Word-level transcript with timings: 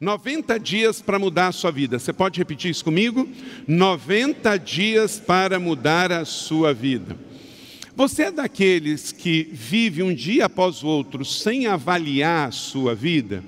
90 0.00 0.60
dias 0.60 1.02
para 1.02 1.18
mudar 1.18 1.48
a 1.48 1.52
sua 1.52 1.72
vida. 1.72 1.98
Você 1.98 2.12
pode 2.12 2.38
repetir 2.38 2.70
isso 2.70 2.84
comigo? 2.84 3.28
90 3.66 4.56
dias 4.58 5.18
para 5.18 5.58
mudar 5.58 6.12
a 6.12 6.24
sua 6.24 6.72
vida. 6.72 7.16
Você 7.96 8.24
é 8.24 8.30
daqueles 8.30 9.10
que 9.10 9.48
vive 9.52 10.04
um 10.04 10.14
dia 10.14 10.44
após 10.44 10.84
o 10.84 10.86
outro 10.86 11.24
sem 11.24 11.66
avaliar 11.66 12.48
a 12.48 12.52
sua 12.52 12.94
vida? 12.94 13.42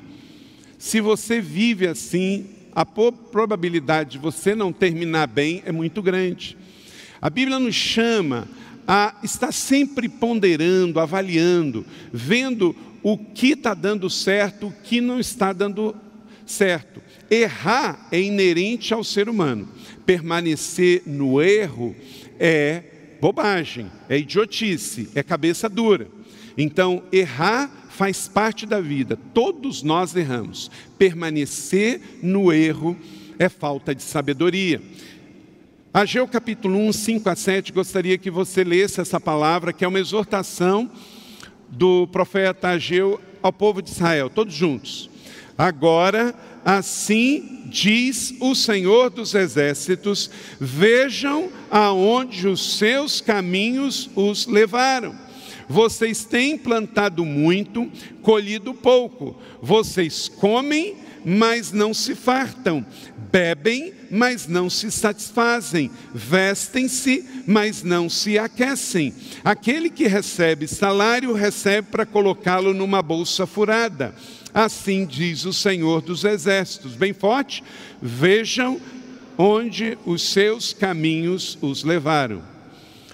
Se 0.76 1.00
você 1.00 1.40
vive 1.40 1.86
assim, 1.86 2.46
a 2.72 2.84
probabilidade 2.84 4.12
de 4.12 4.18
você 4.18 4.52
não 4.52 4.72
terminar 4.72 5.28
bem 5.28 5.62
é 5.64 5.70
muito 5.70 6.02
grande. 6.02 6.56
A 7.22 7.30
Bíblia 7.30 7.60
nos 7.60 7.76
chama 7.76 8.48
a 8.88 9.14
estar 9.22 9.52
sempre 9.52 10.08
ponderando, 10.08 10.98
avaliando, 10.98 11.86
vendo 12.12 12.74
o 13.04 13.16
que 13.16 13.52
está 13.52 13.72
dando 13.72 14.10
certo, 14.10 14.66
o 14.66 14.72
que 14.82 15.00
não 15.00 15.20
está 15.20 15.52
dando 15.52 15.92
certo. 15.92 16.09
Errar 17.30 18.08
é 18.10 18.20
inerente 18.20 18.92
ao 18.92 19.04
ser 19.04 19.28
humano. 19.28 19.68
Permanecer 20.04 21.02
no 21.06 21.40
erro 21.40 21.94
é 22.38 22.82
bobagem, 23.20 23.90
é 24.08 24.18
idiotice, 24.18 25.10
é 25.14 25.22
cabeça 25.22 25.68
dura. 25.68 26.08
Então, 26.56 27.02
errar 27.12 27.70
faz 27.90 28.26
parte 28.26 28.64
da 28.64 28.80
vida, 28.80 29.16
todos 29.34 29.82
nós 29.82 30.16
erramos. 30.16 30.70
Permanecer 30.98 32.00
no 32.22 32.52
erro 32.52 32.96
é 33.38 33.48
falta 33.48 33.94
de 33.94 34.02
sabedoria. 34.02 34.80
Ageu 35.92 36.26
capítulo 36.26 36.78
1, 36.78 36.92
5 36.92 37.28
a 37.28 37.36
7, 37.36 37.72
gostaria 37.72 38.16
que 38.16 38.30
você 38.30 38.62
lesse 38.62 39.00
essa 39.00 39.20
palavra, 39.20 39.72
que 39.72 39.84
é 39.84 39.88
uma 39.88 39.98
exortação 39.98 40.90
do 41.68 42.06
profeta 42.08 42.68
Ageu 42.68 43.20
ao 43.42 43.52
povo 43.52 43.82
de 43.82 43.90
Israel, 43.90 44.30
todos 44.30 44.54
juntos. 44.54 45.10
Agora, 45.60 46.34
assim 46.64 47.66
diz 47.66 48.34
o 48.40 48.54
Senhor 48.54 49.10
dos 49.10 49.34
Exércitos: 49.34 50.30
vejam 50.58 51.50
aonde 51.70 52.48
os 52.48 52.78
seus 52.78 53.20
caminhos 53.20 54.08
os 54.16 54.46
levaram. 54.46 55.14
Vocês 55.68 56.24
têm 56.24 56.56
plantado 56.56 57.26
muito, 57.26 57.92
colhido 58.22 58.72
pouco. 58.72 59.36
Vocês 59.60 60.28
comem, 60.28 60.96
mas 61.24 61.72
não 61.72 61.92
se 61.94 62.14
fartam. 62.14 62.84
Bebem, 63.32 63.94
mas 64.10 64.46
não 64.46 64.68
se 64.68 64.90
satisfazem. 64.90 65.90
Vestem-se, 66.12 67.24
mas 67.46 67.82
não 67.82 68.08
se 68.08 68.38
aquecem. 68.38 69.14
Aquele 69.44 69.88
que 69.88 70.06
recebe 70.06 70.66
salário 70.66 71.32
recebe 71.32 71.88
para 71.90 72.06
colocá-lo 72.06 72.74
numa 72.74 73.02
bolsa 73.02 73.46
furada 73.46 74.14
Assim 74.52 75.06
diz 75.06 75.44
o 75.44 75.52
Senhor 75.52 76.02
dos 76.02 76.24
Exércitos, 76.24 76.94
bem 76.94 77.12
forte: 77.12 77.62
vejam 78.02 78.80
onde 79.38 79.96
os 80.04 80.22
seus 80.22 80.72
caminhos 80.72 81.56
os 81.60 81.84
levaram. 81.84 82.42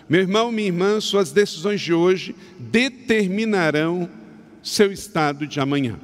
Meu 0.09 0.21
irmão, 0.21 0.51
minha 0.51 0.69
irmã, 0.69 1.01
suas 1.01 1.33
decisões 1.33 1.81
de 1.81 1.93
hoje 1.93 2.35
determinarão 2.59 4.09
seu 4.63 4.93
estado 4.93 5.47
de 5.47 5.61
amanhã. 5.61 5.99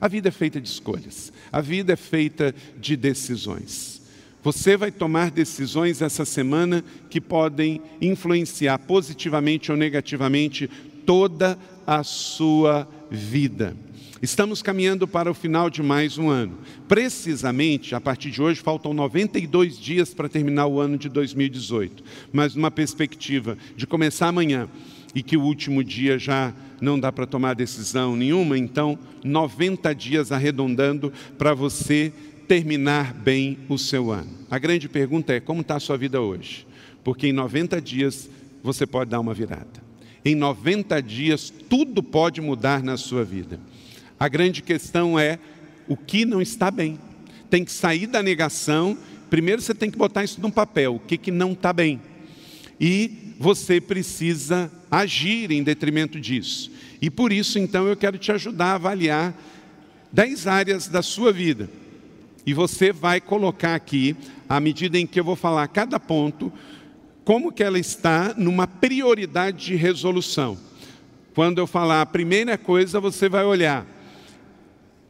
A 0.00 0.08
vida 0.08 0.28
é 0.28 0.32
feita 0.32 0.60
de 0.60 0.68
escolhas, 0.68 1.32
a 1.50 1.60
vida 1.60 1.92
é 1.92 1.96
feita 1.96 2.54
de 2.78 2.96
decisões. 2.96 4.02
Você 4.42 4.76
vai 4.76 4.92
tomar 4.92 5.30
decisões 5.30 6.00
essa 6.00 6.24
semana 6.24 6.84
que 7.10 7.20
podem 7.20 7.80
influenciar 8.00 8.78
positivamente 8.78 9.72
ou 9.72 9.76
negativamente 9.76 10.70
toda 11.04 11.58
a 11.86 12.04
sua 12.04 12.88
vida. 13.10 13.76
Estamos 14.22 14.62
caminhando 14.62 15.06
para 15.06 15.30
o 15.30 15.34
final 15.34 15.68
de 15.68 15.82
mais 15.82 16.16
um 16.16 16.30
ano. 16.30 16.58
Precisamente, 16.88 17.94
a 17.94 18.00
partir 18.00 18.30
de 18.30 18.40
hoje, 18.40 18.60
faltam 18.60 18.94
92 18.94 19.78
dias 19.78 20.14
para 20.14 20.28
terminar 20.28 20.66
o 20.66 20.80
ano 20.80 20.96
de 20.96 21.08
2018. 21.08 22.02
Mas 22.32 22.54
numa 22.54 22.70
perspectiva 22.70 23.58
de 23.76 23.86
começar 23.86 24.28
amanhã 24.28 24.68
e 25.16 25.22
que 25.22 25.34
o 25.34 25.42
último 25.42 25.82
dia 25.82 26.18
já 26.18 26.52
não 26.78 27.00
dá 27.00 27.10
para 27.10 27.26
tomar 27.26 27.54
decisão 27.54 28.14
nenhuma, 28.14 28.58
então 28.58 28.98
90 29.24 29.94
dias 29.94 30.30
arredondando 30.30 31.10
para 31.38 31.54
você 31.54 32.12
terminar 32.46 33.14
bem 33.14 33.56
o 33.66 33.78
seu 33.78 34.12
ano. 34.12 34.28
A 34.50 34.58
grande 34.58 34.90
pergunta 34.90 35.32
é: 35.32 35.40
como 35.40 35.62
está 35.62 35.76
a 35.76 35.80
sua 35.80 35.96
vida 35.96 36.20
hoje? 36.20 36.66
Porque 37.02 37.28
em 37.28 37.32
90 37.32 37.80
dias 37.80 38.28
você 38.62 38.86
pode 38.86 39.10
dar 39.10 39.18
uma 39.18 39.32
virada. 39.32 39.82
Em 40.22 40.34
90 40.34 41.00
dias 41.00 41.50
tudo 41.66 42.02
pode 42.02 42.42
mudar 42.42 42.82
na 42.82 42.98
sua 42.98 43.24
vida. 43.24 43.58
A 44.20 44.28
grande 44.28 44.60
questão 44.60 45.18
é 45.18 45.38
o 45.88 45.96
que 45.96 46.26
não 46.26 46.42
está 46.42 46.70
bem. 46.70 46.98
Tem 47.48 47.64
que 47.64 47.72
sair 47.72 48.06
da 48.06 48.22
negação. 48.22 48.98
Primeiro 49.30 49.62
você 49.62 49.72
tem 49.72 49.90
que 49.90 49.96
botar 49.96 50.24
isso 50.24 50.42
num 50.42 50.50
papel, 50.50 50.96
o 50.96 51.00
que, 51.00 51.16
que 51.16 51.30
não 51.30 51.52
está 51.52 51.72
bem. 51.72 52.02
E 52.78 53.34
você 53.38 53.80
precisa 53.80 54.70
agir 54.90 55.50
em 55.50 55.62
detrimento 55.62 56.20
disso. 56.20 56.70
E 57.00 57.10
por 57.10 57.32
isso, 57.32 57.58
então, 57.58 57.86
eu 57.86 57.96
quero 57.96 58.18
te 58.18 58.32
ajudar 58.32 58.72
a 58.72 58.74
avaliar 58.74 59.34
dez 60.12 60.46
áreas 60.46 60.88
da 60.88 61.02
sua 61.02 61.32
vida. 61.32 61.68
E 62.46 62.54
você 62.54 62.92
vai 62.92 63.20
colocar 63.20 63.74
aqui, 63.74 64.16
à 64.48 64.60
medida 64.60 64.98
em 64.98 65.06
que 65.06 65.18
eu 65.18 65.24
vou 65.24 65.36
falar 65.36 65.66
cada 65.68 65.98
ponto, 65.98 66.52
como 67.24 67.50
que 67.50 67.62
ela 67.62 67.78
está 67.78 68.34
numa 68.36 68.66
prioridade 68.66 69.66
de 69.66 69.74
resolução. 69.74 70.56
Quando 71.34 71.58
eu 71.58 71.66
falar 71.66 72.00
a 72.00 72.06
primeira 72.06 72.56
coisa, 72.56 73.00
você 73.00 73.28
vai 73.28 73.44
olhar 73.44 73.86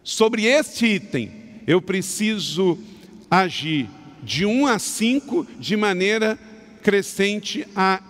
sobre 0.03 0.45
este 0.45 0.87
item, 0.87 1.31
eu 1.67 1.83
preciso 1.83 2.79
agir 3.29 3.89
de 4.23 4.47
1 4.47 4.67
a 4.67 4.79
5 4.79 5.47
de 5.59 5.77
maneira 5.77 6.39
crescente 6.81 7.67
à 7.75 8.01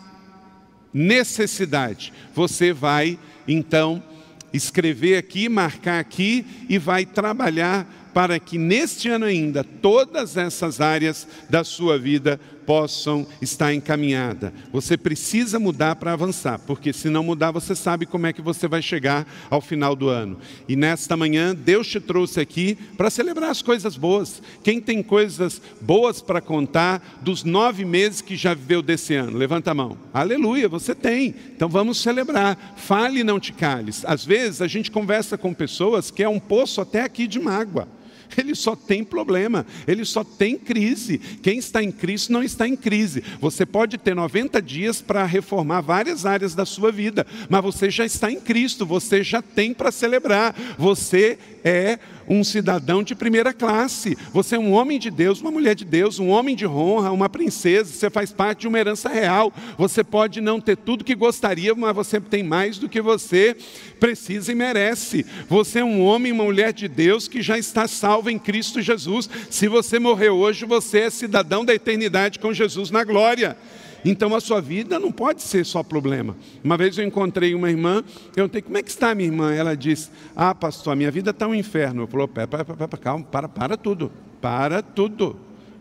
necessidade. 0.97 2.11
Você 2.35 2.73
vai, 2.73 3.19
então, 3.47 4.03
escrever 4.51 5.19
aqui, 5.19 5.47
marcar 5.47 6.01
aqui 6.01 6.47
e 6.71 6.79
vai 6.79 7.05
trabalhar 7.05 7.87
para 8.15 8.41
que 8.41 8.57
neste 8.57 9.11
ano 9.11 9.27
ainda 9.27 9.63
todas 9.63 10.39
essas 10.39 10.81
áreas 10.81 11.29
da 11.51 11.63
sua 11.63 11.99
vida 11.99 12.41
possam 12.67 13.27
estar 13.41 13.73
encaminhadas. 13.73 14.53
Você 14.73 14.97
precisa 14.97 15.59
mudar 15.59 15.97
para 15.97 16.13
avançar, 16.13 16.59
porque 16.59 16.93
se 16.93 17.09
não 17.09 17.23
mudar, 17.23 17.53
você 17.53 17.75
sabe 17.75 18.05
como 18.05 18.27
é 18.27 18.33
que 18.33 18.43
você 18.43 18.67
vai 18.67 18.83
chegar 18.83 19.27
ao 19.49 19.61
final 19.61 19.95
do 19.95 20.09
ano. 20.09 20.39
E 20.69 20.75
nesta 20.75 21.17
manhã, 21.17 21.55
Deus 21.55 21.87
te 21.87 22.01
trouxe 22.01 22.41
aqui 22.41 22.77
para 22.97 23.09
celebrar 23.09 23.51
as 23.51 23.63
coisas 23.63 23.97
boas. 23.97 24.43
Quem 24.63 24.81
tem 24.81 25.03
coisas 25.03 25.63
boas 25.81 26.21
para 26.21 26.41
contar 26.41 27.19
dos 27.23 27.45
nove 27.45 27.85
meses 27.85 28.21
que 28.21 28.37
já 28.37 28.53
viveu 28.53 28.83
desse 28.83 29.15
ano? 29.15 29.37
Levanta 29.37 29.71
a 29.71 29.75
mão. 29.75 29.97
Aleluia, 30.13 30.69
você 30.69 30.95
tem. 30.95 31.35
Então 31.55 31.69
vamos 31.69 32.01
celebrar. 32.01 32.75
Fale 32.77 33.21
e 33.21 33.25
não 33.25 33.39
te 33.39 33.53
cales. 33.53 34.05
Às 34.05 34.25
vezes 34.25 34.61
a 34.61 34.67
gente 34.67 34.91
conversa 34.91 35.39
com 35.39 35.55
pessoas 35.55 36.11
que 36.11 36.23
é 36.23 36.29
um 36.29 36.41
poço 36.41 36.81
até 36.81 37.03
aqui 37.03 37.27
de 37.27 37.39
mágoa. 37.39 37.89
Ele 38.37 38.55
só 38.55 38.75
tem 38.75 39.05
problema, 39.05 39.67
ele 39.87 40.05
só 40.05 40.25
tem 40.25 40.57
crise. 40.57 41.19
Quem 41.19 41.59
está 41.59 41.83
em 41.83 41.93
Cristo 41.93 42.33
não 42.33 42.43
está 42.43 42.67
em 42.67 42.77
crise. 42.77 43.23
Você 43.41 43.67
pode 43.67 43.99
ter 43.99 44.15
90 44.15 44.61
dias 44.63 45.01
para 45.01 45.25
reformar 45.25 45.81
várias 45.81 46.25
áreas 46.27 46.55
da 46.55 46.65
sua 46.65 46.91
vida, 46.91 47.27
mas 47.49 47.63
você 47.63 47.91
já 47.91 48.05
está 48.05 48.31
em 48.31 48.41
Cristo, 48.41 48.87
você 48.87 49.23
já 49.23 49.43
tem 49.43 49.73
para 49.73 49.93
celebrar. 49.93 50.55
Você 50.79 51.39
é 51.65 51.99
um 52.29 52.43
cidadão 52.43 53.03
de 53.03 53.15
primeira 53.15 53.53
classe. 53.53 54.17
Você 54.33 54.57
é 54.57 54.59
um 54.59 54.73
homem 54.73 54.99
de 54.99 55.11
Deus, 55.11 55.41
uma 55.41 55.51
mulher 55.51 55.75
de 55.75 55.85
Deus, 55.85 56.19
um 56.19 56.29
homem 56.29 56.57
de 56.57 56.67
honra, 56.67 57.13
uma 57.13 57.29
princesa. 57.29 57.93
Você 57.93 58.11
faz 58.11 58.33
parte 58.33 58.61
de 58.61 58.69
uma 58.69 58.79
herança 58.79 59.09
real. 59.09 59.53
Você 59.79 60.03
pode 60.03 60.41
não 60.41 60.61
ter 60.61 60.77
tudo 60.77 61.05
que 61.05 61.15
gostaria, 61.15 61.75
mas 61.75 61.95
você 61.95 62.21
tem 62.21 62.43
mais 62.43 62.79
do 62.79 62.89
que 62.89 63.01
você 63.01 63.57
precisa 64.01 64.53
e 64.53 64.55
merece. 64.55 65.25
Você 65.49 65.81
é 65.81 65.85
um 65.85 66.03
homem, 66.03 66.33
uma 66.33 66.45
mulher 66.45 66.73
de 66.73 66.89
Deus 66.89 67.29
que 67.29 67.43
já 67.43 67.59
está 67.59 67.87
salvo 67.87 68.31
em 68.31 68.39
Cristo 68.39 68.81
Jesus. 68.81 69.29
Se 69.51 69.69
você 69.69 69.99
morrer 69.99 70.31
hoje, 70.31 70.65
você 70.65 71.01
é 71.01 71.11
cidadão 71.11 71.65
da 71.65 71.75
eternidade 71.75 72.39
com 72.39 72.53
Jesus 72.53 72.91
na 72.91 73.05
glória. 73.05 73.57
Então 74.05 74.35
a 74.35 74.41
sua 74.41 74.61
vida 74.61 74.99
não 74.99 75.11
pode 75.11 75.43
ser 75.43 75.65
só 75.65 75.83
problema. 75.83 76.37
Uma 76.63 76.77
vez 76.77 76.97
eu 76.99 77.05
encontrei 77.05 77.55
uma 77.55 77.71
irmã, 77.71 78.05
eu 78.29 78.33
perguntei, 78.35 78.63
como 78.63 78.77
é 78.79 78.83
que 78.83 78.91
está 78.91 79.15
minha 79.15 79.29
irmã? 79.29 79.53
Ela 79.53 79.77
disse, 79.77 80.11
ah 80.35 80.55
pastor, 80.55 80.93
a 80.93 80.97
minha 80.97 81.11
vida 81.11 81.31
está 81.31 81.47
um 81.47 81.55
inferno. 81.55 82.03
Eu 82.03 82.07
falei, 82.07 82.29
para, 82.29 82.47
para, 82.65 82.89
para, 82.89 82.99
calma, 82.99 83.25
para, 83.25 83.49
para 83.49 83.77
tudo, 83.77 84.13
para 84.41 84.83
tudo, 84.83 85.37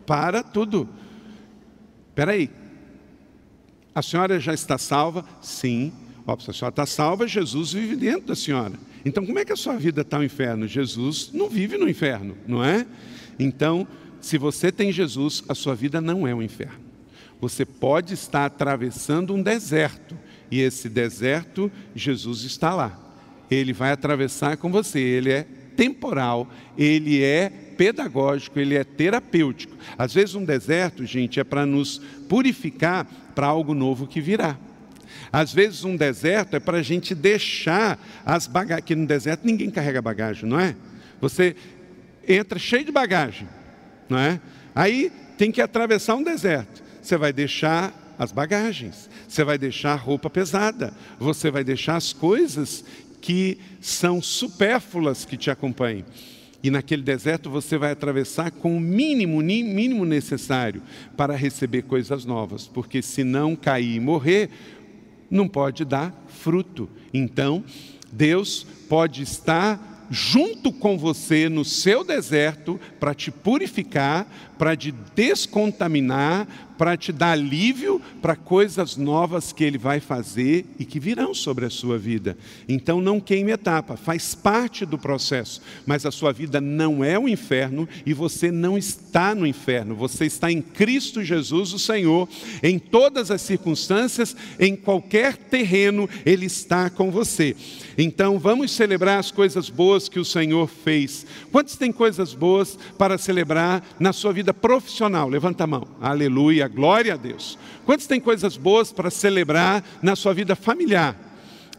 para 0.05 0.41
tudo. 0.43 0.89
Espera 2.09 2.31
aí, 2.31 2.49
a 3.93 4.01
senhora 4.01 4.39
já 4.39 4.53
está 4.53 4.77
salva? 4.77 5.23
Sim. 5.41 5.93
Ó, 6.27 6.37
se 6.39 6.49
a 6.49 6.53
senhora 6.53 6.71
está 6.71 6.85
salva, 6.85 7.27
Jesus 7.27 7.73
vive 7.73 7.95
dentro 7.95 8.27
da 8.27 8.35
senhora. 8.35 8.73
Então, 9.05 9.25
como 9.25 9.37
é 9.37 9.45
que 9.45 9.53
a 9.53 9.55
sua 9.55 9.77
vida 9.77 10.01
está 10.01 10.17
um 10.17 10.23
inferno? 10.23 10.67
Jesus 10.67 11.29
não 11.31 11.47
vive 11.47 11.77
no 11.77 11.87
inferno, 11.87 12.35
não 12.47 12.63
é? 12.63 12.85
Então, 13.37 13.87
se 14.19 14.37
você 14.37 14.71
tem 14.71 14.91
Jesus, 14.91 15.43
a 15.47 15.53
sua 15.53 15.75
vida 15.75 16.01
não 16.01 16.27
é 16.27 16.33
um 16.33 16.41
inferno. 16.41 16.84
Você 17.41 17.65
pode 17.65 18.13
estar 18.13 18.45
atravessando 18.45 19.33
um 19.33 19.41
deserto, 19.41 20.17
e 20.49 20.61
esse 20.61 20.87
deserto, 20.87 21.71
Jesus 21.95 22.43
está 22.43 22.73
lá. 22.73 22.99
Ele 23.49 23.73
vai 23.73 23.91
atravessar 23.91 24.57
com 24.57 24.71
você, 24.71 24.99
ele 24.99 25.31
é 25.31 25.45
temporal, 25.75 26.49
ele 26.77 27.21
é 27.21 27.49
pedagógico, 27.49 28.59
ele 28.59 28.75
é 28.75 28.83
terapêutico. 28.83 29.75
Às 29.97 30.13
vezes, 30.13 30.35
um 30.35 30.45
deserto, 30.45 31.05
gente, 31.05 31.39
é 31.39 31.43
para 31.43 31.65
nos 31.65 31.99
purificar 32.29 33.05
para 33.35 33.47
algo 33.47 33.73
novo 33.73 34.07
que 34.07 34.21
virá. 34.21 34.57
Às 35.31 35.53
vezes, 35.53 35.83
um 35.83 35.95
deserto 35.95 36.55
é 36.55 36.59
para 36.59 36.77
a 36.77 36.81
gente 36.81 37.13
deixar 37.13 37.99
as 38.25 38.47
bagagens. 38.47 38.79
Aqui 38.79 38.95
no 38.95 39.05
deserto 39.05 39.45
ninguém 39.45 39.69
carrega 39.69 40.01
bagagem, 40.01 40.47
não 40.49 40.59
é? 40.59 40.75
Você 41.19 41.55
entra 42.27 42.57
cheio 42.57 42.85
de 42.85 42.91
bagagem, 42.91 43.47
não 44.09 44.17
é? 44.17 44.39
Aí 44.73 45.11
tem 45.37 45.51
que 45.51 45.61
atravessar 45.61 46.15
um 46.15 46.23
deserto. 46.23 46.84
Você 47.05 47.17
vai 47.17 47.31
deixar 47.31 48.15
as 48.17 48.31
bagagens, 48.31 49.07
você 49.27 49.43
vai 49.43 49.59
deixar 49.59 49.93
roupa 49.93 50.27
pesada, 50.27 50.91
você 51.19 51.51
vai 51.51 51.63
deixar 51.63 51.97
as 51.97 52.11
coisas 52.11 52.83
que 53.21 53.59
são 53.79 54.23
supérfluas 54.23 55.23
que 55.23 55.37
te 55.37 55.51
acompanhem. 55.51 56.03
E 56.63 56.71
naquele 56.71 57.03
deserto 57.03 57.47
você 57.47 57.77
vai 57.77 57.91
atravessar 57.91 58.49
com 58.49 58.75
o 58.75 58.79
mínimo, 58.79 59.37
mínimo 59.37 60.03
necessário 60.03 60.81
para 61.15 61.35
receber 61.35 61.83
coisas 61.83 62.25
novas, 62.25 62.65
porque 62.67 63.03
se 63.03 63.23
não 63.23 63.55
cair 63.55 63.97
e 63.97 63.99
morrer, 63.99 64.49
não 65.29 65.47
pode 65.47 65.85
dar 65.85 66.11
fruto. 66.27 66.89
Então, 67.13 67.63
Deus 68.11 68.65
pode 68.89 69.21
estar 69.21 70.07
junto 70.09 70.71
com 70.71 70.97
você 70.97 71.49
no 71.49 71.65
seu 71.65 72.03
deserto 72.03 72.79
para 72.99 73.13
te 73.13 73.31
purificar, 73.31 74.27
para 74.57 74.75
te 74.75 74.93
descontaminar, 75.15 76.47
para 76.77 76.97
te 76.97 77.11
dar 77.11 77.31
alívio 77.31 78.01
para 78.21 78.35
coisas 78.35 78.97
novas 78.97 79.53
que 79.53 79.63
Ele 79.63 79.77
vai 79.77 79.99
fazer 79.99 80.65
e 80.79 80.85
que 80.85 80.99
virão 80.99 81.33
sobre 81.33 81.65
a 81.65 81.69
sua 81.69 81.97
vida. 81.97 82.37
Então 82.67 83.01
não 83.01 83.19
queime 83.19 83.51
etapa, 83.51 83.95
faz 83.95 84.33
parte 84.35 84.85
do 84.85 84.97
processo, 84.97 85.61
mas 85.85 86.05
a 86.05 86.11
sua 86.11 86.31
vida 86.31 86.59
não 86.59 87.03
é 87.03 87.17
o 87.17 87.27
inferno 87.27 87.87
e 88.05 88.13
você 88.13 88.51
não 88.51 88.77
está 88.77 89.35
no 89.35 89.45
inferno, 89.45 89.95
você 89.95 90.25
está 90.25 90.51
em 90.51 90.61
Cristo 90.61 91.23
Jesus, 91.23 91.73
o 91.73 91.79
Senhor, 91.79 92.27
em 92.63 92.79
todas 92.79 93.31
as 93.31 93.41
circunstâncias, 93.41 94.35
em 94.59 94.75
qualquer 94.75 95.37
terreno, 95.37 96.09
Ele 96.25 96.45
está 96.45 96.89
com 96.89 97.11
você. 97.11 97.55
Então 97.97 98.37
vamos 98.37 98.71
celebrar 98.71 99.19
as 99.19 99.31
coisas 99.31 99.69
boas 99.69 100.09
que 100.09 100.19
o 100.19 100.25
Senhor 100.25 100.67
fez. 100.67 101.25
Quantos 101.51 101.75
têm 101.77 101.91
coisas 101.91 102.33
boas 102.33 102.77
para 102.97 103.17
celebrar 103.17 103.83
na 103.99 104.11
sua 104.11 104.33
vida 104.33 104.53
profissional? 104.53 105.29
Levanta 105.29 105.63
a 105.63 105.67
mão. 105.67 105.87
Aleluia, 106.01 106.64
glória 106.67 107.13
a 107.13 107.17
Deus. 107.17 107.57
Quantos 107.85 108.07
têm 108.07 108.19
coisas 108.19 108.57
boas 108.57 108.91
para 108.91 109.09
celebrar 109.09 109.83
na 110.01 110.15
sua 110.15 110.33
vida 110.33 110.55
familiar? 110.55 111.15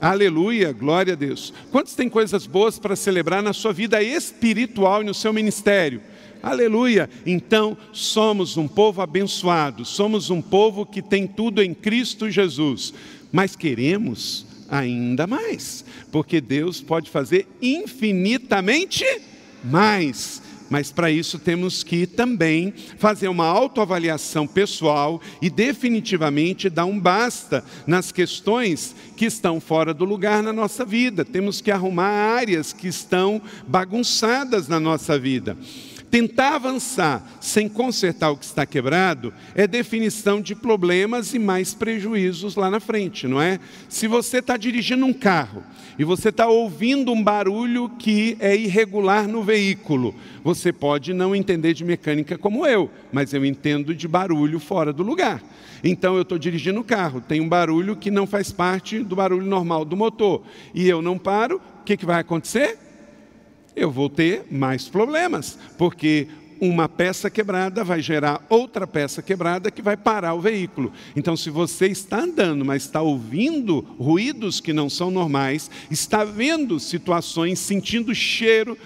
Aleluia, 0.01 0.73
glória 0.73 1.15
a 1.15 1.17
Deus. 1.17 1.53
Quantos 1.73 1.95
têm 1.95 2.09
coisas 2.09 2.47
boas 2.47 2.79
para 2.79 2.95
celebrar 2.95 3.43
na 3.43 3.53
sua 3.53 3.73
vida 3.73 4.03
espiritual 4.03 5.03
e 5.03 5.07
no 5.07 5.15
seu 5.15 5.33
ministério? 5.33 6.03
Aleluia! 6.43 7.09
Então, 7.25 7.77
somos 7.93 8.57
um 8.57 8.69
povo 8.69 9.01
abençoado, 9.01 9.85
somos 9.85 10.29
um 10.29 10.43
povo 10.43 10.85
que 10.85 11.01
tem 11.01 11.27
tudo 11.27 11.63
em 11.63 11.73
Cristo 11.73 12.31
Jesus, 12.31 12.93
mas 13.33 13.57
queremos 13.57 14.47
ainda 14.69 15.27
mais, 15.27 15.85
porque 16.13 16.41
Deus 16.41 16.81
pode 16.81 17.11
fazer 17.11 17.49
infinitamente 17.61 19.05
mais. 19.65 20.43
Mas 20.69 20.91
para 20.91 21.11
isso 21.11 21.39
temos 21.39 21.83
que 21.83 22.07
também 22.07 22.75
fazer 22.99 23.29
uma 23.29 23.47
autoavaliação 23.47 24.47
pessoal 24.47 25.21
e 25.41 25.49
definitivamente 25.49 26.69
dar 26.69 26.85
um 26.87 26.99
basta 26.99 27.65
nas 27.87 28.11
questões 28.11 28.95
que 29.17 29.27
estão 29.27 29.61
fora 29.61 29.95
do 29.95 30.05
lugar 30.05 30.43
na 30.43 30.53
nossa 30.53 30.85
vida. 30.85 31.25
Temos 31.25 31.61
que 31.61 31.71
arrumar 31.71 32.09
áreas 32.09 32.73
que 32.73 32.89
estão 32.89 33.41
bagunçadas 33.67 34.69
na 34.69 34.81
nossa 34.81 35.19
vida. 35.19 35.57
Tentar 36.11 36.55
avançar 36.55 37.23
sem 37.41 37.69
consertar 37.69 38.31
o 38.31 38.37
que 38.37 38.45
está 38.45 38.65
quebrado 38.65 39.35
é 39.55 39.67
definição 39.67 40.41
de 40.41 40.55
problemas 40.55 41.35
e 41.35 41.39
mais 41.39 41.75
prejuízos 41.75 42.55
lá 42.55 42.71
na 42.71 42.79
frente, 42.79 43.27
não 43.27 43.41
é? 43.41 43.59
Se 43.89 44.07
você 44.07 44.39
está 44.39 44.57
dirigindo 44.57 45.05
um 45.05 45.13
carro 45.13 45.65
e 45.99 46.05
você 46.05 46.29
está 46.29 46.47
ouvindo 46.47 47.13
um 47.13 47.23
barulho 47.23 47.89
que 47.99 48.37
é 48.39 48.57
irregular 48.57 49.27
no 49.27 49.43
veículo, 49.43 50.15
você 50.45 50.73
pode 50.73 51.13
não 51.13 51.35
entender 51.35 51.75
de 51.75 51.85
mecânica 51.85 52.39
como 52.39 52.65
eu, 52.65 52.89
mas 53.13 53.35
eu 53.35 53.45
entendo 53.45 53.95
de 53.95 54.07
barulho 54.07 54.61
fora 54.61 54.93
do 54.93 55.03
lugar. 55.03 55.43
Então 55.83 56.15
eu 56.15 56.23
estou 56.23 56.39
dirigindo 56.39 56.81
o 56.81 56.85
carro, 56.85 57.21
tem 57.21 57.41
um 57.41 57.49
barulho 57.49 57.97
que 57.97 58.11
não 58.11 58.27
faz 58.27 58.53
parte 58.53 59.01
do 59.01 59.17
barulho 59.17 59.45
normal 59.45 59.85
do 59.85 59.97
motor, 59.97 60.43
e 60.73 60.89
eu 60.89 61.03
não 61.03 61.19
paro, 61.19 61.61
o 61.81 61.85
que, 61.85 61.97
que 61.97 62.07
vai 62.07 62.21
acontecer? 62.21 62.86
Eu 63.77 63.91
vou 63.91 64.09
ter 64.09 64.47
mais 64.51 64.89
problemas, 64.89 65.59
porque 65.77 66.27
uma 66.61 66.89
peça 66.89 67.29
quebrada 67.29 67.85
vai 67.85 68.01
gerar 68.01 68.45
outra 68.49 68.87
peça 68.87 69.21
quebrada 69.21 69.71
que 69.71 69.83
vai 69.83 69.97
parar 69.97 70.35
o 70.35 70.41
veículo. 70.41 70.93
Então, 71.15 71.37
se 71.37 71.51
você 71.51 71.87
está 71.87 72.21
andando, 72.21 72.65
mas 72.65 72.85
está 72.85 73.03
ouvindo 73.03 73.81
ruídos 73.99 74.61
que 74.61 74.73
não 74.73 74.89
são 74.89 75.11
normais, 75.11 75.71
está 75.91 76.25
vendo 76.25 76.81
situações, 76.81 77.59
sentindo 77.59 78.15
cheiro. 78.15 78.77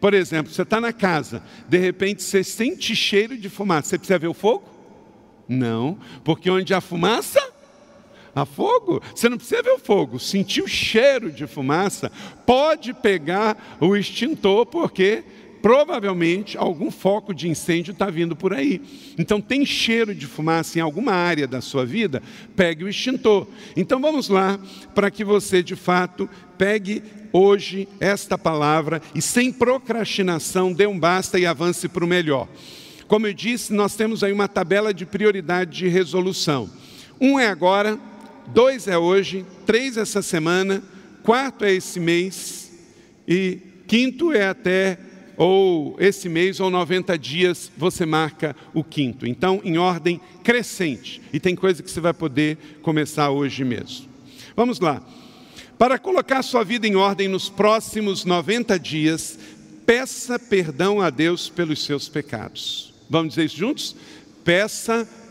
Por 0.00 0.12
exemplo, 0.14 0.52
você 0.52 0.62
está 0.62 0.80
na 0.80 0.92
casa, 0.92 1.42
de 1.68 1.78
repente 1.78 2.22
você 2.22 2.44
sente 2.44 2.94
cheiro 2.94 3.38
de 3.38 3.48
fumaça. 3.48 3.88
Você 3.88 3.98
precisa 3.98 4.18
ver 4.18 4.28
o 4.28 4.34
fogo? 4.34 4.64
Não, 5.48 5.98
porque 6.24 6.50
onde 6.50 6.72
há 6.74 6.80
fumaça, 6.80 7.51
a 8.34 8.44
fogo. 8.44 9.02
Você 9.14 9.28
não 9.28 9.36
precisa 9.36 9.62
ver 9.62 9.72
o 9.72 9.78
fogo, 9.78 10.18
sentir 10.18 10.62
o 10.62 10.68
cheiro 10.68 11.30
de 11.30 11.46
fumaça, 11.46 12.10
pode 12.46 12.94
pegar 12.94 13.76
o 13.80 13.96
extintor, 13.96 14.66
porque 14.66 15.24
provavelmente 15.62 16.58
algum 16.58 16.90
foco 16.90 17.32
de 17.32 17.48
incêndio 17.48 17.92
está 17.92 18.10
vindo 18.10 18.34
por 18.34 18.52
aí. 18.52 18.82
Então, 19.16 19.40
tem 19.40 19.64
cheiro 19.64 20.12
de 20.12 20.26
fumaça 20.26 20.78
em 20.78 20.82
alguma 20.82 21.12
área 21.12 21.46
da 21.46 21.60
sua 21.60 21.86
vida, 21.86 22.20
pegue 22.56 22.82
o 22.82 22.88
extintor. 22.88 23.46
Então, 23.76 24.00
vamos 24.00 24.28
lá, 24.28 24.58
para 24.94 25.10
que 25.10 25.24
você 25.24 25.62
de 25.62 25.76
fato 25.76 26.28
pegue 26.58 27.02
hoje 27.32 27.88
esta 28.00 28.36
palavra 28.36 29.00
e, 29.14 29.22
sem 29.22 29.52
procrastinação, 29.52 30.72
dê 30.72 30.86
um 30.86 30.98
basta 30.98 31.38
e 31.38 31.46
avance 31.46 31.88
para 31.88 32.04
o 32.04 32.08
melhor. 32.08 32.48
Como 33.06 33.26
eu 33.26 33.32
disse, 33.32 33.72
nós 33.72 33.94
temos 33.94 34.24
aí 34.24 34.32
uma 34.32 34.48
tabela 34.48 34.92
de 34.92 35.06
prioridade 35.06 35.78
de 35.78 35.88
resolução. 35.88 36.68
Um 37.20 37.38
é 37.38 37.46
agora, 37.46 38.00
dois 38.48 38.88
é 38.88 38.98
hoje, 38.98 39.44
três 39.66 39.96
essa 39.96 40.22
semana, 40.22 40.82
quarto 41.22 41.64
é 41.64 41.72
esse 41.72 42.00
mês 42.00 42.72
e 43.26 43.58
quinto 43.86 44.32
é 44.32 44.48
até 44.48 44.98
ou 45.36 45.96
esse 45.98 46.28
mês 46.28 46.60
ou 46.60 46.70
90 46.70 47.18
dias 47.18 47.70
você 47.76 48.04
marca 48.04 48.54
o 48.74 48.84
quinto. 48.84 49.26
Então, 49.26 49.60
em 49.64 49.78
ordem 49.78 50.20
crescente. 50.44 51.20
E 51.32 51.40
tem 51.40 51.56
coisa 51.56 51.82
que 51.82 51.90
você 51.90 52.00
vai 52.00 52.12
poder 52.12 52.58
começar 52.82 53.30
hoje 53.30 53.64
mesmo. 53.64 54.08
Vamos 54.54 54.78
lá. 54.78 55.02
Para 55.78 55.98
colocar 55.98 56.42
sua 56.42 56.62
vida 56.62 56.86
em 56.86 56.94
ordem 56.94 57.28
nos 57.28 57.48
próximos 57.48 58.24
90 58.24 58.78
dias, 58.78 59.38
peça 59.86 60.38
perdão 60.38 61.00
a 61.00 61.10
Deus 61.10 61.48
pelos 61.48 61.84
seus 61.84 62.08
pecados. 62.08 62.94
Vamos 63.10 63.30
dizer 63.30 63.46
isso 63.46 63.56
juntos? 63.56 63.96
Peça 64.44 65.04
perdão 65.04 65.21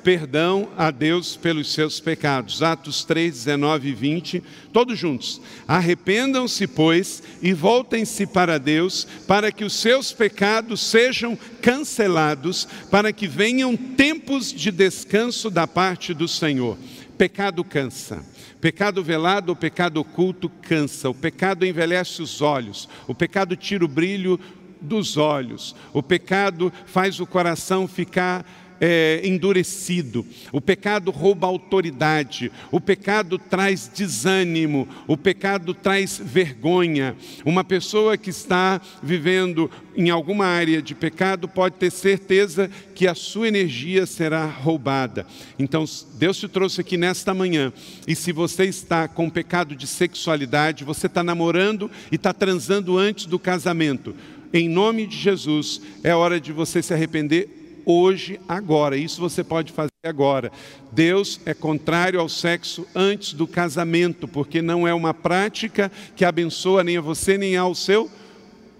a 0.77 0.89
Deus 0.89 1.35
pelos 1.35 1.71
seus 1.71 1.99
pecados. 1.99 2.63
Atos 2.63 3.03
3, 3.03 3.31
19 3.33 3.89
e 3.89 3.93
20, 3.93 4.43
todos 4.73 4.97
juntos. 4.97 5.41
Arrependam-se, 5.67 6.65
pois, 6.67 7.21
e 7.41 7.53
voltem-se 7.53 8.25
para 8.25 8.57
Deus, 8.57 9.07
para 9.27 9.51
que 9.51 9.63
os 9.63 9.73
seus 9.73 10.11
pecados 10.11 10.81
sejam 10.81 11.37
cancelados, 11.61 12.67
para 12.89 13.13
que 13.13 13.27
venham 13.27 13.75
tempos 13.75 14.51
de 14.51 14.71
descanso 14.71 15.49
da 15.49 15.67
parte 15.67 16.13
do 16.13 16.27
Senhor. 16.27 16.77
Pecado 17.17 17.63
cansa. 17.63 18.25
Pecado 18.59 19.03
velado 19.03 19.51
ou 19.51 19.55
pecado 19.55 19.97
oculto 19.97 20.49
cansa. 20.49 21.09
O 21.09 21.13
pecado 21.13 21.65
envelhece 21.65 22.21
os 22.21 22.41
olhos. 22.41 22.89
O 23.07 23.13
pecado 23.13 23.55
tira 23.55 23.85
o 23.85 23.87
brilho 23.87 24.39
dos 24.81 25.17
olhos. 25.17 25.75
O 25.93 26.01
pecado 26.01 26.73
faz 26.85 27.19
o 27.19 27.27
coração 27.27 27.87
ficar 27.87 28.45
é, 28.81 29.21
endurecido, 29.23 30.25
o 30.51 30.59
pecado 30.59 31.11
rouba 31.11 31.45
autoridade, 31.45 32.51
o 32.71 32.81
pecado 32.81 33.37
traz 33.37 33.87
desânimo, 33.87 34.87
o 35.07 35.15
pecado 35.15 35.71
traz 35.75 36.19
vergonha. 36.19 37.15
Uma 37.45 37.63
pessoa 37.63 38.17
que 38.17 38.31
está 38.31 38.81
vivendo 39.03 39.69
em 39.95 40.09
alguma 40.09 40.47
área 40.47 40.81
de 40.81 40.95
pecado 40.95 41.47
pode 41.47 41.75
ter 41.75 41.91
certeza 41.91 42.71
que 42.95 43.07
a 43.07 43.13
sua 43.13 43.47
energia 43.47 44.07
será 44.07 44.45
roubada. 44.47 45.27
Então, 45.59 45.85
Deus 46.15 46.37
te 46.37 46.47
trouxe 46.47 46.81
aqui 46.81 46.97
nesta 46.97 47.35
manhã, 47.35 47.71
e 48.07 48.15
se 48.15 48.31
você 48.31 48.65
está 48.65 49.07
com 49.07 49.29
pecado 49.29 49.75
de 49.75 49.85
sexualidade, 49.85 50.83
você 50.83 51.05
está 51.05 51.23
namorando 51.23 51.91
e 52.11 52.15
está 52.15 52.33
transando 52.33 52.97
antes 52.97 53.27
do 53.27 53.37
casamento, 53.37 54.15
em 54.51 54.67
nome 54.67 55.05
de 55.05 55.17
Jesus, 55.17 55.81
é 56.03 56.15
hora 56.15 56.39
de 56.39 56.51
você 56.51 56.81
se 56.81 56.93
arrepender 56.93 57.60
hoje, 57.85 58.39
agora. 58.47 58.97
Isso 58.97 59.19
você 59.19 59.43
pode 59.43 59.71
fazer 59.71 59.91
agora. 60.03 60.51
Deus 60.91 61.39
é 61.45 61.53
contrário 61.53 62.19
ao 62.19 62.29
sexo 62.29 62.87
antes 62.95 63.33
do 63.33 63.47
casamento, 63.47 64.27
porque 64.27 64.61
não 64.61 64.87
é 64.87 64.93
uma 64.93 65.13
prática 65.13 65.91
que 66.15 66.25
abençoa 66.25 66.83
nem 66.83 66.97
a 66.97 67.01
você 67.01 67.37
nem 67.37 67.55
ao 67.55 67.75
seu 67.75 68.09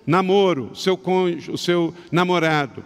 namoro, 0.06 0.76
seu 0.76 0.98
cônjuge, 0.98 1.52
o 1.52 1.58
seu 1.58 1.94
namorado. 2.12 2.84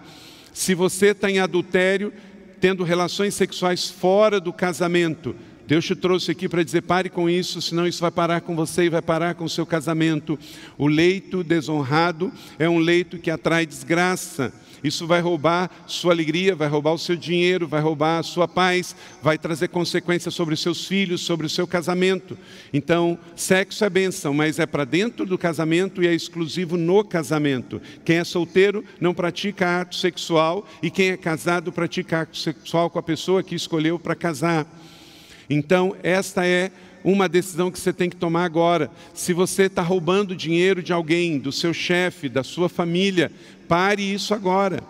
Se 0.53 0.74
você 0.74 1.07
está 1.07 1.29
em 1.29 1.39
adultério, 1.39 2.13
tendo 2.60 2.84
relações 2.84 3.34
sexuais 3.34 3.89
fora 3.89 4.39
do 4.39 4.53
casamento, 4.53 5.36
Deus 5.67 5.86
te 5.86 5.95
trouxe 5.95 6.31
aqui 6.31 6.48
para 6.48 6.63
dizer: 6.63 6.81
pare 6.81 7.10
com 7.10 7.29
isso, 7.29 7.62
senão 7.62 7.88
isso 7.88 8.01
vai 8.01 8.12
parar 8.12 8.41
com 8.41 8.55
você 8.55 8.86
e 8.86 8.89
vai 8.89 9.01
parar 9.01 9.34
com 9.36 9.45
o 9.45 9.50
seu 9.50 9.65
casamento. 9.65 10.38
O 10.77 10.88
leito 10.88 11.43
desonrado 11.43 12.31
é 12.60 12.69
um 12.69 12.77
leito 12.77 13.17
que 13.17 13.31
atrai 13.31 13.65
desgraça. 13.65 14.53
Isso 14.86 15.08
vai 15.08 15.20
roubar 15.20 15.72
sua 15.88 16.13
alegria, 16.13 16.56
vai 16.56 16.68
roubar 16.68 16.94
o 16.94 17.00
seu 17.00 17.15
dinheiro, 17.15 17.68
vai 17.68 17.82
roubar 17.82 18.20
a 18.20 18.24
sua 18.24 18.48
paz, 18.48 18.96
vai 19.20 19.36
trazer 19.36 19.70
consequências 19.70 20.36
sobre 20.36 20.54
os 20.54 20.60
seus 20.60 20.86
filhos, 20.86 21.22
sobre 21.22 21.48
o 21.48 21.50
seu 21.50 21.65
casamento. 21.65 22.38
Então, 22.72 23.18
sexo 23.36 23.84
é 23.84 23.89
bênção, 23.89 24.32
mas 24.32 24.60
é 24.60 24.68
para 24.68 24.86
dentro 24.86 25.25
do 25.25 25.39
casamento 25.39 26.04
e 26.04 26.08
é 26.08 26.13
exclusivo 26.13 26.77
no 26.77 27.04
casamento. 27.04 27.82
Quem 28.06 28.18
é 28.18 28.24
solteiro 28.24 28.84
não 29.01 29.12
pratica 29.12 29.82
ato 29.82 29.96
sexual 29.96 30.68
e 30.84 30.92
quem 30.92 31.10
é 31.10 31.18
casado 31.18 31.72
pratica 31.72 32.22
ato 32.22 32.38
sexual 32.38 32.88
com 32.92 33.00
a 33.00 33.04
pessoa 33.04 33.42
que 33.42 33.56
escolheu 33.56 33.98
para 33.98 34.13
casar. 34.13 34.68
Então, 35.50 35.96
esta 36.04 36.46
é 36.46 36.72
uma 37.06 37.30
decisão 37.30 37.70
que 37.70 37.80
você 37.80 37.94
tem 37.94 38.10
que 38.10 38.15
tomar 38.15 38.46
agora. 38.46 38.89
Se 39.13 39.32
você 39.32 39.63
está 39.63 39.84
roubando 39.84 40.36
dinheiro 40.36 40.82
de 40.82 40.92
alguém, 40.92 41.38
do 41.38 41.51
seu 41.51 41.72
chefe, 41.72 42.27
da 42.27 42.44
sua 42.44 42.68
família, 42.68 43.32
pare 43.67 44.01
isso 44.01 44.34
agora. 44.34 44.84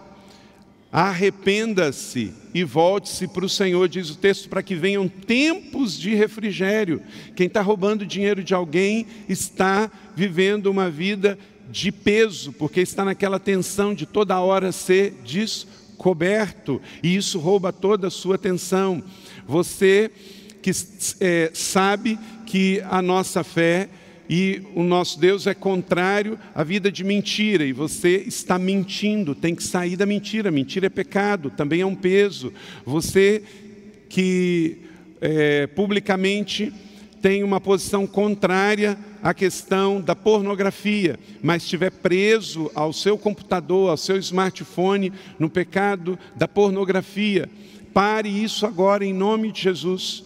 Arrependa-se 0.91 2.33
e 2.53 2.63
volte-se 2.63 3.27
para 3.27 3.45
o 3.45 3.49
Senhor, 3.49 3.89
diz 3.89 4.09
o 4.09 4.17
texto, 4.17 4.47
para 4.47 4.63
que 4.63 4.75
venham 4.75 5.09
tempos 5.09 5.99
de 5.99 6.15
refrigério. 6.15 7.01
Quem 7.35 7.47
está 7.47 7.61
roubando 7.61 8.05
dinheiro 8.05 8.41
de 8.41 8.53
alguém 8.53 9.05
está 9.27 9.91
vivendo 10.15 10.67
uma 10.67 10.89
vida 10.89 11.37
de 11.69 11.91
peso, 11.91 12.53
porque 12.53 12.79
está 12.79 13.03
naquela 13.03 13.39
tensão 13.39 13.93
de 13.93 14.05
toda 14.05 14.39
hora 14.39 14.71
ser 14.71 15.15
descoberto, 15.25 16.81
e 17.03 17.15
isso 17.15 17.39
rouba 17.39 17.73
toda 17.73 18.07
a 18.07 18.11
sua 18.11 18.35
atenção. 18.35 19.03
Você 19.45 20.11
que 20.61 20.71
é, 21.19 21.51
sabe 21.53 22.17
que 22.45 22.81
a 22.89 23.01
nossa 23.01 23.43
fé 23.43 23.89
e 24.29 24.61
o 24.73 24.83
nosso 24.83 25.19
Deus 25.19 25.45
é 25.47 25.53
contrário 25.53 26.39
à 26.53 26.63
vida 26.63 26.91
de 26.91 27.03
mentira, 27.03 27.63
e 27.63 27.71
você 27.71 28.23
está 28.25 28.57
mentindo, 28.57 29.35
tem 29.35 29.53
que 29.53 29.63
sair 29.63 29.95
da 29.95 30.05
mentira. 30.05 30.51
Mentira 30.51 30.87
é 30.87 30.89
pecado, 30.89 31.49
também 31.49 31.81
é 31.81 31.85
um 31.85 31.95
peso. 31.95 32.51
Você 32.85 33.43
que 34.09 34.77
é, 35.21 35.67
publicamente 35.67 36.73
tem 37.21 37.43
uma 37.43 37.59
posição 37.59 38.05
contrária 38.05 38.97
à 39.21 39.33
questão 39.33 39.99
da 39.99 40.15
pornografia, 40.15 41.19
mas 41.41 41.63
estiver 41.63 41.91
preso 41.91 42.69
ao 42.75 42.93
seu 42.93 43.17
computador, 43.17 43.89
ao 43.89 43.97
seu 43.97 44.17
smartphone, 44.17 45.11
no 45.39 45.49
pecado 45.49 46.19
da 46.35 46.47
pornografia, 46.47 47.49
pare 47.93 48.29
isso 48.29 48.65
agora 48.65 49.05
em 49.05 49.13
nome 49.13 49.51
de 49.51 49.61
Jesus 49.63 50.24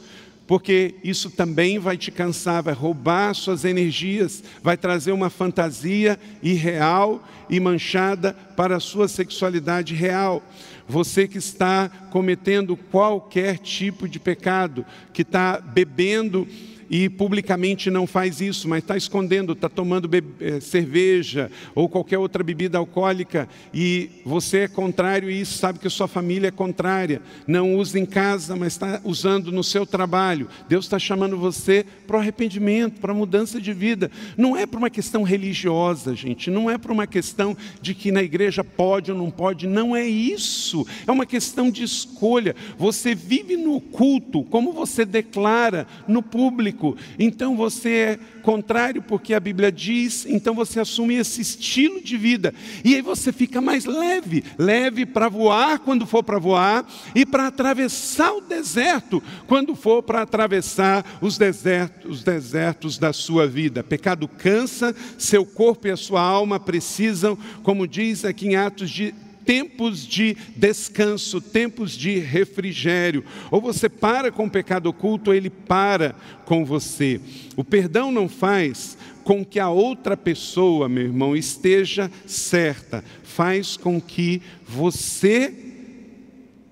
porque 0.49 0.95
isso 1.03 1.29
também 1.29 1.77
vai 1.77 1.95
te 1.95 2.09
cansar, 2.09 2.63
vai 2.63 2.73
roubar 2.73 3.35
suas 3.35 3.63
energias, 3.63 4.43
vai 4.63 4.75
trazer 4.75 5.11
uma 5.11 5.29
fantasia 5.29 6.19
irreal 6.41 7.23
e 7.47 7.59
manchada 7.59 8.33
para 8.33 8.77
a 8.77 8.79
sua 8.79 9.07
sexualidade 9.07 9.93
real. 9.93 10.41
Você 10.87 11.27
que 11.27 11.37
está 11.37 11.87
cometendo 12.09 12.75
qualquer 12.75 13.59
tipo 13.59 14.09
de 14.09 14.19
pecado, 14.19 14.83
que 15.13 15.21
está 15.21 15.61
bebendo 15.61 16.47
e 16.89 17.07
publicamente 17.07 17.91
não 17.91 18.07
faz 18.07 18.41
isso, 18.41 18.67
mas 18.67 18.79
está 18.79 18.97
escondendo, 18.97 19.53
está 19.53 19.69
tomando 19.69 20.09
eh, 20.39 20.59
cerveja 20.59 21.51
ou 21.75 21.87
qualquer 21.87 22.17
outra 22.17 22.43
bebida 22.43 22.77
alcoólica 22.77 23.47
e 23.73 24.09
você 24.25 24.59
é 24.59 24.67
contrário 24.67 25.29
a 25.29 25.31
isso, 25.31 25.57
sabe 25.59 25.77
que 25.77 25.89
sua 25.89 26.07
família 26.07 26.47
é 26.47 26.51
contrária, 26.51 27.21
não 27.45 27.75
usa 27.75 27.99
em 27.99 28.05
casa, 28.05 28.55
mas 28.55 28.73
está 28.73 29.01
usando 29.03 29.51
no 29.51 29.63
seu 29.63 29.85
trabalho. 29.85 30.47
Deus 30.67 30.85
está 30.85 30.97
chamando 30.97 31.37
você 31.37 31.85
para 32.07 32.17
o 32.17 32.19
arrependimento, 32.19 32.99
para 32.99 33.11
a 33.11 33.15
mudança 33.15 33.61
de 33.61 33.71
vida. 33.71 34.09
Não 34.35 34.57
é 34.57 34.65
para 34.65 34.79
uma 34.79 34.89
questão 34.89 35.21
religiosa, 35.21 36.15
gente, 36.15 36.49
não 36.49 36.69
é 36.69 36.77
para 36.77 36.91
uma 36.91 37.05
questão 37.05 37.55
de 37.81 37.93
que 37.93 38.11
na 38.11 38.23
igreja 38.23 38.63
pode 38.63 39.11
ou 39.11 39.17
não 39.17 39.29
pode, 39.29 39.67
não 39.67 39.95
é 39.95 40.07
isso. 40.07 40.87
É 41.05 41.11
uma 41.11 41.25
questão 41.25 41.69
de 41.69 41.83
escolha. 41.83 42.55
Você 42.77 43.13
vive 43.13 43.57
no 43.57 43.79
culto, 43.79 44.43
como 44.45 44.73
você 44.73 45.05
declara 45.05 45.85
no 46.07 46.23
público 46.23 46.78
então 47.17 47.55
você 47.55 47.89
é 47.89 48.19
contrário 48.41 49.01
porque 49.01 49.33
a 49.33 49.39
Bíblia 49.39 49.71
diz, 49.71 50.25
então 50.25 50.55
você 50.55 50.79
assume 50.79 51.15
esse 51.15 51.41
estilo 51.41 52.01
de 52.01 52.17
vida. 52.17 52.53
E 52.83 52.95
aí 52.95 53.01
você 53.01 53.31
fica 53.31 53.61
mais 53.61 53.85
leve, 53.85 54.43
leve 54.57 55.05
para 55.05 55.29
voar 55.29 55.79
quando 55.79 56.05
for 56.05 56.23
para 56.23 56.39
voar 56.39 56.87
e 57.13 57.25
para 57.25 57.47
atravessar 57.47 58.33
o 58.33 58.41
deserto 58.41 59.21
quando 59.47 59.75
for 59.75 60.01
para 60.03 60.21
atravessar 60.21 61.05
os 61.21 61.37
desertos, 61.37 62.11
os 62.11 62.23
desertos 62.23 62.97
da 62.97 63.13
sua 63.13 63.47
vida. 63.47 63.83
Pecado 63.83 64.27
cansa, 64.27 64.95
seu 65.17 65.45
corpo 65.45 65.87
e 65.87 65.91
a 65.91 65.97
sua 65.97 66.21
alma 66.21 66.59
precisam, 66.59 67.37
como 67.63 67.87
diz 67.87 68.25
aqui 68.25 68.47
em 68.47 68.55
Atos 68.55 68.89
de 68.89 69.13
tempos 69.49 70.05
de 70.05 70.37
descanso, 70.55 71.41
tempos 71.41 71.93
de 71.93 72.19
refrigério. 72.19 73.25
Ou 73.49 73.59
você 73.59 73.89
para 73.89 74.31
com 74.31 74.45
o 74.45 74.49
pecado 74.49 74.85
oculto, 74.85 75.31
ou 75.31 75.35
ele 75.35 75.49
para 75.49 76.13
com 76.45 76.63
você. 76.63 77.19
O 77.57 77.63
perdão 77.63 78.11
não 78.11 78.29
faz 78.29 78.95
com 79.23 79.43
que 79.43 79.59
a 79.59 79.67
outra 79.67 80.15
pessoa, 80.15 80.87
meu 80.87 81.05
irmão, 81.05 81.35
esteja 81.35 82.11
certa, 82.27 83.03
faz 83.23 83.75
com 83.75 83.99
que 83.99 84.39
você 84.67 85.51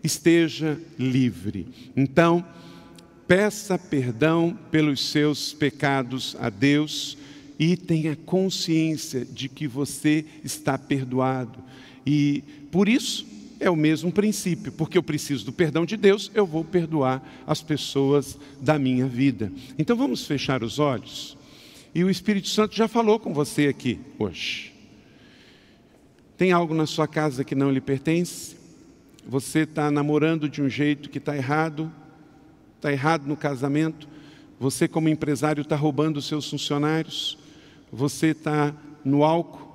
esteja 0.03 0.79
livre. 0.99 1.65
Então, 1.95 2.45
peça 3.27 3.75
perdão 3.79 4.55
pelos 4.69 5.09
seus 5.09 5.51
pecados 5.51 6.37
a 6.39 6.51
Deus 6.51 7.17
e 7.57 7.75
tenha 7.75 8.15
consciência 8.15 9.25
de 9.25 9.49
que 9.49 9.67
você 9.67 10.23
está 10.43 10.77
perdoado. 10.77 11.65
E 12.09 12.41
por 12.71 12.87
isso, 12.87 13.27
é 13.59 13.69
o 13.69 13.75
mesmo 13.75 14.13
princípio, 14.13 14.71
porque 14.71 14.97
eu 14.97 15.03
preciso 15.03 15.43
do 15.43 15.51
perdão 15.51 15.85
de 15.85 15.97
Deus, 15.97 16.31
eu 16.33 16.45
vou 16.45 16.63
perdoar 16.63 17.21
as 17.45 17.61
pessoas 17.61 18.39
da 18.61 18.79
minha 18.79 19.05
vida. 19.05 19.51
Então 19.77 19.97
vamos 19.97 20.25
fechar 20.25 20.63
os 20.63 20.79
olhos. 20.79 21.37
E 21.93 22.05
o 22.05 22.09
Espírito 22.09 22.47
Santo 22.47 22.73
já 22.77 22.87
falou 22.87 23.19
com 23.19 23.33
você 23.33 23.67
aqui 23.67 23.99
hoje. 24.17 24.73
Tem 26.37 26.53
algo 26.53 26.73
na 26.73 26.85
sua 26.85 27.09
casa 27.09 27.43
que 27.43 27.55
não 27.55 27.71
lhe 27.71 27.81
pertence? 27.81 28.55
Você 29.27 29.59
está 29.59 29.91
namorando 29.91 30.47
de 30.47 30.61
um 30.61 30.69
jeito 30.69 31.09
que 31.09 31.17
está 31.17 31.35
errado? 31.35 31.91
Está 32.77 32.89
errado 32.89 33.27
no 33.27 33.35
casamento? 33.35 34.07
Você, 34.61 34.87
como 34.87 35.09
empresário, 35.09 35.61
está 35.61 35.75
roubando 35.75 36.17
os 36.17 36.27
seus 36.27 36.49
funcionários? 36.49 37.37
Você 37.91 38.27
está 38.27 38.73
no 39.03 39.25
álcool? 39.25 39.66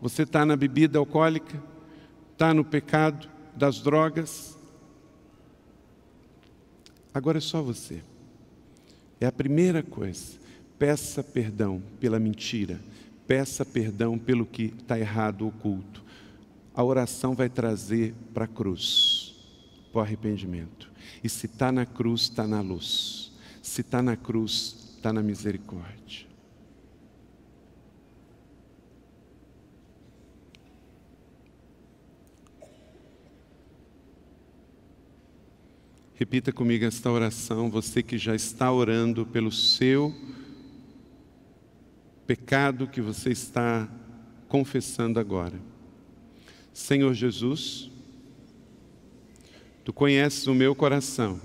Você 0.00 0.22
está 0.22 0.44
na 0.46 0.56
bebida 0.56 0.98
alcoólica? 0.98 1.62
está 2.38 2.54
no 2.54 2.64
pecado 2.64 3.28
das 3.56 3.80
drogas. 3.80 4.56
Agora 7.12 7.38
é 7.38 7.40
só 7.40 7.60
você. 7.60 8.00
É 9.20 9.26
a 9.26 9.32
primeira 9.32 9.82
coisa. 9.82 10.38
Peça 10.78 11.24
perdão 11.24 11.82
pela 11.98 12.20
mentira. 12.20 12.78
Peça 13.26 13.64
perdão 13.64 14.16
pelo 14.16 14.46
que 14.46 14.72
está 14.78 14.96
errado, 15.00 15.48
oculto. 15.48 16.00
A 16.72 16.84
oração 16.84 17.34
vai 17.34 17.48
trazer 17.48 18.14
para 18.32 18.44
a 18.44 18.48
cruz, 18.48 19.34
para 19.90 19.98
o 19.98 20.02
arrependimento. 20.02 20.88
E 21.24 21.28
se 21.28 21.46
está 21.46 21.72
na 21.72 21.84
cruz, 21.84 22.22
está 22.22 22.46
na 22.46 22.60
luz. 22.60 23.32
Se 23.60 23.80
está 23.80 24.00
na 24.00 24.16
cruz, 24.16 24.94
está 24.96 25.12
na 25.12 25.24
misericórdia. 25.24 26.27
Repita 36.18 36.52
comigo 36.52 36.84
esta 36.84 37.12
oração, 37.12 37.70
você 37.70 38.02
que 38.02 38.18
já 38.18 38.34
está 38.34 38.72
orando 38.72 39.24
pelo 39.24 39.52
seu 39.52 40.12
pecado 42.26 42.88
que 42.88 43.00
você 43.00 43.30
está 43.30 43.88
confessando 44.48 45.20
agora. 45.20 45.54
Senhor 46.74 47.14
Jesus, 47.14 47.88
tu 49.84 49.92
conheces 49.92 50.48
o 50.48 50.54
meu 50.56 50.74
coração 50.74 51.40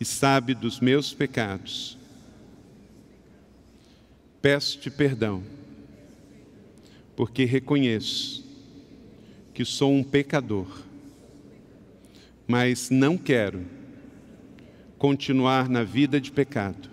e 0.00 0.04
sabe 0.04 0.52
dos 0.52 0.80
meus 0.80 1.14
pecados. 1.14 1.96
Peço-te 4.42 4.90
perdão, 4.90 5.44
porque 7.14 7.44
reconheço 7.44 8.44
que 9.54 9.64
sou 9.64 9.92
um 9.92 10.02
pecador 10.02 10.87
mas 12.48 12.88
não 12.88 13.18
quero 13.18 13.60
continuar 14.96 15.68
na 15.68 15.84
vida 15.84 16.18
de 16.18 16.32
pecado. 16.32 16.88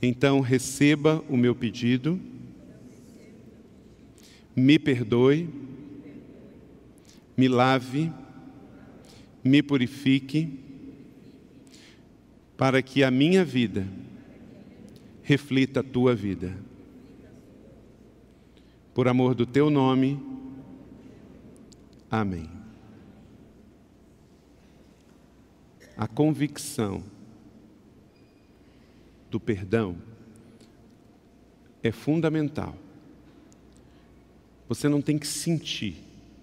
Então 0.00 0.40
receba 0.40 1.24
o 1.28 1.36
meu 1.36 1.54
pedido, 1.54 2.20
me 4.54 4.78
perdoe, 4.78 5.48
me 7.34 7.48
lave, 7.48 8.12
me 9.42 9.62
purifique, 9.62 10.60
para 12.56 12.82
que 12.82 13.02
a 13.02 13.10
minha 13.10 13.44
vida 13.44 13.86
reflita 15.22 15.80
a 15.80 15.84
tua 15.84 16.14
vida. 16.14 16.56
Por 18.92 19.08
amor 19.08 19.34
do 19.34 19.46
teu 19.46 19.70
nome, 19.70 20.20
amém. 22.10 22.57
A 25.98 26.06
convicção 26.06 27.02
do 29.28 29.40
perdão 29.40 29.96
é 31.82 31.90
fundamental. 31.90 32.78
Você 34.68 34.88
não 34.88 35.02
tem 35.02 35.18
que 35.18 35.26
sentir, 35.26 35.96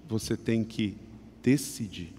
você 0.10 0.36
tem 0.36 0.62
que 0.62 0.98
decidir. 1.42 2.12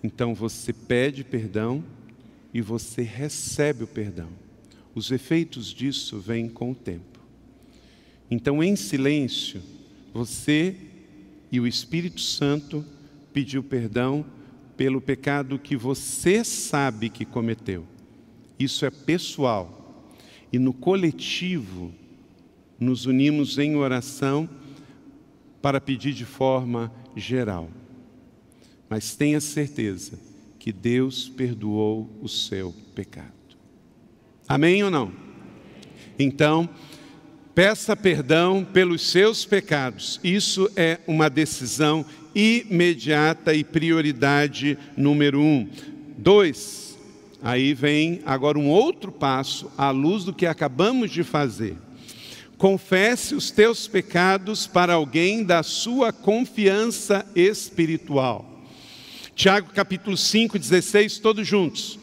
Então 0.00 0.32
você 0.32 0.72
pede 0.72 1.24
perdão 1.24 1.82
e 2.54 2.60
você 2.60 3.02
recebe 3.02 3.82
o 3.82 3.88
perdão. 3.88 4.28
Os 4.94 5.10
efeitos 5.10 5.72
disso 5.72 6.20
vêm 6.20 6.48
com 6.48 6.70
o 6.70 6.74
tempo. 6.74 7.18
Então, 8.30 8.62
em 8.62 8.76
silêncio, 8.76 9.60
você 10.12 10.76
e 11.50 11.58
o 11.58 11.66
Espírito 11.66 12.20
Santo 12.20 12.84
pediu 13.32 13.62
perdão 13.62 14.24
pelo 14.82 15.00
pecado 15.00 15.60
que 15.60 15.76
você 15.76 16.42
sabe 16.42 17.08
que 17.08 17.24
cometeu. 17.24 17.86
Isso 18.58 18.84
é 18.84 18.90
pessoal. 18.90 20.10
E 20.52 20.58
no 20.58 20.72
coletivo, 20.72 21.92
nos 22.80 23.06
unimos 23.06 23.58
em 23.58 23.76
oração 23.76 24.50
para 25.62 25.80
pedir 25.80 26.12
de 26.12 26.24
forma 26.24 26.92
geral. 27.14 27.70
Mas 28.90 29.14
tenha 29.14 29.40
certeza 29.40 30.18
que 30.58 30.72
Deus 30.72 31.28
perdoou 31.28 32.10
o 32.20 32.28
seu 32.28 32.74
pecado. 32.92 33.30
Amém 34.48 34.82
ou 34.82 34.90
não? 34.90 35.12
Então, 36.18 36.68
peça 37.54 37.94
perdão 37.94 38.64
pelos 38.64 39.02
seus 39.02 39.44
pecados. 39.44 40.18
Isso 40.24 40.68
é 40.74 40.98
uma 41.06 41.30
decisão 41.30 42.04
imediata 42.34 43.54
e 43.54 43.64
prioridade 43.64 44.78
número 44.96 45.40
um. 45.40 45.68
Dois, 46.16 46.82
Aí 47.44 47.74
vem 47.74 48.20
agora 48.24 48.56
um 48.56 48.68
outro 48.68 49.10
passo 49.10 49.68
à 49.76 49.90
luz 49.90 50.22
do 50.22 50.32
que 50.32 50.46
acabamos 50.46 51.10
de 51.10 51.24
fazer. 51.24 51.76
Confesse 52.56 53.34
os 53.34 53.50
teus 53.50 53.88
pecados 53.88 54.68
para 54.68 54.92
alguém 54.92 55.42
da 55.42 55.64
sua 55.64 56.12
confiança 56.12 57.26
espiritual. 57.34 58.48
Tiago 59.34 59.72
capítulo 59.74 60.16
5, 60.16 60.56
16, 60.56 61.18
todos 61.18 61.44
juntos. 61.44 61.98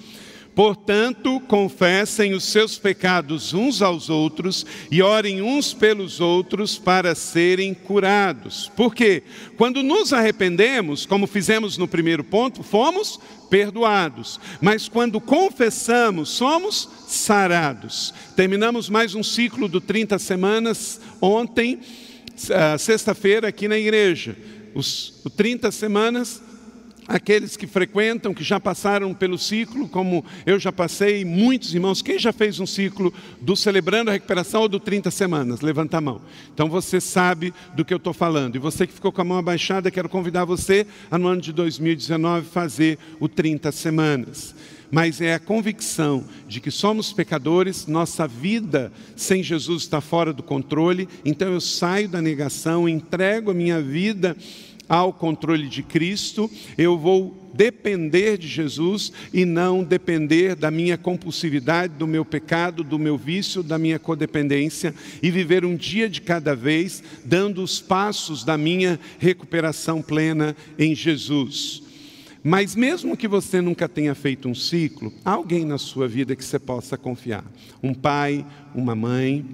Portanto, 0.55 1.39
confessem 1.41 2.33
os 2.33 2.43
seus 2.43 2.77
pecados 2.77 3.53
uns 3.53 3.81
aos 3.81 4.09
outros 4.09 4.65
e 4.91 5.01
orem 5.01 5.41
uns 5.41 5.73
pelos 5.73 6.19
outros 6.19 6.77
para 6.77 7.15
serem 7.15 7.73
curados. 7.73 8.69
Por 8.75 8.93
quê? 8.93 9.23
Quando 9.55 9.81
nos 9.81 10.11
arrependemos, 10.11 11.05
como 11.05 11.27
fizemos 11.27 11.77
no 11.77 11.87
primeiro 11.87 12.23
ponto, 12.23 12.61
fomos 12.61 13.19
perdoados. 13.49 14.39
Mas 14.59 14.89
quando 14.89 15.21
confessamos, 15.21 16.29
somos 16.29 16.89
sarados. 17.07 18.13
Terminamos 18.35 18.89
mais 18.89 19.15
um 19.15 19.23
ciclo 19.23 19.67
do 19.67 19.79
30 19.79 20.19
semanas 20.19 20.99
ontem, 21.21 21.79
ah, 22.51 22.77
sexta-feira, 22.77 23.47
aqui 23.47 23.67
na 23.67 23.77
igreja. 23.77 24.35
Os, 24.75 25.21
os 25.23 25.33
30 25.33 25.71
semanas 25.71 26.41
aqueles 27.09 27.57
que 27.57 27.65
frequentam, 27.65 28.35
que 28.35 28.43
já 28.43 28.59
passaram 28.59 29.15
pelo 29.15 29.37
ciclo, 29.37 29.89
como 29.89 30.23
eu 30.45 30.59
já 30.59 30.71
passei, 30.71 31.25
muitos 31.25 31.73
irmãos. 31.73 32.03
Quem 32.03 32.19
já 32.19 32.31
fez 32.31 32.59
um 32.59 32.67
ciclo 32.67 33.11
do 33.41 33.55
Celebrando 33.55 34.11
a 34.11 34.13
Recuperação 34.13 34.61
ou 34.61 34.69
do 34.69 34.79
30 34.79 35.09
Semanas? 35.09 35.61
Levanta 35.61 35.97
a 35.97 36.01
mão. 36.01 36.21
Então 36.53 36.69
você 36.69 37.01
sabe 37.01 37.51
do 37.75 37.83
que 37.83 37.93
eu 37.93 37.97
estou 37.97 38.13
falando. 38.13 38.55
E 38.55 38.59
você 38.59 38.85
que 38.85 38.93
ficou 38.93 39.11
com 39.11 39.21
a 39.21 39.25
mão 39.25 39.39
abaixada, 39.39 39.89
quero 39.89 40.07
convidar 40.07 40.45
você 40.45 40.85
a 41.09 41.17
no 41.17 41.27
ano 41.27 41.41
de 41.41 41.51
2019 41.51 42.45
fazer 42.45 42.99
o 43.19 43.27
30 43.27 43.71
Semanas 43.71 44.55
mas 44.91 45.21
é 45.21 45.35
a 45.35 45.39
convicção 45.39 46.25
de 46.47 46.59
que 46.59 46.71
somos 46.71 47.13
pecadores, 47.13 47.85
nossa 47.85 48.27
vida 48.27 48.91
sem 49.15 49.43
Jesus 49.43 49.83
está 49.83 50.01
fora 50.01 50.33
do 50.33 50.41
controle, 50.41 51.07
então 51.23 51.53
eu 51.53 51.61
saio 51.61 52.09
da 52.09 52.21
negação, 52.21 52.89
entrego 52.89 53.51
a 53.51 53.53
minha 53.53 53.79
vida 53.81 54.35
ao 54.89 55.13
controle 55.13 55.69
de 55.69 55.83
Cristo, 55.83 56.49
eu 56.75 56.97
vou 56.97 57.51
depender 57.53 58.37
de 58.37 58.47
Jesus 58.47 59.13
e 59.31 59.45
não 59.45 59.83
depender 59.83 60.55
da 60.55 60.71
minha 60.71 60.97
compulsividade, 60.97 61.93
do 61.93 62.07
meu 62.07 62.25
pecado, 62.25 62.83
do 62.83 62.97
meu 62.97 63.17
vício, 63.17 63.61
da 63.61 63.77
minha 63.77 63.99
codependência 63.99 64.93
e 65.21 65.29
viver 65.29 65.63
um 65.63 65.75
dia 65.75 66.09
de 66.09 66.21
cada 66.21 66.55
vez, 66.55 67.03
dando 67.23 67.61
os 67.61 67.79
passos 67.79 68.43
da 68.43 68.57
minha 68.57 68.99
recuperação 69.19 70.01
plena 70.01 70.55
em 70.77 70.95
Jesus. 70.95 71.83
Mas 72.43 72.75
mesmo 72.75 73.17
que 73.17 73.27
você 73.27 73.61
nunca 73.61 73.87
tenha 73.87 74.15
feito 74.15 74.47
um 74.47 74.55
ciclo, 74.55 75.13
há 75.23 75.31
alguém 75.31 75.65
na 75.65 75.77
sua 75.77 76.07
vida 76.07 76.35
que 76.35 76.43
você 76.43 76.57
possa 76.57 76.97
confiar. 76.97 77.43
Um 77.83 77.93
pai, 77.93 78.45
uma 78.73 78.95
mãe, 78.95 79.45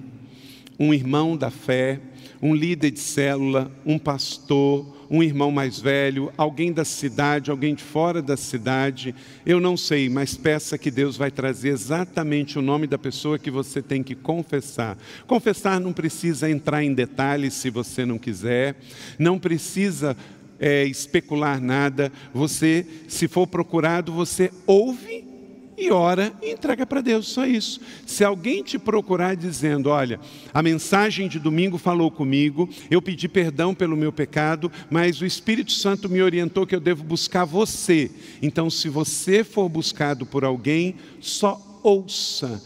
um 0.78 0.94
irmão 0.94 1.36
da 1.36 1.50
fé, 1.50 2.00
um 2.40 2.54
líder 2.54 2.90
de 2.90 3.00
célula, 3.00 3.70
um 3.84 3.98
pastor, 3.98 4.96
um 5.10 5.22
irmão 5.22 5.50
mais 5.50 5.78
velho, 5.78 6.32
alguém 6.36 6.72
da 6.72 6.84
cidade, 6.84 7.50
alguém 7.50 7.74
de 7.74 7.82
fora 7.82 8.20
da 8.20 8.36
cidade, 8.36 9.14
eu 9.44 9.60
não 9.60 9.76
sei, 9.76 10.08
mas 10.08 10.36
peça 10.36 10.76
que 10.76 10.90
Deus 10.90 11.16
vai 11.16 11.30
trazer 11.30 11.68
exatamente 11.68 12.58
o 12.58 12.62
nome 12.62 12.86
da 12.86 12.98
pessoa 12.98 13.38
que 13.38 13.50
você 13.50 13.80
tem 13.80 14.02
que 14.02 14.14
confessar. 14.14 14.98
Confessar 15.26 15.80
não 15.80 15.92
precisa 15.92 16.50
entrar 16.50 16.82
em 16.82 16.92
detalhes 16.92 17.54
se 17.54 17.70
você 17.70 18.04
não 18.04 18.18
quiser, 18.18 18.76
não 19.18 19.38
precisa 19.38 20.16
é, 20.58 20.84
especular 20.84 21.60
nada. 21.60 22.12
Você, 22.32 22.86
se 23.08 23.28
for 23.28 23.46
procurado, 23.46 24.12
você 24.12 24.50
ouve 24.66 25.35
e 25.76 25.90
ora 25.90 26.32
e 26.42 26.52
entrega 26.52 26.86
para 26.86 27.00
Deus, 27.00 27.28
só 27.28 27.46
isso. 27.46 27.80
Se 28.06 28.24
alguém 28.24 28.62
te 28.62 28.78
procurar 28.78 29.36
dizendo, 29.36 29.90
olha, 29.90 30.18
a 30.52 30.62
mensagem 30.62 31.28
de 31.28 31.38
domingo 31.38 31.76
falou 31.76 32.10
comigo, 32.10 32.68
eu 32.90 33.02
pedi 33.02 33.28
perdão 33.28 33.74
pelo 33.74 33.96
meu 33.96 34.12
pecado, 34.12 34.72
mas 34.90 35.20
o 35.20 35.26
Espírito 35.26 35.72
Santo 35.72 36.08
me 36.08 36.22
orientou 36.22 36.66
que 36.66 36.74
eu 36.74 36.80
devo 36.80 37.04
buscar 37.04 37.44
você. 37.44 38.10
Então, 38.40 38.70
se 38.70 38.88
você 38.88 39.44
for 39.44 39.68
buscado 39.68 40.24
por 40.24 40.44
alguém, 40.44 40.94
só 41.20 41.80
ouça. 41.82 42.62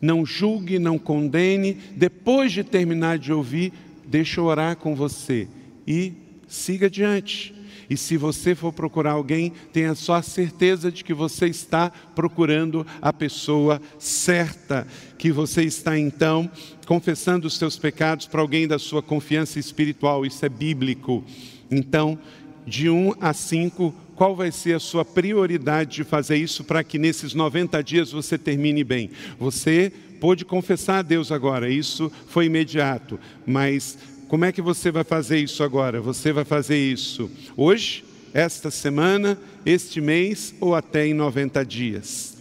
Não 0.00 0.26
julgue, 0.26 0.80
não 0.80 0.98
condene. 0.98 1.78
Depois 1.94 2.50
de 2.50 2.64
terminar 2.64 3.18
de 3.18 3.32
ouvir, 3.32 3.72
deixa 4.04 4.40
eu 4.40 4.44
orar 4.44 4.76
com 4.76 4.96
você 4.96 5.46
e 5.86 6.12
siga 6.48 6.86
adiante. 6.86 7.54
E 7.92 7.96
se 7.98 8.16
você 8.16 8.54
for 8.54 8.72
procurar 8.72 9.10
alguém, 9.10 9.52
tenha 9.70 9.94
só 9.94 10.14
a 10.14 10.22
certeza 10.22 10.90
de 10.90 11.04
que 11.04 11.12
você 11.12 11.44
está 11.44 11.92
procurando 12.14 12.86
a 13.02 13.12
pessoa 13.12 13.82
certa, 13.98 14.86
que 15.18 15.30
você 15.30 15.62
está 15.62 15.98
então 15.98 16.50
confessando 16.86 17.46
os 17.46 17.58
seus 17.58 17.76
pecados 17.76 18.26
para 18.26 18.40
alguém 18.40 18.66
da 18.66 18.78
sua 18.78 19.02
confiança 19.02 19.58
espiritual. 19.58 20.24
Isso 20.24 20.42
é 20.42 20.48
bíblico. 20.48 21.22
Então, 21.70 22.18
de 22.66 22.88
1 22.88 23.12
a 23.20 23.34
5, 23.34 23.94
qual 24.16 24.34
vai 24.34 24.50
ser 24.50 24.74
a 24.74 24.80
sua 24.80 25.04
prioridade 25.04 25.96
de 25.96 26.04
fazer 26.04 26.36
isso 26.36 26.64
para 26.64 26.82
que 26.82 26.98
nesses 26.98 27.34
90 27.34 27.84
dias 27.84 28.10
você 28.10 28.38
termine 28.38 28.82
bem? 28.82 29.10
Você 29.38 29.92
pôde 30.18 30.46
confessar 30.46 31.00
a 31.00 31.02
Deus 31.02 31.30
agora, 31.30 31.68
isso 31.68 32.10
foi 32.28 32.46
imediato, 32.46 33.20
mas 33.44 33.98
como 34.32 34.46
é 34.46 34.50
que 34.50 34.62
você 34.62 34.90
vai 34.90 35.04
fazer 35.04 35.40
isso 35.40 35.62
agora? 35.62 36.00
Você 36.00 36.32
vai 36.32 36.42
fazer 36.42 36.78
isso 36.78 37.30
hoje, 37.54 38.02
esta 38.32 38.70
semana, 38.70 39.38
este 39.66 40.00
mês 40.00 40.54
ou 40.58 40.74
até 40.74 41.06
em 41.06 41.12
90 41.12 41.62
dias? 41.66 42.34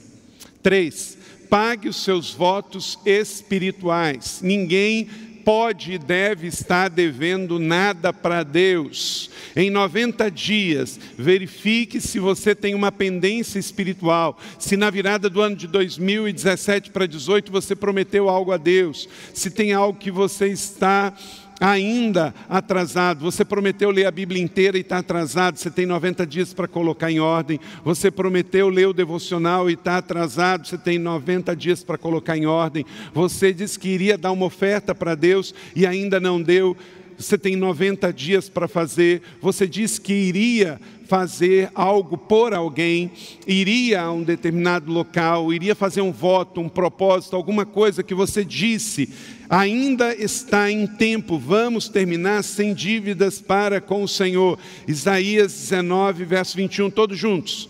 Três, 0.64 1.18
pague 1.50 1.90
os 1.90 2.02
seus 2.02 2.34
votos 2.34 2.98
espirituais. 3.06 4.40
Ninguém 4.42 5.10
pode 5.44 5.94
e 5.94 5.98
deve 5.98 6.48
estar 6.48 6.90
devendo 6.90 7.60
nada 7.60 8.14
para 8.14 8.44
Deus. 8.44 9.30
Em 9.54 9.70
90 9.70 10.32
dias, 10.32 10.98
verifique 11.18 12.00
se 12.00 12.20
você 12.20 12.56
tem 12.56 12.74
uma 12.74 12.92
pendência 12.92 13.60
espiritual, 13.60 14.40
se 14.58 14.78
na 14.78 14.90
virada 14.90 15.30
do 15.30 15.42
ano 15.42 15.58
de 15.58 15.68
2017 15.68 16.92
para 16.92 17.06
2018 17.06 17.52
você 17.52 17.76
prometeu 17.76 18.30
algo 18.30 18.54
a 18.54 18.58
Deus, 18.58 19.10
se 19.34 19.52
tem 19.52 19.74
algo 19.74 20.00
que 20.00 20.12
você 20.12 20.48
está 20.48 21.14
ainda 21.62 22.34
atrasado. 22.50 23.22
Você 23.22 23.46
prometeu 23.46 23.92
ler 23.92 24.08
a 24.08 24.12
Bíblia 24.12 24.42
inteira 24.42 24.78
e 24.78 24.82
está 24.82 24.98
atrasado, 24.98 25.58
você 25.58 25.70
tem 25.70 25.86
90 25.86 26.26
dias 26.26 26.54
para 26.54 26.68
colocar 26.68 27.12
em 27.12 27.20
ordem. 27.20 27.60
Você 27.86 28.10
prometeu 28.10 28.68
ler 28.68 28.88
o 28.88 28.94
devocional 28.94 29.70
e 29.70 29.74
está 29.74 29.98
atrasado, 29.98 30.68
você 30.68 30.78
tem 30.78 30.98
90 30.98 31.56
dias 31.56 31.84
para 31.84 32.00
colocar 32.00 32.36
em 32.36 32.48
ordem. 32.48 32.84
Você 33.14 33.54
disse 33.54 33.78
que 33.78 33.90
iria 33.90 34.18
dar 34.18 34.32
uma 34.32 34.46
oferta 34.46 34.96
para 34.96 35.14
Deus 35.14 35.54
e 35.76 35.86
ainda 35.86 36.20
não 36.20 36.42
deu. 36.42 36.76
Você 37.22 37.38
tem 37.38 37.56
90 37.56 38.12
dias 38.12 38.50
para 38.50 38.68
fazer. 38.68 39.22
Você 39.42 39.68
disse 39.68 40.02
que 40.02 40.14
iria 40.14 40.80
fazer 41.12 41.70
algo 41.76 42.18
por 42.18 42.54
alguém, 42.54 43.12
iria 43.46 44.02
a 44.02 44.12
um 44.14 44.24
determinado 44.24 44.90
local, 44.90 45.52
iria 45.52 45.76
fazer 45.76 46.00
um 46.00 46.12
voto, 46.12 46.62
um 46.62 46.70
propósito, 46.70 47.36
alguma 47.36 47.66
coisa 47.66 48.02
que 48.02 48.14
você 48.14 48.46
disse, 48.46 49.10
ainda 49.50 50.16
está 50.16 50.72
em 50.72 50.88
tempo, 50.88 51.38
vamos 51.38 51.90
terminar 51.90 52.46
sem 52.46 52.74
dívidas 52.74 53.42
para 53.42 53.82
com 53.82 54.04
o 54.04 54.08
Senhor. 54.08 54.58
Isaías 54.88 55.52
19, 55.52 56.24
verso 56.24 56.56
21, 56.56 56.90
todos 56.90 57.18
juntos. 57.18 57.68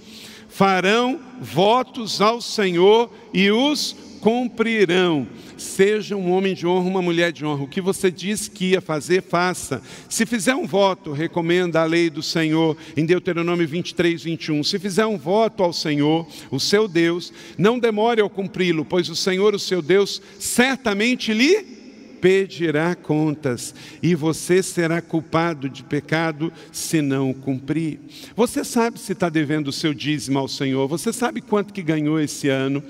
Farão 0.47 1.19
votos 1.41 2.21
ao 2.21 2.41
Senhor 2.41 3.11
e 3.33 3.49
os 3.49 3.95
cumprirão. 4.21 5.27
Seja 5.57 6.15
um 6.15 6.31
homem 6.31 6.53
de 6.53 6.65
honra, 6.65 6.87
uma 6.87 7.01
mulher 7.01 7.31
de 7.31 7.43
honra. 7.43 7.63
O 7.63 7.67
que 7.67 7.81
você 7.81 8.09
diz 8.09 8.47
que 8.47 8.71
ia 8.71 8.81
fazer, 8.81 9.21
faça. 9.23 9.81
Se 10.07 10.25
fizer 10.25 10.55
um 10.55 10.65
voto, 10.65 11.11
recomenda 11.11 11.81
a 11.81 11.85
lei 11.85 12.09
do 12.09 12.23
Senhor 12.23 12.77
em 12.95 13.05
Deuteronômio 13.05 13.67
23, 13.67 14.23
21. 14.23 14.63
Se 14.63 14.79
fizer 14.79 15.05
um 15.05 15.17
voto 15.17 15.63
ao 15.63 15.73
Senhor, 15.73 16.27
o 16.49 16.59
seu 16.59 16.87
Deus, 16.87 17.33
não 17.57 17.79
demore 17.79 18.21
ao 18.21 18.29
cumpri-lo, 18.29 18.85
pois 18.85 19.09
o 19.09 19.15
Senhor, 19.15 19.53
o 19.53 19.59
seu 19.59 19.81
Deus, 19.81 20.21
certamente 20.39 21.33
lhe 21.33 21.81
pedirá 22.21 22.93
contas 22.93 23.73
e 24.01 24.13
você 24.13 24.61
será 24.61 25.01
culpado 25.01 25.67
de 25.67 25.83
pecado 25.83 26.53
se 26.71 27.01
não 27.01 27.33
cumprir. 27.33 27.99
Você 28.35 28.63
sabe 28.63 28.99
se 28.99 29.13
está 29.13 29.27
devendo 29.27 29.69
o 29.69 29.73
seu 29.73 29.91
dízimo 29.91 30.37
ao 30.37 30.47
Senhor, 30.47 30.87
você 30.87 31.11
sabe 31.11 31.41
quanto 31.41 31.73
que 31.73 31.81
ganhou 31.81 32.19
esse 32.19 32.47
ano. 32.47 32.83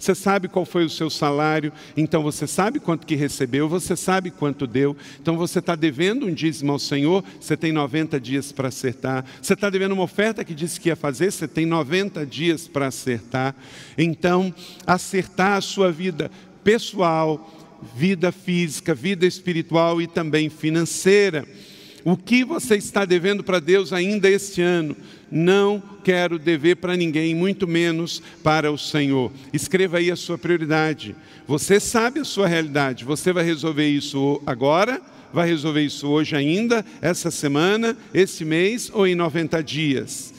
Você 0.00 0.14
sabe 0.14 0.48
qual 0.48 0.64
foi 0.64 0.82
o 0.82 0.88
seu 0.88 1.10
salário, 1.10 1.70
então 1.94 2.22
você 2.22 2.46
sabe 2.46 2.80
quanto 2.80 3.06
que 3.06 3.14
recebeu, 3.14 3.68
você 3.68 3.94
sabe 3.94 4.30
quanto 4.30 4.66
deu. 4.66 4.96
Então 5.20 5.36
você 5.36 5.58
está 5.58 5.76
devendo 5.76 6.24
um 6.24 6.32
dízimo 6.32 6.72
ao 6.72 6.78
Senhor, 6.78 7.22
você 7.38 7.54
tem 7.54 7.70
90 7.70 8.18
dias 8.18 8.50
para 8.50 8.68
acertar. 8.68 9.26
Você 9.42 9.52
está 9.52 9.68
devendo 9.68 9.92
uma 9.92 10.02
oferta 10.02 10.42
que 10.42 10.54
disse 10.54 10.80
que 10.80 10.88
ia 10.88 10.96
fazer, 10.96 11.30
você 11.30 11.46
tem 11.46 11.66
90 11.66 12.24
dias 12.24 12.66
para 12.66 12.86
acertar. 12.86 13.54
Então, 13.98 14.54
acertar 14.86 15.58
a 15.58 15.60
sua 15.60 15.92
vida 15.92 16.30
pessoal, 16.64 17.78
vida 17.94 18.32
física, 18.32 18.94
vida 18.94 19.26
espiritual 19.26 20.00
e 20.00 20.06
também 20.06 20.48
financeira. 20.48 21.46
O 22.04 22.16
que 22.16 22.42
você 22.42 22.76
está 22.76 23.04
devendo 23.04 23.44
para 23.44 23.60
Deus 23.60 23.92
ainda 23.92 24.30
este 24.30 24.62
ano? 24.62 24.96
Não 25.30 25.80
quero 26.02 26.38
dever 26.38 26.76
para 26.76 26.96
ninguém, 26.96 27.34
muito 27.34 27.66
menos 27.68 28.22
para 28.42 28.72
o 28.72 28.78
Senhor. 28.78 29.30
Escreva 29.52 29.98
aí 29.98 30.10
a 30.10 30.16
sua 30.16 30.36
prioridade. 30.36 31.14
Você 31.46 31.78
sabe 31.78 32.20
a 32.20 32.24
sua 32.24 32.48
realidade. 32.48 33.04
Você 33.04 33.32
vai 33.32 33.44
resolver 33.44 33.88
isso 33.88 34.42
agora? 34.46 35.00
Vai 35.32 35.48
resolver 35.48 35.82
isso 35.82 36.08
hoje 36.08 36.34
ainda, 36.34 36.84
essa 37.00 37.30
semana, 37.30 37.96
esse 38.12 38.44
mês 38.44 38.90
ou 38.92 39.06
em 39.06 39.14
90 39.14 39.62
dias? 39.62 40.34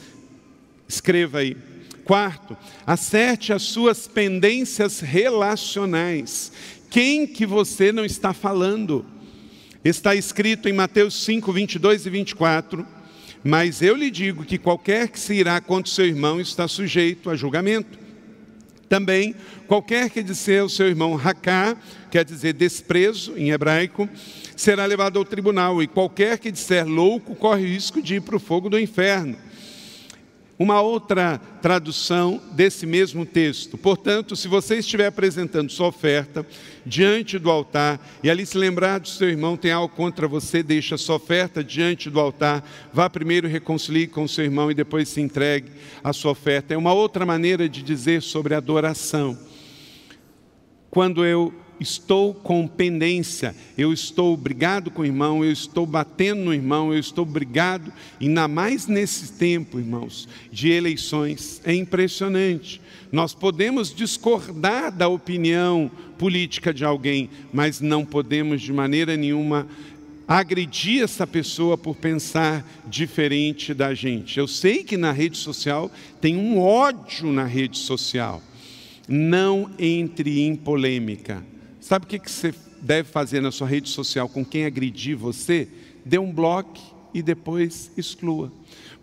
Escreva 0.86 1.38
aí. 1.38 1.56
Quarto, 2.04 2.56
acerte 2.86 3.52
as 3.52 3.62
suas 3.62 4.06
pendências 4.06 5.00
relacionais. 5.00 6.52
Quem 6.90 7.26
que 7.26 7.46
você 7.46 7.90
não 7.90 8.04
está 8.04 8.34
falando? 8.34 9.06
Está 9.82 10.14
escrito 10.14 10.68
em 10.68 10.72
Mateus 10.72 11.24
5, 11.24 11.50
22 11.52 12.04
e 12.04 12.10
24. 12.10 12.86
Mas 13.44 13.82
eu 13.82 13.96
lhe 13.96 14.10
digo 14.10 14.44
que 14.44 14.58
qualquer 14.58 15.08
que 15.08 15.18
se 15.18 15.34
irá 15.34 15.60
contra 15.60 15.90
o 15.90 15.94
seu 15.94 16.06
irmão 16.06 16.40
está 16.40 16.68
sujeito 16.68 17.28
a 17.28 17.36
julgamento. 17.36 17.98
Também, 18.88 19.34
qualquer 19.66 20.10
que 20.10 20.22
disser 20.22 20.60
ao 20.60 20.68
seu 20.68 20.86
irmão 20.86 21.14
racá, 21.14 21.76
quer 22.10 22.24
dizer 22.24 22.52
desprezo 22.52 23.36
em 23.36 23.50
hebraico, 23.50 24.08
será 24.54 24.84
levado 24.84 25.18
ao 25.18 25.24
tribunal, 25.24 25.82
e 25.82 25.86
qualquer 25.86 26.38
que 26.38 26.52
disser 26.52 26.86
louco 26.86 27.34
corre 27.34 27.66
risco 27.66 28.02
de 28.02 28.16
ir 28.16 28.20
para 28.20 28.36
o 28.36 28.40
fogo 28.40 28.68
do 28.68 28.78
inferno. 28.78 29.36
Uma 30.62 30.80
outra 30.80 31.40
tradução 31.60 32.40
desse 32.52 32.86
mesmo 32.86 33.26
texto. 33.26 33.76
Portanto, 33.76 34.36
se 34.36 34.46
você 34.46 34.76
estiver 34.76 35.06
apresentando 35.06 35.72
sua 35.72 35.88
oferta 35.88 36.46
diante 36.86 37.36
do 37.36 37.50
altar 37.50 38.00
e 38.22 38.30
ali 38.30 38.46
se 38.46 38.56
lembrar 38.56 39.00
do 39.00 39.08
seu 39.08 39.28
irmão 39.28 39.56
tem 39.56 39.72
algo 39.72 39.92
contra 39.92 40.28
você, 40.28 40.62
deixa 40.62 40.96
sua 40.96 41.16
oferta 41.16 41.64
diante 41.64 42.08
do 42.08 42.20
altar, 42.20 42.62
vá 42.92 43.10
primeiro 43.10 43.48
reconcilie 43.48 44.06
com 44.06 44.28
seu 44.28 44.44
irmão 44.44 44.70
e 44.70 44.74
depois 44.74 45.08
se 45.08 45.20
entregue 45.20 45.72
a 46.04 46.12
sua 46.12 46.30
oferta. 46.30 46.72
É 46.72 46.76
uma 46.76 46.92
outra 46.92 47.26
maneira 47.26 47.68
de 47.68 47.82
dizer 47.82 48.22
sobre 48.22 48.54
adoração. 48.54 49.36
Quando 50.90 51.26
eu 51.26 51.52
estou 51.82 52.32
com 52.32 52.66
pendência, 52.66 53.54
eu 53.76 53.92
estou 53.92 54.34
brigado 54.36 54.90
com 54.90 55.02
o 55.02 55.04
irmão, 55.04 55.44
eu 55.44 55.52
estou 55.52 55.84
batendo 55.84 56.42
no 56.44 56.54
irmão, 56.54 56.92
eu 56.92 56.98
estou 56.98 57.26
brigado, 57.26 57.92
ainda 58.20 58.48
mais 58.48 58.86
nesse 58.86 59.32
tempo, 59.32 59.78
irmãos, 59.78 60.28
de 60.50 60.70
eleições. 60.70 61.60
É 61.64 61.74
impressionante. 61.74 62.80
Nós 63.10 63.34
podemos 63.34 63.94
discordar 63.94 64.90
da 64.90 65.08
opinião 65.08 65.90
política 66.16 66.72
de 66.72 66.84
alguém, 66.84 67.28
mas 67.52 67.80
não 67.80 68.04
podemos 68.04 68.62
de 68.62 68.72
maneira 68.72 69.16
nenhuma 69.16 69.66
agredir 70.26 71.02
essa 71.02 71.26
pessoa 71.26 71.76
por 71.76 71.96
pensar 71.96 72.66
diferente 72.86 73.74
da 73.74 73.92
gente. 73.92 74.38
Eu 74.38 74.48
sei 74.48 74.82
que 74.82 74.96
na 74.96 75.12
rede 75.12 75.36
social 75.36 75.90
tem 76.20 76.36
um 76.36 76.58
ódio 76.58 77.30
na 77.32 77.44
rede 77.44 77.78
social. 77.78 78.42
Não 79.08 79.70
entre 79.78 80.40
em 80.40 80.54
polêmica. 80.54 81.44
Sabe 81.82 82.04
o 82.04 82.08
que 82.08 82.30
você 82.30 82.54
deve 82.80 83.08
fazer 83.08 83.42
na 83.42 83.50
sua 83.50 83.66
rede 83.66 83.88
social 83.88 84.28
com 84.28 84.44
quem 84.44 84.64
agredir 84.64 85.16
você? 85.16 85.66
Dê 86.06 86.16
um 86.16 86.32
bloco 86.32 86.80
e 87.12 87.20
depois 87.20 87.90
exclua. 87.96 88.52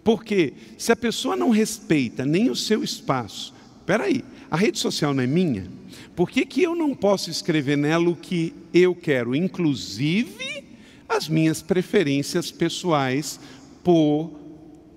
Porque 0.01 0.53
se 0.77 0.89
a 0.89 0.95
pessoa 0.95 1.35
não 1.35 1.49
respeita 1.49 2.25
nem 2.25 2.49
o 2.49 2.55
seu 2.55 2.81
espaço, 2.81 3.53
espera 3.79 4.05
aí, 4.05 4.23
a 4.49 4.55
rede 4.55 4.79
social 4.79 5.13
não 5.13 5.21
é 5.21 5.27
minha? 5.27 5.69
Por 6.15 6.29
que, 6.29 6.45
que 6.45 6.63
eu 6.63 6.73
não 6.73 6.95
posso 6.95 7.29
escrever 7.29 7.77
nela 7.77 8.09
o 8.09 8.15
que 8.15 8.53
eu 8.73 8.95
quero, 8.95 9.35
inclusive 9.35 10.63
as 11.09 11.27
minhas 11.27 11.61
preferências 11.61 12.49
pessoais 12.49 13.41
por 13.83 14.31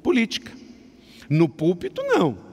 política? 0.05 0.53
No 1.29 1.49
púlpito, 1.49 2.01
não. 2.05 2.52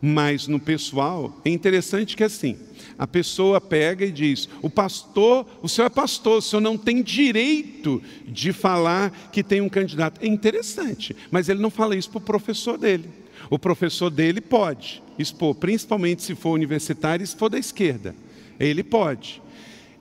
Mas 0.00 0.46
no 0.46 0.60
pessoal, 0.60 1.40
é 1.44 1.50
interessante 1.50 2.16
que 2.16 2.22
assim, 2.22 2.56
a 2.96 3.06
pessoa 3.06 3.60
pega 3.60 4.04
e 4.04 4.12
diz: 4.12 4.48
O 4.62 4.70
pastor, 4.70 5.44
o 5.60 5.68
senhor 5.68 5.86
é 5.86 5.90
pastor, 5.90 6.38
o 6.38 6.42
senhor 6.42 6.60
não 6.60 6.78
tem 6.78 7.02
direito 7.02 8.00
de 8.26 8.52
falar 8.52 9.30
que 9.32 9.42
tem 9.42 9.60
um 9.60 9.68
candidato. 9.68 10.22
É 10.22 10.26
interessante, 10.26 11.16
mas 11.30 11.48
ele 11.48 11.60
não 11.60 11.70
fala 11.70 11.96
isso 11.96 12.10
para 12.10 12.18
o 12.18 12.22
professor 12.22 12.78
dele. 12.78 13.08
O 13.50 13.58
professor 13.58 14.10
dele 14.10 14.40
pode 14.40 15.02
expor, 15.18 15.54
principalmente 15.54 16.22
se 16.22 16.34
for 16.34 16.50
universitário 16.50 17.24
e 17.24 17.26
se 17.26 17.36
for 17.36 17.48
da 17.48 17.58
esquerda. 17.58 18.14
Ele 18.58 18.82
pode. 18.82 19.42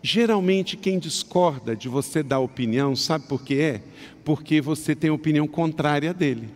Geralmente, 0.02 0.78
quem 0.78 1.00
discorda 1.00 1.76
de 1.76 1.90
você 1.90 2.22
dar 2.22 2.40
opinião, 2.40 2.96
sabe 2.96 3.28
por 3.28 3.44
que 3.44 3.60
é? 3.60 3.82
Porque 4.24 4.62
você 4.62 4.96
tem 4.96 5.10
opinião 5.10 5.48
contrária 5.48 6.14
dele. 6.14 6.50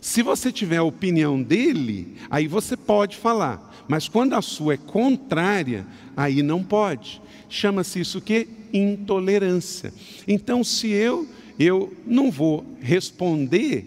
Se 0.00 0.22
você 0.22 0.52
tiver 0.52 0.78
a 0.78 0.82
opinião 0.82 1.42
dele, 1.42 2.16
aí 2.30 2.46
você 2.46 2.76
pode 2.76 3.16
falar. 3.16 3.74
Mas 3.88 4.08
quando 4.08 4.34
a 4.34 4.42
sua 4.42 4.74
é 4.74 4.76
contrária, 4.76 5.86
aí 6.16 6.42
não 6.42 6.62
pode. 6.62 7.20
Chama-se 7.48 8.00
isso 8.00 8.20
que 8.20 8.48
intolerância. 8.72 9.92
Então, 10.26 10.64
se 10.64 10.88
eu 10.88 11.26
eu 11.58 11.92
não 12.06 12.30
vou 12.30 12.64
responder 12.80 13.86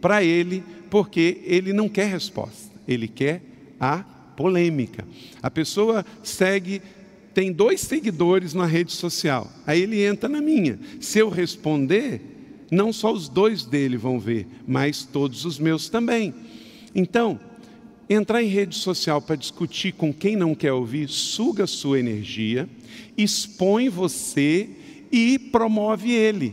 para 0.00 0.24
ele, 0.24 0.64
porque 0.88 1.42
ele 1.44 1.72
não 1.72 1.88
quer 1.88 2.08
resposta, 2.10 2.72
ele 2.88 3.06
quer 3.06 3.42
a 3.78 3.98
polêmica. 4.36 5.06
A 5.42 5.50
pessoa 5.50 6.04
segue, 6.22 6.80
tem 7.34 7.52
dois 7.52 7.80
seguidores 7.80 8.54
na 8.54 8.64
rede 8.64 8.92
social, 8.92 9.50
aí 9.66 9.82
ele 9.82 10.02
entra 10.02 10.28
na 10.28 10.40
minha. 10.40 10.78
Se 11.00 11.18
eu 11.18 11.28
responder, 11.28 12.20
não 12.70 12.92
só 12.92 13.12
os 13.12 13.28
dois 13.28 13.64
dele 13.64 13.96
vão 13.96 14.18
ver, 14.18 14.46
mas 14.66 15.04
todos 15.04 15.44
os 15.44 15.58
meus 15.58 15.88
também. 15.88 16.34
Então, 16.94 17.38
Entrar 18.12 18.42
em 18.42 18.48
rede 18.48 18.74
social 18.74 19.22
para 19.22 19.36
discutir 19.36 19.92
com 19.92 20.12
quem 20.12 20.34
não 20.34 20.52
quer 20.52 20.72
ouvir 20.72 21.08
suga 21.08 21.64
sua 21.64 22.00
energia, 22.00 22.68
expõe 23.16 23.88
você 23.88 24.68
e 25.12 25.38
promove 25.38 26.10
ele. 26.10 26.52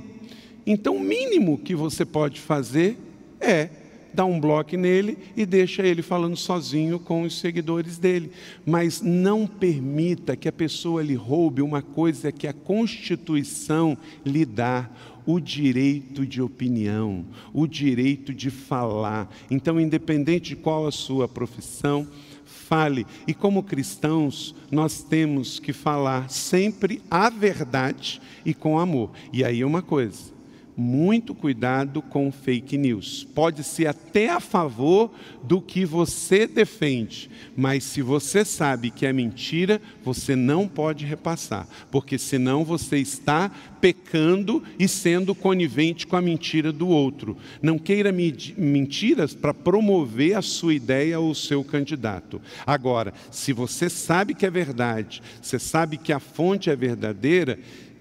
Então, 0.67 0.97
o 0.97 0.99
mínimo 0.99 1.57
que 1.57 1.73
você 1.73 2.05
pode 2.05 2.39
fazer 2.39 2.95
é 3.41 3.69
dá 4.13 4.23
um 4.23 4.39
bloco 4.39 4.77
nele 4.77 5.17
e 5.35 5.47
deixa 5.47 5.81
ele 5.81 6.03
falando 6.03 6.35
sozinho 6.35 6.99
com 6.99 7.23
os 7.23 7.39
seguidores 7.39 7.97
dele. 7.97 8.31
Mas 8.63 9.01
não 9.01 9.47
permita 9.47 10.35
que 10.35 10.47
a 10.47 10.51
pessoa 10.51 11.01
lhe 11.01 11.15
roube 11.15 11.63
uma 11.63 11.81
coisa 11.81 12.31
que 12.31 12.45
a 12.45 12.53
Constituição 12.53 13.97
lhe 14.23 14.45
dá 14.45 14.87
o 15.27 15.39
direito 15.39 16.25
de 16.25 16.41
opinião, 16.41 17.25
o 17.53 17.67
direito 17.67 18.33
de 18.33 18.49
falar. 18.49 19.29
Então, 19.51 19.79
independente 19.79 20.49
de 20.49 20.55
qual 20.55 20.87
a 20.87 20.91
sua 20.91 21.27
profissão, 21.27 22.07
fale. 22.45 23.05
E 23.27 23.33
como 23.33 23.61
cristãos, 23.61 24.55
nós 24.71 25.03
temos 25.03 25.59
que 25.59 25.73
falar 25.73 26.29
sempre 26.29 27.01
a 27.11 27.29
verdade 27.29 28.21
e 28.45 28.53
com 28.53 28.79
amor. 28.79 29.11
E 29.33 29.43
aí 29.43 29.63
uma 29.63 29.81
coisa, 29.81 30.36
muito 30.77 31.33
cuidado 31.33 32.03
com 32.03 32.31
fake 32.31 32.77
news. 32.77 33.27
Pode 33.33 33.63
ser 33.63 33.87
até 33.87 34.29
a 34.29 34.39
favor 34.39 35.11
do 35.43 35.59
que 35.59 35.83
você 35.83 36.45
defende, 36.45 37.31
mas 37.55 37.83
se 37.83 38.03
você 38.03 38.45
sabe 38.45 38.91
que 38.91 39.05
é 39.05 39.11
mentira, 39.11 39.81
você 40.03 40.35
não 40.35 40.67
pode 40.67 41.03
repassar, 41.03 41.67
porque 41.89 42.19
senão 42.19 42.63
você 42.63 42.99
está 42.99 43.49
pecando 43.81 44.63
e 44.77 44.87
sendo 44.87 45.33
conivente 45.33 46.05
com 46.05 46.15
a 46.15 46.21
mentira 46.21 46.71
do 46.71 46.87
outro. 46.87 47.37
Não 47.61 47.79
queira 47.79 48.11
mentiras 48.11 49.33
para 49.33 49.53
promover 49.53 50.35
a 50.35 50.41
sua 50.41 50.73
ideia 50.73 51.19
ou 51.19 51.31
o 51.31 51.35
seu 51.35 51.63
candidato. 51.63 52.41
Agora, 52.65 53.13
se 53.31 53.51
você 53.53 53.89
sabe 53.89 54.33
que 54.33 54.45
é 54.45 54.51
verdade, 54.51 55.21
você 55.41 55.57
sabe 55.57 55.97
que 55.97 56.13
a 56.13 56.19
fonte 56.19 56.69
é 56.69 56.75
verdadeira, 56.75 57.57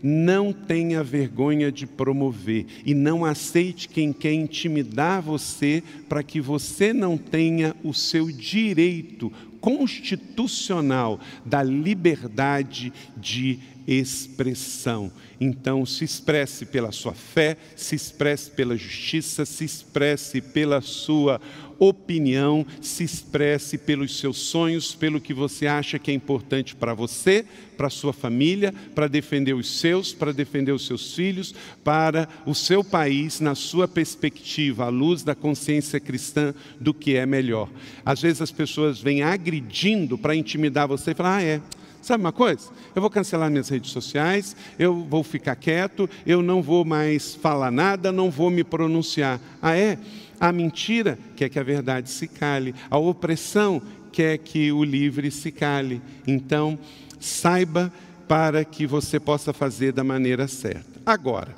não 0.06 0.52
tenha 0.52 1.02
vergonha 1.02 1.72
de 1.72 1.84
promover 1.84 2.64
e 2.84 2.94
não 2.94 3.24
aceite 3.24 3.88
quem 3.88 4.12
quer 4.12 4.32
intimidar 4.32 5.20
você 5.20 5.82
para 6.08 6.22
que 6.22 6.40
você 6.40 6.92
não 6.92 7.18
tenha 7.18 7.74
o 7.82 7.92
seu 7.92 8.30
direito 8.30 9.32
constitucional 9.60 11.18
da 11.44 11.60
liberdade 11.60 12.92
de 13.16 13.58
expressão. 13.86 15.12
Então, 15.40 15.84
se 15.84 16.04
expresse 16.04 16.64
pela 16.66 16.90
sua 16.90 17.12
fé, 17.12 17.56
se 17.76 17.94
expresse 17.94 18.50
pela 18.50 18.76
justiça, 18.76 19.44
se 19.44 19.64
expresse 19.64 20.40
pela 20.40 20.80
sua 20.80 21.40
opinião, 21.78 22.66
se 22.80 23.04
expresse 23.04 23.76
pelos 23.76 24.18
seus 24.18 24.38
sonhos, 24.38 24.94
pelo 24.94 25.20
que 25.20 25.34
você 25.34 25.66
acha 25.66 25.98
que 25.98 26.10
é 26.10 26.14
importante 26.14 26.74
para 26.74 26.94
você, 26.94 27.44
para 27.76 27.90
sua 27.90 28.14
família, 28.14 28.72
para 28.94 29.08
defender 29.08 29.54
os 29.54 29.78
seus, 29.78 30.14
para 30.14 30.32
defender 30.32 30.72
os 30.72 30.86
seus 30.86 31.14
filhos, 31.14 31.54
para 31.84 32.28
o 32.46 32.54
seu 32.54 32.82
país, 32.82 33.40
na 33.40 33.54
sua 33.54 33.86
perspectiva, 33.86 34.86
à 34.86 34.88
luz 34.88 35.22
da 35.22 35.34
consciência 35.34 36.00
cristã 36.00 36.54
do 36.80 36.94
que 36.94 37.14
é 37.14 37.26
melhor. 37.26 37.68
Às 38.04 38.22
vezes 38.22 38.40
as 38.40 38.50
pessoas 38.50 38.98
vêm 39.00 39.22
agredindo 39.22 40.16
para 40.16 40.34
intimidar 40.34 40.88
você 40.88 41.10
e 41.10 41.14
falar: 41.14 41.36
ah, 41.36 41.42
é. 41.42 41.60
Sabe 42.06 42.22
uma 42.22 42.30
coisa? 42.30 42.70
Eu 42.94 43.02
vou 43.02 43.10
cancelar 43.10 43.50
minhas 43.50 43.68
redes 43.68 43.90
sociais, 43.90 44.54
eu 44.78 44.94
vou 44.94 45.24
ficar 45.24 45.56
quieto, 45.56 46.08
eu 46.24 46.40
não 46.40 46.62
vou 46.62 46.84
mais 46.84 47.34
falar 47.34 47.72
nada, 47.72 48.12
não 48.12 48.30
vou 48.30 48.48
me 48.48 48.62
pronunciar. 48.62 49.40
Ah, 49.60 49.76
é? 49.76 49.98
A 50.38 50.52
mentira 50.52 51.18
quer 51.34 51.48
que 51.48 51.58
a 51.58 51.64
verdade 51.64 52.08
se 52.08 52.28
cale, 52.28 52.76
a 52.88 52.96
opressão 52.96 53.82
quer 54.12 54.38
que 54.38 54.70
o 54.70 54.84
livre 54.84 55.32
se 55.32 55.50
cale. 55.50 56.00
Então, 56.28 56.78
saiba 57.18 57.92
para 58.28 58.64
que 58.64 58.86
você 58.86 59.18
possa 59.18 59.52
fazer 59.52 59.90
da 59.90 60.04
maneira 60.04 60.46
certa. 60.46 61.00
Agora, 61.04 61.56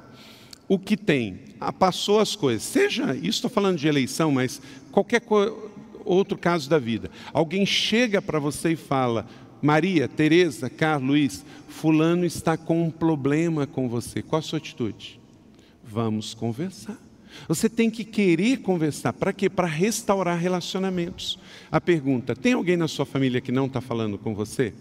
o 0.66 0.78
que 0.78 0.96
tem? 0.96 1.40
Ah, 1.60 1.74
passou 1.74 2.20
as 2.20 2.34
coisas. 2.34 2.62
Seja, 2.62 3.14
isso 3.14 3.28
estou 3.28 3.50
falando 3.50 3.76
de 3.76 3.86
eleição, 3.86 4.32
mas 4.32 4.62
qualquer 4.90 5.20
outro 6.06 6.38
caso 6.38 6.70
da 6.70 6.78
vida. 6.78 7.10
Alguém 7.34 7.66
chega 7.66 8.22
para 8.22 8.38
você 8.38 8.72
e 8.72 8.76
fala: 8.76 9.26
Maria, 9.60 10.08
Teresa, 10.08 10.70
Carlos, 10.70 11.08
Luiz, 11.08 11.44
fulano 11.68 12.24
está 12.24 12.56
com 12.56 12.84
um 12.84 12.90
problema 12.90 13.66
com 13.66 13.88
você. 13.88 14.22
Qual 14.22 14.38
a 14.38 14.42
sua 14.42 14.58
atitude? 14.58 15.20
Vamos 15.84 16.34
conversar. 16.34 16.98
Você 17.46 17.68
tem 17.68 17.90
que 17.90 18.04
querer 18.04 18.58
conversar. 18.58 19.12
Para 19.12 19.32
quê? 19.32 19.48
Para 19.48 19.66
restaurar 19.66 20.38
relacionamentos. 20.38 21.38
A 21.70 21.80
pergunta: 21.80 22.34
tem 22.34 22.52
alguém 22.52 22.76
na 22.76 22.88
sua 22.88 23.06
família 23.06 23.40
que 23.40 23.52
não 23.52 23.66
está 23.66 23.80
falando 23.80 24.18
com 24.18 24.34
você? 24.34 24.72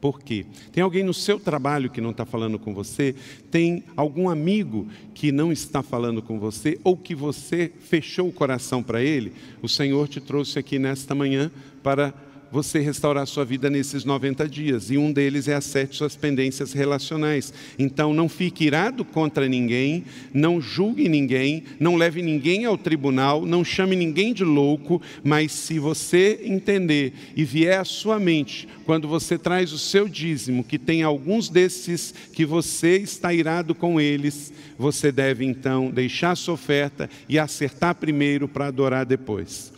Por 0.00 0.20
quê? 0.20 0.46
Tem 0.70 0.82
alguém 0.82 1.02
no 1.02 1.12
seu 1.12 1.40
trabalho 1.40 1.90
que 1.90 2.00
não 2.00 2.10
está 2.10 2.24
falando 2.24 2.56
com 2.58 2.72
você? 2.72 3.16
Tem 3.50 3.82
algum 3.96 4.28
amigo 4.28 4.86
que 5.12 5.32
não 5.32 5.50
está 5.50 5.82
falando 5.82 6.22
com 6.22 6.38
você? 6.38 6.78
Ou 6.84 6.96
que 6.96 7.16
você 7.16 7.72
fechou 7.80 8.28
o 8.28 8.32
coração 8.32 8.80
para 8.80 9.02
ele? 9.02 9.32
O 9.60 9.68
Senhor 9.68 10.06
te 10.06 10.20
trouxe 10.20 10.56
aqui 10.56 10.78
nesta 10.78 11.16
manhã 11.16 11.50
para 11.82 12.14
você 12.50 12.78
restaurar 12.78 13.26
sua 13.26 13.44
vida 13.44 13.68
nesses 13.68 14.04
90 14.04 14.48
dias, 14.48 14.90
e 14.90 14.98
um 14.98 15.12
deles 15.12 15.48
é 15.48 15.54
acerte 15.54 15.96
suas 15.96 16.16
pendências 16.16 16.72
relacionais. 16.72 17.52
Então, 17.78 18.14
não 18.14 18.28
fique 18.28 18.64
irado 18.64 19.04
contra 19.04 19.48
ninguém, 19.48 20.04
não 20.32 20.60
julgue 20.60 21.08
ninguém, 21.08 21.64
não 21.78 21.96
leve 21.96 22.22
ninguém 22.22 22.64
ao 22.64 22.78
tribunal, 22.78 23.44
não 23.44 23.64
chame 23.64 23.94
ninguém 23.94 24.32
de 24.32 24.44
louco, 24.44 25.00
mas 25.22 25.52
se 25.52 25.78
você 25.78 26.40
entender 26.44 27.12
e 27.36 27.44
vier 27.44 27.80
à 27.80 27.84
sua 27.84 28.18
mente, 28.18 28.68
quando 28.84 29.06
você 29.06 29.38
traz 29.38 29.72
o 29.72 29.78
seu 29.78 30.08
dízimo, 30.08 30.64
que 30.64 30.78
tem 30.78 31.02
alguns 31.02 31.48
desses 31.48 32.14
que 32.32 32.44
você 32.46 32.96
está 32.96 33.32
irado 33.34 33.74
com 33.74 34.00
eles, 34.00 34.52
você 34.78 35.12
deve 35.12 35.44
então 35.44 35.90
deixar 35.90 36.36
sua 36.36 36.54
oferta 36.54 37.10
e 37.28 37.38
acertar 37.38 37.94
primeiro 37.94 38.48
para 38.48 38.68
adorar 38.68 39.04
depois. 39.04 39.72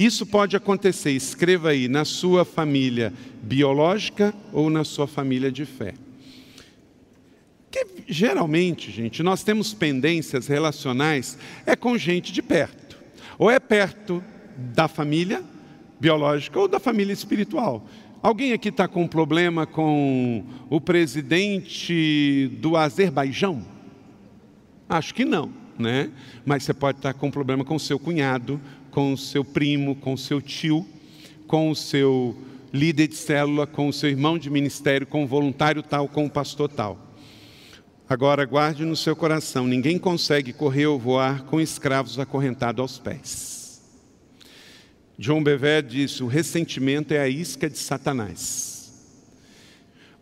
Isso 0.00 0.24
pode 0.24 0.56
acontecer, 0.56 1.10
escreva 1.10 1.68
aí, 1.68 1.86
na 1.86 2.06
sua 2.06 2.42
família 2.42 3.12
biológica 3.42 4.32
ou 4.50 4.70
na 4.70 4.82
sua 4.82 5.06
família 5.06 5.52
de 5.52 5.66
fé. 5.66 5.92
Que 7.70 7.86
geralmente, 8.08 8.90
gente, 8.90 9.22
nós 9.22 9.44
temos 9.44 9.74
pendências 9.74 10.46
relacionais 10.46 11.36
é 11.66 11.76
com 11.76 11.98
gente 11.98 12.32
de 12.32 12.40
perto. 12.40 12.96
Ou 13.38 13.50
é 13.50 13.60
perto 13.60 14.24
da 14.56 14.88
família 14.88 15.44
biológica 16.00 16.58
ou 16.58 16.66
da 16.66 16.80
família 16.80 17.12
espiritual. 17.12 17.86
Alguém 18.22 18.54
aqui 18.54 18.70
está 18.70 18.88
com 18.88 19.02
um 19.02 19.08
problema 19.08 19.66
com 19.66 20.46
o 20.70 20.80
presidente 20.80 22.50
do 22.58 22.74
Azerbaijão? 22.74 23.62
Acho 24.88 25.14
que 25.14 25.26
não, 25.26 25.52
né? 25.78 26.10
Mas 26.42 26.62
você 26.62 26.72
pode 26.72 26.96
estar 27.00 27.12
com 27.12 27.26
um 27.26 27.30
problema 27.30 27.66
com 27.66 27.78
seu 27.78 27.98
cunhado, 27.98 28.58
com 28.90 29.12
o 29.12 29.18
seu 29.18 29.44
primo, 29.44 29.94
com 29.94 30.14
o 30.14 30.18
seu 30.18 30.40
tio, 30.40 30.86
com 31.46 31.70
o 31.70 31.76
seu 31.76 32.36
líder 32.72 33.08
de 33.08 33.16
célula, 33.16 33.66
com 33.66 33.88
o 33.88 33.92
seu 33.92 34.08
irmão 34.08 34.38
de 34.38 34.50
ministério, 34.50 35.06
com 35.06 35.24
o 35.24 35.26
voluntário 35.26 35.82
tal, 35.82 36.08
com 36.08 36.26
o 36.26 36.30
pastor 36.30 36.68
tal. 36.68 37.10
Agora, 38.08 38.44
guarde 38.44 38.84
no 38.84 38.96
seu 38.96 39.14
coração: 39.14 39.66
ninguém 39.66 39.98
consegue 39.98 40.52
correr 40.52 40.86
ou 40.86 40.98
voar 40.98 41.44
com 41.44 41.60
escravos 41.60 42.18
acorrentados 42.18 42.80
aos 42.80 42.98
pés. 42.98 43.80
John 45.18 45.42
Bever 45.42 45.82
disse: 45.82 46.22
o 46.22 46.26
ressentimento 46.26 47.14
é 47.14 47.20
a 47.20 47.28
isca 47.28 47.70
de 47.70 47.78
Satanás. 47.78 48.92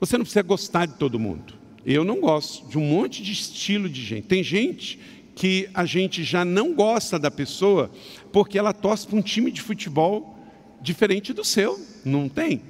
Você 0.00 0.16
não 0.16 0.24
precisa 0.24 0.42
gostar 0.42 0.86
de 0.86 0.94
todo 0.94 1.18
mundo. 1.18 1.54
Eu 1.84 2.04
não 2.04 2.20
gosto 2.20 2.68
de 2.68 2.76
um 2.76 2.82
monte 2.82 3.22
de 3.22 3.32
estilo 3.32 3.88
de 3.88 4.02
gente. 4.02 4.26
Tem 4.26 4.42
gente 4.42 4.98
que 5.38 5.70
a 5.72 5.84
gente 5.84 6.24
já 6.24 6.44
não 6.44 6.74
gosta 6.74 7.16
da 7.16 7.30
pessoa 7.30 7.92
porque 8.32 8.58
ela 8.58 8.72
torce 8.72 9.06
para 9.06 9.16
um 9.16 9.22
time 9.22 9.52
de 9.52 9.62
futebol 9.62 10.36
diferente 10.80 11.32
do 11.32 11.44
seu, 11.44 11.78
não 12.04 12.28
tem? 12.28 12.60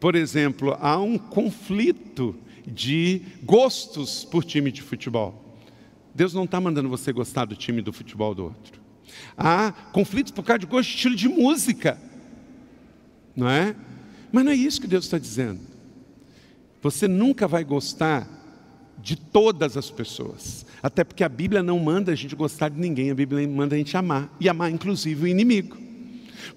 Por 0.00 0.16
exemplo, 0.16 0.76
há 0.80 0.98
um 0.98 1.16
conflito 1.16 2.34
de 2.66 3.22
gostos 3.44 4.24
por 4.24 4.44
time 4.44 4.72
de 4.72 4.82
futebol. 4.82 5.56
Deus 6.12 6.34
não 6.34 6.42
está 6.42 6.60
mandando 6.60 6.88
você 6.88 7.12
gostar 7.12 7.44
do 7.44 7.54
time 7.54 7.80
do 7.80 7.92
futebol 7.92 8.34
do 8.34 8.42
outro. 8.46 8.82
Há 9.36 9.70
conflitos 9.92 10.32
por 10.32 10.42
causa 10.42 10.58
de 10.58 10.66
gosto 10.66 10.88
de 10.88 10.96
estilo 10.96 11.14
de 11.14 11.28
música, 11.28 11.96
não 13.36 13.48
é? 13.48 13.76
Mas 14.32 14.44
não 14.44 14.50
é 14.50 14.56
isso 14.56 14.80
que 14.80 14.88
Deus 14.88 15.04
está 15.04 15.16
dizendo. 15.16 15.60
Você 16.82 17.06
nunca 17.06 17.46
vai 17.46 17.62
gostar 17.62 18.28
de 18.98 19.14
todas 19.14 19.76
as 19.76 19.90
pessoas. 19.92 20.66
Até 20.84 21.02
porque 21.02 21.24
a 21.24 21.30
Bíblia 21.30 21.62
não 21.62 21.78
manda 21.78 22.12
a 22.12 22.14
gente 22.14 22.36
gostar 22.36 22.68
de 22.68 22.78
ninguém, 22.78 23.10
a 23.10 23.14
Bíblia 23.14 23.48
manda 23.48 23.74
a 23.74 23.78
gente 23.78 23.96
amar, 23.96 24.30
e 24.38 24.50
amar 24.50 24.70
inclusive 24.70 25.24
o 25.24 25.26
inimigo. 25.26 25.78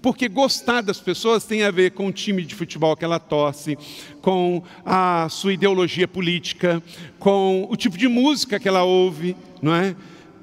Porque 0.02 0.28
gostar 0.28 0.82
das 0.82 1.00
pessoas 1.00 1.46
tem 1.46 1.62
a 1.62 1.70
ver 1.70 1.92
com 1.92 2.06
o 2.08 2.12
time 2.12 2.44
de 2.44 2.54
futebol 2.54 2.94
que 2.94 3.06
ela 3.06 3.18
torce, 3.18 3.78
com 4.20 4.62
a 4.84 5.28
sua 5.30 5.54
ideologia 5.54 6.06
política, 6.06 6.82
com 7.18 7.66
o 7.70 7.74
tipo 7.74 7.96
de 7.96 8.06
música 8.06 8.60
que 8.60 8.68
ela 8.68 8.84
ouve, 8.84 9.34
não 9.62 9.74
é? 9.74 9.96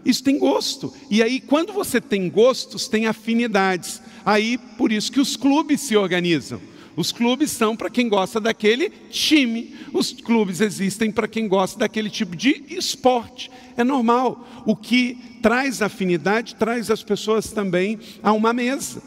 Isso 0.04 0.24
tem 0.24 0.39
gosto. 0.39 0.91
E 1.12 1.21
aí, 1.21 1.39
quando 1.39 1.71
você 1.71 2.02
tem 2.02 2.28
gostos, 2.28 2.88
tem 2.88 3.06
afinidades. 3.06 4.02
Aí, 4.26 4.58
por 4.80 4.91
isso 4.91 5.12
que 5.12 5.21
os 5.21 5.38
clubes 5.38 5.82
se 5.82 5.95
organizam. 5.95 6.60
Os 6.95 7.12
clubes 7.12 7.51
são 7.51 7.75
para 7.75 7.89
quem 7.89 8.08
gosta 8.08 8.39
daquele 8.39 8.89
time. 9.10 9.75
Os 9.93 10.13
clubes 10.13 10.62
existem 10.62 11.12
para 11.12 11.27
quem 11.27 11.47
gosta 11.47 11.79
daquele 11.79 12.10
tipo 12.10 12.36
de 12.36 12.63
esporte. 12.69 13.51
É 13.75 13.84
normal. 13.84 14.63
O 14.65 14.75
que 14.75 15.17
traz 15.41 15.81
afinidade 15.81 16.55
traz 16.55 16.89
as 16.89 17.03
pessoas 17.03 17.51
também 17.51 17.99
a 18.23 18.31
uma 18.31 18.53
mesa. 18.53 19.01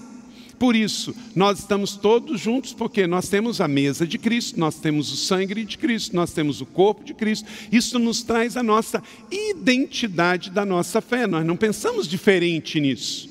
Por 0.59 0.75
isso, 0.75 1.15
nós 1.37 1.61
estamos 1.61 1.97
todos 1.97 2.41
juntos, 2.41 2.75
porque 2.75 3.07
nós 3.07 3.29
temos 3.29 3.61
a 3.61 3.69
mesa 3.69 4.05
de 4.05 4.19
Cristo, 4.19 4.59
nós 4.59 4.75
temos 4.75 5.13
o 5.13 5.17
sangue 5.17 5.65
de 5.65 5.79
Cristo, 5.79 6.17
nós 6.17 6.33
temos 6.33 6.61
o 6.61 6.67
corpo 6.67 7.05
de 7.05 7.15
Cristo. 7.15 7.49
Isso 7.71 7.97
nos 7.99 8.25
traz 8.25 8.57
a 8.57 8.63
nossa 8.63 9.01
identidade 9.31 10.51
da 10.51 10.67
nossa 10.67 11.01
fé. 11.01 11.29
Nós 11.29 11.47
não 11.47 11.57
pensamos 11.57 12.09
diferente 12.09 12.81
nisso, 12.81 13.31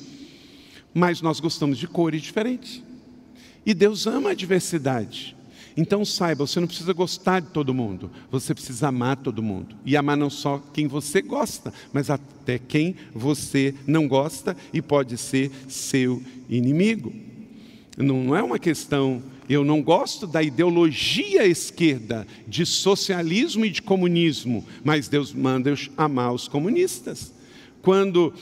mas 0.93 1.21
nós 1.21 1.41
gostamos 1.41 1.77
de 1.77 1.85
cores 1.85 2.21
diferentes. 2.21 2.86
E 3.67 3.73
Deus 3.73 4.07
ama 4.07 4.29
a 4.29 4.33
diversidade. 4.33 5.35
Então 5.75 6.05
saiba, 6.05 6.47
você 6.47 6.57
não 6.57 6.67
precisa 6.67 6.93
gostar 6.93 7.41
de 7.41 7.49
todo 7.49 7.73
mundo, 7.73 8.09
você 8.31 8.53
precisa 8.53 8.87
amar 8.87 9.17
todo 9.17 9.43
mundo. 9.43 9.75
E 9.85 9.97
amar 9.97 10.15
não 10.15 10.29
só 10.29 10.63
quem 10.73 10.87
você 10.87 11.21
gosta, 11.21 11.73
mas 11.91 12.09
até 12.09 12.57
quem 12.57 12.95
você 13.13 13.75
não 13.85 14.07
gosta 14.07 14.55
e 14.71 14.81
pode 14.81 15.17
ser 15.17 15.51
seu 15.67 16.23
inimigo. 16.49 17.13
Não 17.97 18.33
é 18.33 18.41
uma 18.41 18.57
questão, 18.57 19.21
eu 19.49 19.65
não 19.65 19.83
gosto 19.83 20.25
da 20.25 20.41
ideologia 20.41 21.45
esquerda, 21.45 22.25
de 22.47 22.65
socialismo 22.65 23.65
e 23.65 23.69
de 23.69 23.81
comunismo, 23.81 24.65
mas 24.81 25.09
Deus 25.09 25.33
manda 25.33 25.71
eu 25.71 25.77
amar 25.97 26.31
os 26.31 26.47
comunistas. 26.47 27.33
Quando 27.81 28.33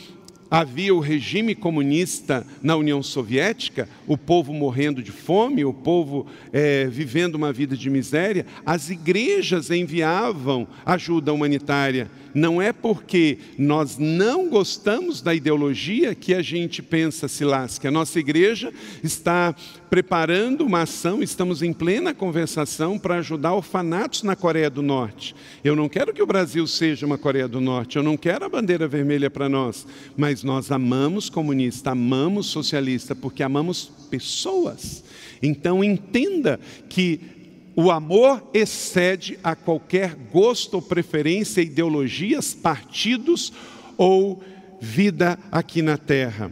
havia 0.50 0.94
o 0.94 1.00
regime 1.00 1.56
comunista 1.56 2.46
na 2.62 2.76
União 2.76 3.02
Soviética, 3.02 3.90
o 4.08 4.18
povo 4.18 4.54
morrendo 4.54 5.02
de 5.02 5.12
fome, 5.12 5.66
o 5.66 5.74
povo 5.74 6.28
é, 6.54 6.86
vivendo 6.86 7.36
uma 7.36 7.52
vida 7.52 7.76
de 7.76 7.90
miséria, 7.90 8.46
as 8.66 8.90
igrejas 8.90 9.70
enviavam 9.72 10.68
ajuda 10.86 11.34
humanitária. 11.34 12.10
Não 12.36 12.62
é 12.62 12.74
porque 12.74 13.38
nós 13.58 13.98
não 13.98 14.50
gostamos 14.50 15.22
da 15.22 15.34
ideologia 15.34 16.14
que 16.14 16.34
a 16.34 16.42
gente 16.42 16.84
pensa, 16.84 17.30
Silas, 17.30 17.80
que 17.80 17.88
a 17.88 17.92
nossa 17.92 18.20
igreja 18.20 18.74
está 19.02 19.56
preparando 19.90 20.66
uma 20.66 20.82
ação, 20.82 21.24
estamos 21.24 21.64
em 21.64 21.72
plena 21.72 22.14
conversação 22.14 23.00
para 23.00 23.20
ajudar 23.20 23.54
orfanatos 23.54 24.22
na 24.22 24.36
Coreia 24.36 24.70
do 24.70 24.82
Norte. 24.82 25.34
Eu 25.64 25.78
não 25.78 25.88
quero 25.88 26.14
que 26.14 26.22
o 26.22 26.28
Brasil 26.28 26.68
seja 26.68 27.06
uma 27.06 27.18
Coreia 27.18 27.48
do 27.48 27.62
Norte, 27.62 27.96
eu 27.96 28.04
não 28.04 28.18
quero 28.18 28.44
a 28.44 28.50
bandeira 28.50 28.86
vermelha 28.86 29.30
para 29.32 29.48
nós, 29.48 29.88
mas 30.18 30.44
nós 30.44 30.72
amamos 30.72 31.30
comunista, 31.30 31.92
amamos 31.92 32.48
socialista, 32.48 33.16
porque 33.16 33.44
amamos 33.44 33.90
pessoas. 34.10 35.06
Então 35.42 35.84
entenda 35.84 36.60
que 36.90 37.35
o 37.76 37.92
amor 37.92 38.42
excede 38.54 39.38
a 39.44 39.56
qualquer 39.56 40.16
gosto 40.16 40.76
ou 40.76 40.82
preferência, 40.82 41.62
ideologias, 41.62 42.54
partidos 42.54 43.52
ou 43.98 44.42
vida 44.80 45.38
aqui 45.52 45.82
na 45.82 45.98
terra. 45.98 46.52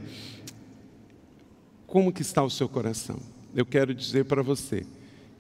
Como 1.88 2.12
que 2.12 2.22
está 2.22 2.44
o 2.44 2.50
seu 2.50 2.68
coração? 2.68 3.20
Eu 3.56 3.66
quero 3.66 3.94
dizer 3.94 4.26
para 4.26 4.42
você 4.42 4.86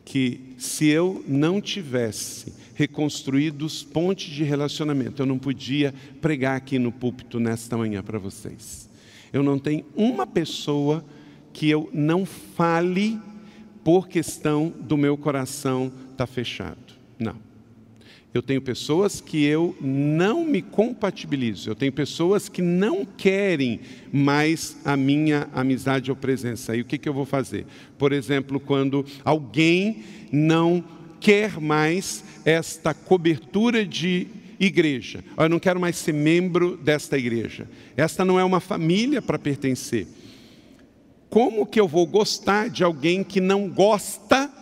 que 0.05 0.53
se 0.57 0.87
eu 0.87 1.23
não 1.27 1.59
tivesse 1.59 2.53
reconstruído 2.75 3.65
os 3.65 3.83
pontes 3.83 4.33
de 4.33 4.43
relacionamento, 4.43 5.21
eu 5.21 5.25
não 5.25 5.39
podia 5.39 5.93
pregar 6.21 6.55
aqui 6.55 6.77
no 6.79 6.91
púlpito 6.91 7.39
nesta 7.39 7.77
manhã 7.77 8.01
para 8.01 8.19
vocês. 8.19 8.89
Eu 9.31 9.43
não 9.43 9.57
tenho 9.57 9.85
uma 9.95 10.27
pessoa 10.27 11.03
que 11.51 11.69
eu 11.69 11.89
não 11.93 12.25
fale 12.25 13.19
por 13.83 14.07
questão 14.07 14.73
do 14.79 14.97
meu 14.97 15.17
coração 15.17 15.87
estar 15.87 16.15
tá 16.17 16.27
fechado. 16.27 16.77
Não. 17.19 17.35
Eu 18.33 18.41
tenho 18.41 18.61
pessoas 18.61 19.21
que 19.21 19.43
eu 19.43 19.75
não 19.79 20.43
me 20.43 20.61
compatibilizo, 20.61 21.69
eu 21.69 21.75
tenho 21.75 21.91
pessoas 21.91 22.49
que 22.49 22.63
não 22.63 23.05
querem 23.05 23.79
mais 24.11 24.75
a 24.83 24.97
minha 24.97 25.47
amizade 25.53 26.09
ou 26.09 26.17
presença. 26.17 26.75
E 26.75 26.81
o 26.81 26.85
que, 26.85 26.97
que 26.97 27.07
eu 27.07 27.13
vou 27.13 27.25
fazer? 27.25 27.67
Por 27.95 28.11
exemplo, 28.11 28.59
quando 28.59 29.05
alguém 29.23 30.03
não 30.31 30.83
quer 31.19 31.61
mais 31.61 32.23
esta 32.43 32.91
cobertura 32.91 33.85
de 33.85 34.25
igreja, 34.59 35.23
eu 35.37 35.47
não 35.47 35.59
quero 35.59 35.79
mais 35.79 35.97
ser 35.97 36.13
membro 36.13 36.75
desta 36.75 37.19
igreja, 37.19 37.69
esta 37.95 38.25
não 38.25 38.39
é 38.39 38.43
uma 38.43 38.59
família 38.59 39.21
para 39.21 39.37
pertencer. 39.37 40.07
Como 41.33 41.65
que 41.65 41.79
eu 41.79 41.87
vou 41.87 42.05
gostar 42.05 42.69
de 42.69 42.83
alguém 42.83 43.23
que 43.23 43.41
não 43.41 43.67
gosta 43.67 44.53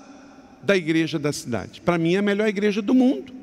da 0.63 0.77
igreja 0.77 1.19
da 1.19 1.33
cidade? 1.33 1.81
Para 1.81 1.97
mim 1.97 2.15
é 2.15 2.19
a 2.19 2.21
melhor 2.21 2.47
igreja 2.47 2.81
do 2.81 2.95
mundo. 2.95 3.33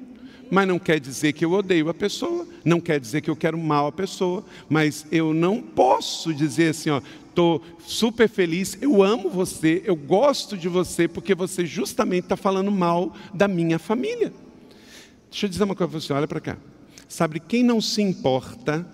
Mas 0.51 0.67
não 0.67 0.79
quer 0.79 0.99
dizer 0.99 1.35
que 1.35 1.45
eu 1.45 1.53
odeio 1.53 1.91
a 1.91 1.95
pessoa, 1.95 2.49
não 2.65 2.81
quer 2.81 2.99
dizer 2.99 3.21
que 3.21 3.29
eu 3.29 3.37
quero 3.37 3.59
mal 3.59 3.89
a 3.89 3.93
pessoa, 3.93 4.43
mas 4.67 5.05
eu 5.13 5.35
não 5.35 5.61
posso 5.61 6.33
dizer 6.33 6.71
assim, 6.71 6.89
ó, 6.89 7.03
estou 7.29 7.63
super 7.81 8.31
feliz, 8.31 8.79
eu 8.81 9.03
amo 9.03 9.29
você, 9.29 9.83
eu 9.85 9.95
gosto 9.95 10.57
de 10.57 10.67
você, 10.67 11.07
porque 11.07 11.35
você 11.35 11.67
justamente 11.67 12.25
está 12.25 12.37
falando 12.37 12.73
mal 12.73 13.15
da 13.35 13.47
minha 13.47 13.79
família. 13.79 14.33
Deixa 15.31 15.45
eu 15.45 15.51
dizer 15.51 15.65
uma 15.65 15.77
coisa 15.77 15.91
para 15.91 16.01
você, 16.01 16.13
olha 16.15 16.27
para 16.27 16.41
cá. 16.41 16.57
Sabe 17.07 17.41
quem 17.41 17.63
não 17.63 17.79
se 17.79 18.01
importa 18.01 18.89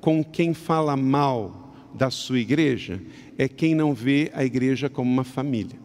com 0.00 0.24
quem 0.24 0.52
fala 0.52 0.96
mal 0.96 1.62
da 1.94 2.10
sua 2.10 2.38
igreja 2.38 3.00
é 3.38 3.48
quem 3.48 3.74
não 3.74 3.94
vê 3.94 4.30
a 4.34 4.44
igreja 4.44 4.88
como 4.88 5.10
uma 5.10 5.24
família. 5.24 5.78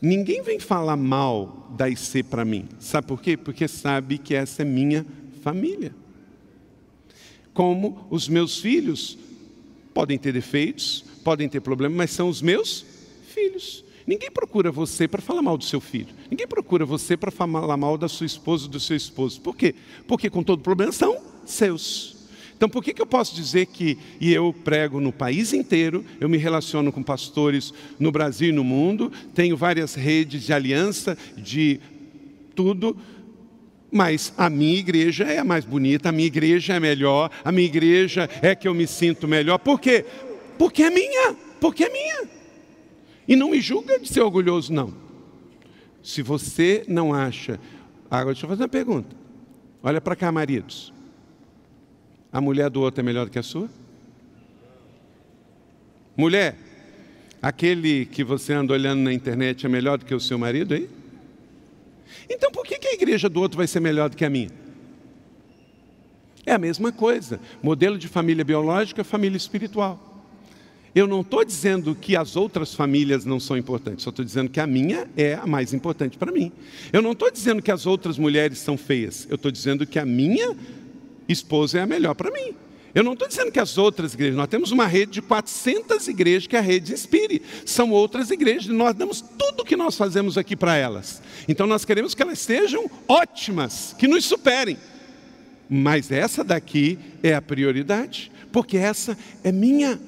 Ninguém 0.00 0.42
vem 0.42 0.58
falar 0.58 0.96
mal 0.96 1.72
da 1.76 1.88
IC 1.88 2.24
para 2.24 2.44
mim. 2.44 2.68
Sabe 2.80 3.06
por 3.06 3.22
quê? 3.22 3.36
Porque 3.36 3.68
sabe 3.68 4.18
que 4.18 4.34
essa 4.34 4.62
é 4.62 4.64
minha 4.64 5.06
família. 5.42 5.94
Como 7.54 8.06
os 8.10 8.28
meus 8.28 8.58
filhos 8.58 9.16
podem 9.94 10.18
ter 10.18 10.32
defeitos, 10.32 11.04
podem 11.22 11.48
ter 11.48 11.60
problemas, 11.60 11.96
mas 11.96 12.10
são 12.10 12.28
os 12.28 12.42
meus 12.42 12.84
filhos. 13.28 13.84
Ninguém 14.06 14.30
procura 14.30 14.72
você 14.72 15.06
para 15.06 15.22
falar 15.22 15.42
mal 15.42 15.56
do 15.56 15.64
seu 15.64 15.80
filho. 15.80 16.12
Ninguém 16.28 16.48
procura 16.48 16.84
você 16.84 17.16
para 17.16 17.30
falar 17.30 17.76
mal 17.76 17.96
da 17.96 18.08
sua 18.08 18.26
esposa 18.26 18.64
ou 18.64 18.70
do 18.70 18.80
seu 18.80 18.96
esposo. 18.96 19.40
Por 19.40 19.56
quê? 19.56 19.74
Porque 20.08 20.28
com 20.28 20.42
todo 20.42 20.62
problema 20.62 20.90
são 20.90 21.22
seus. 21.44 22.16
Então, 22.56 22.68
por 22.68 22.82
que, 22.82 22.94
que 22.94 23.02
eu 23.02 23.06
posso 23.06 23.34
dizer 23.34 23.66
que, 23.66 23.98
e 24.20 24.32
eu 24.32 24.54
prego 24.64 25.00
no 25.00 25.12
país 25.12 25.52
inteiro, 25.52 26.04
eu 26.20 26.28
me 26.28 26.38
relaciono 26.38 26.92
com 26.92 27.02
pastores 27.02 27.74
no 27.98 28.12
Brasil 28.12 28.50
e 28.50 28.52
no 28.52 28.62
mundo, 28.62 29.10
tenho 29.34 29.56
várias 29.56 29.94
redes 29.94 30.44
de 30.44 30.52
aliança, 30.52 31.18
de 31.36 31.80
tudo, 32.54 32.96
mas 33.90 34.32
a 34.38 34.48
minha 34.48 34.78
igreja 34.78 35.24
é 35.24 35.38
a 35.38 35.44
mais 35.44 35.64
bonita, 35.64 36.08
a 36.08 36.12
minha 36.12 36.26
igreja 36.26 36.74
é 36.74 36.80
melhor, 36.80 37.30
a 37.44 37.52
minha 37.52 37.66
igreja 37.66 38.28
é 38.40 38.54
que 38.54 38.66
eu 38.66 38.74
me 38.74 38.86
sinto 38.86 39.28
melhor. 39.28 39.58
Por 39.58 39.78
quê? 39.78 40.04
Porque 40.56 40.82
é 40.82 40.90
minha, 40.90 41.34
porque 41.60 41.84
é 41.84 41.90
minha. 41.90 42.28
E 43.28 43.36
não 43.36 43.50
me 43.50 43.60
julga 43.60 43.98
de 43.98 44.08
ser 44.08 44.22
orgulhoso, 44.22 44.72
não. 44.72 44.94
Se 46.02 46.22
você 46.22 46.84
não 46.88 47.12
acha. 47.12 47.60
Agora, 48.10 48.32
deixa 48.34 48.46
eu 48.46 48.50
fazer 48.50 48.62
uma 48.62 48.68
pergunta. 48.68 49.14
Olha 49.82 50.00
para 50.00 50.16
cá, 50.16 50.32
maridos. 50.32 50.92
A 52.32 52.40
mulher 52.40 52.70
do 52.70 52.80
outro 52.80 53.00
é 53.00 53.04
melhor 53.04 53.26
do 53.26 53.30
que 53.30 53.38
a 53.38 53.42
sua? 53.42 53.68
Mulher, 56.16 56.56
aquele 57.42 58.06
que 58.06 58.24
você 58.24 58.54
anda 58.54 58.72
olhando 58.72 59.00
na 59.00 59.12
internet 59.12 59.66
é 59.66 59.68
melhor 59.68 59.98
do 59.98 60.06
que 60.06 60.14
o 60.14 60.20
seu 60.20 60.38
marido 60.38 60.72
aí? 60.72 60.88
Então 62.28 62.50
por 62.50 62.64
que 62.64 62.86
a 62.86 62.94
igreja 62.94 63.28
do 63.28 63.40
outro 63.40 63.56
vai 63.56 63.66
ser 63.66 63.80
melhor 63.80 64.08
do 64.08 64.16
que 64.16 64.24
a 64.24 64.30
minha? 64.30 64.50
É 66.44 66.52
a 66.52 66.58
mesma 66.58 66.90
coisa. 66.90 67.38
Modelo 67.62 67.98
de 67.98 68.08
família 68.08 68.44
biológica, 68.44 69.04
família 69.04 69.36
espiritual. 69.36 70.08
Eu 70.94 71.06
não 71.06 71.22
estou 71.22 71.44
dizendo 71.44 71.94
que 71.94 72.16
as 72.16 72.36
outras 72.36 72.74
famílias 72.74 73.24
não 73.24 73.40
são 73.40 73.56
importantes, 73.56 74.04
só 74.04 74.10
estou 74.10 74.24
dizendo 74.24 74.50
que 74.50 74.60
a 74.60 74.66
minha 74.66 75.08
é 75.16 75.34
a 75.34 75.46
mais 75.46 75.72
importante 75.72 76.18
para 76.18 76.30
mim. 76.30 76.52
Eu 76.92 77.00
não 77.00 77.12
estou 77.12 77.30
dizendo 77.30 77.62
que 77.62 77.70
as 77.70 77.86
outras 77.86 78.18
mulheres 78.18 78.58
são 78.58 78.76
feias, 78.76 79.26
eu 79.30 79.36
estou 79.36 79.50
dizendo 79.50 79.86
que 79.86 79.98
a 79.98 80.04
minha 80.04 80.54
esposa 81.28 81.78
é 81.78 81.82
a 81.82 81.86
melhor 81.86 82.14
para 82.14 82.30
mim. 82.30 82.54
Eu 82.94 83.02
não 83.02 83.14
estou 83.14 83.26
dizendo 83.26 83.50
que 83.50 83.58
as 83.58 83.78
outras 83.78 84.12
igrejas, 84.12 84.36
nós 84.36 84.48
temos 84.48 84.70
uma 84.70 84.86
rede 84.86 85.12
de 85.12 85.22
400 85.22 86.06
igrejas 86.08 86.46
que 86.46 86.56
é 86.56 86.58
a 86.58 86.62
rede 86.62 86.92
Inspire. 86.92 87.40
São 87.64 87.90
outras 87.90 88.30
igrejas, 88.30 88.66
e 88.66 88.72
nós 88.72 88.94
damos 88.94 89.22
tudo 89.22 89.62
o 89.62 89.64
que 89.64 89.76
nós 89.76 89.96
fazemos 89.96 90.36
aqui 90.36 90.54
para 90.54 90.76
elas. 90.76 91.22
Então 91.48 91.66
nós 91.66 91.84
queremos 91.84 92.14
que 92.14 92.22
elas 92.22 92.38
sejam 92.38 92.90
ótimas, 93.08 93.94
que 93.98 94.06
nos 94.06 94.24
superem. 94.26 94.76
Mas 95.70 96.10
essa 96.10 96.44
daqui 96.44 96.98
é 97.22 97.34
a 97.34 97.40
prioridade, 97.40 98.30
porque 98.52 98.76
essa 98.76 99.16
é 99.42 99.50
minha. 99.50 99.98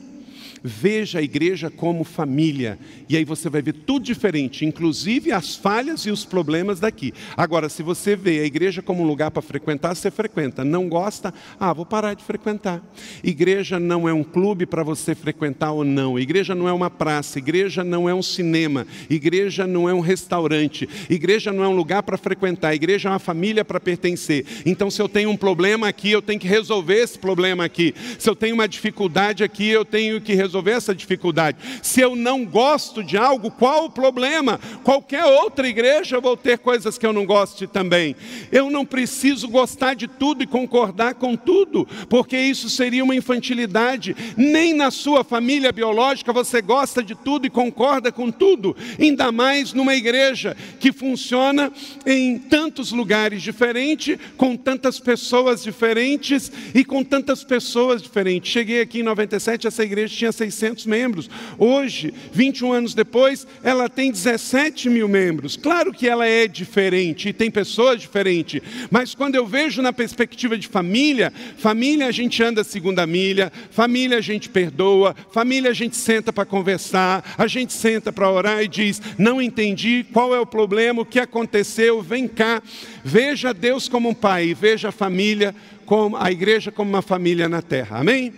Veja 0.62 1.18
a 1.18 1.22
igreja 1.22 1.70
como 1.70 2.04
família, 2.04 2.78
e 3.08 3.16
aí 3.16 3.24
você 3.24 3.48
vai 3.48 3.62
ver 3.62 3.74
tudo 3.74 4.04
diferente, 4.04 4.64
inclusive 4.64 5.32
as 5.32 5.54
falhas 5.54 6.02
e 6.02 6.10
os 6.10 6.24
problemas 6.24 6.80
daqui. 6.80 7.12
Agora, 7.36 7.68
se 7.68 7.82
você 7.82 8.16
vê 8.16 8.40
a 8.40 8.44
igreja 8.44 8.82
como 8.82 9.02
um 9.02 9.06
lugar 9.06 9.30
para 9.30 9.42
frequentar, 9.42 9.94
você 9.94 10.10
frequenta. 10.10 10.64
Não 10.64 10.88
gosta? 10.88 11.32
Ah, 11.58 11.72
vou 11.72 11.86
parar 11.86 12.14
de 12.14 12.24
frequentar. 12.24 12.82
Igreja 13.22 13.78
não 13.78 14.08
é 14.08 14.12
um 14.12 14.24
clube 14.24 14.66
para 14.66 14.82
você 14.82 15.14
frequentar 15.14 15.72
ou 15.72 15.84
não. 15.84 16.18
Igreja 16.18 16.54
não 16.54 16.68
é 16.68 16.72
uma 16.72 16.90
praça. 16.90 17.38
Igreja 17.38 17.84
não 17.84 18.08
é 18.08 18.14
um 18.14 18.22
cinema. 18.22 18.86
Igreja 19.08 19.66
não 19.66 19.88
é 19.88 19.94
um 19.94 20.00
restaurante. 20.00 20.88
Igreja 21.08 21.52
não 21.52 21.64
é 21.64 21.68
um 21.68 21.76
lugar 21.76 22.02
para 22.02 22.16
frequentar. 22.16 22.74
Igreja 22.74 23.08
é 23.08 23.12
uma 23.12 23.18
família 23.18 23.64
para 23.64 23.80
pertencer. 23.80 24.44
Então, 24.66 24.90
se 24.90 25.00
eu 25.00 25.08
tenho 25.08 25.30
um 25.30 25.36
problema 25.36 25.88
aqui, 25.88 26.10
eu 26.10 26.22
tenho 26.22 26.40
que 26.40 26.48
resolver 26.48 26.96
esse 26.96 27.18
problema 27.18 27.64
aqui. 27.64 27.94
Se 28.18 28.28
eu 28.28 28.36
tenho 28.36 28.54
uma 28.54 28.68
dificuldade 28.68 29.44
aqui, 29.44 29.68
eu 29.68 29.84
tenho 29.84 30.20
que 30.20 30.33
resolver 30.34 30.64
resolver 30.64 30.70
essa 30.70 30.94
dificuldade. 30.94 31.58
Se 31.82 32.00
eu 32.00 32.16
não 32.16 32.44
gosto 32.44 33.02
de 33.02 33.16
algo, 33.16 33.50
qual 33.50 33.86
o 33.86 33.90
problema? 33.90 34.58
Qualquer 34.82 35.24
outra 35.24 35.68
igreja 35.68 36.20
vou 36.20 36.36
ter 36.36 36.58
coisas 36.58 36.96
que 36.96 37.06
eu 37.06 37.12
não 37.12 37.26
goste 37.26 37.66
também. 37.66 38.14
Eu 38.52 38.70
não 38.70 38.84
preciso 38.84 39.48
gostar 39.48 39.94
de 39.94 40.06
tudo 40.06 40.42
e 40.42 40.46
concordar 40.46 41.14
com 41.14 41.36
tudo, 41.36 41.86
porque 42.08 42.38
isso 42.38 42.70
seria 42.70 43.04
uma 43.04 43.14
infantilidade. 43.14 44.16
Nem 44.36 44.72
na 44.72 44.90
sua 44.90 45.24
família 45.24 45.72
biológica 45.72 46.32
você 46.32 46.62
gosta 46.62 47.02
de 47.02 47.14
tudo 47.14 47.46
e 47.46 47.50
concorda 47.50 48.12
com 48.12 48.30
tudo, 48.30 48.76
ainda 48.98 49.32
mais 49.32 49.72
numa 49.72 49.94
igreja 49.94 50.56
que 50.78 50.92
funciona 50.92 51.72
em 52.06 52.38
tantos 52.38 52.92
lugares 52.92 53.42
diferentes, 53.42 54.18
com 54.36 54.56
tantas 54.56 55.00
pessoas 55.00 55.62
diferentes 55.62 56.50
e 56.74 56.84
com 56.84 57.02
tantas 57.02 57.42
pessoas 57.42 58.02
diferentes. 58.02 58.50
Cheguei 58.50 58.80
aqui 58.80 59.00
em 59.00 59.02
97, 59.02 59.66
essa 59.66 59.82
igreja 59.82 60.14
tinha 60.14 60.23
600 60.32 60.86
membros. 60.86 61.30
Hoje, 61.58 62.12
21 62.32 62.72
anos 62.72 62.94
depois, 62.94 63.46
ela 63.62 63.88
tem 63.88 64.10
17 64.10 64.88
mil 64.88 65.08
membros. 65.08 65.56
Claro 65.56 65.92
que 65.92 66.08
ela 66.08 66.26
é 66.26 66.46
diferente 66.46 67.28
e 67.28 67.32
tem 67.32 67.50
pessoas 67.50 68.00
diferentes, 68.00 68.60
mas 68.90 69.14
quando 69.14 69.34
eu 69.34 69.46
vejo 69.46 69.82
na 69.82 69.92
perspectiva 69.92 70.56
de 70.56 70.68
família, 70.68 71.32
família 71.56 72.06
a 72.06 72.12
gente 72.12 72.42
anda 72.42 72.60
a 72.60 72.64
segunda 72.64 73.06
milha, 73.06 73.52
família 73.70 74.18
a 74.18 74.20
gente 74.20 74.48
perdoa, 74.48 75.14
família 75.32 75.70
a 75.70 75.74
gente 75.74 75.96
senta 75.96 76.32
para 76.32 76.44
conversar, 76.44 77.34
a 77.36 77.46
gente 77.46 77.72
senta 77.72 78.12
para 78.12 78.30
orar 78.30 78.62
e 78.62 78.68
diz: 78.68 79.00
Não 79.18 79.40
entendi, 79.40 80.04
qual 80.12 80.34
é 80.34 80.40
o 80.40 80.46
problema, 80.46 81.02
o 81.02 81.06
que 81.06 81.18
aconteceu, 81.18 82.02
vem 82.02 82.28
cá. 82.28 82.62
Veja 83.04 83.52
Deus 83.52 83.88
como 83.88 84.08
um 84.08 84.14
pai, 84.14 84.54
veja 84.54 84.88
a 84.88 84.92
família, 84.92 85.54
como 85.84 86.16
a 86.16 86.30
igreja 86.30 86.72
como 86.72 86.90
uma 86.90 87.02
família 87.02 87.48
na 87.48 87.62
terra. 87.62 87.98
Amém? 87.98 88.32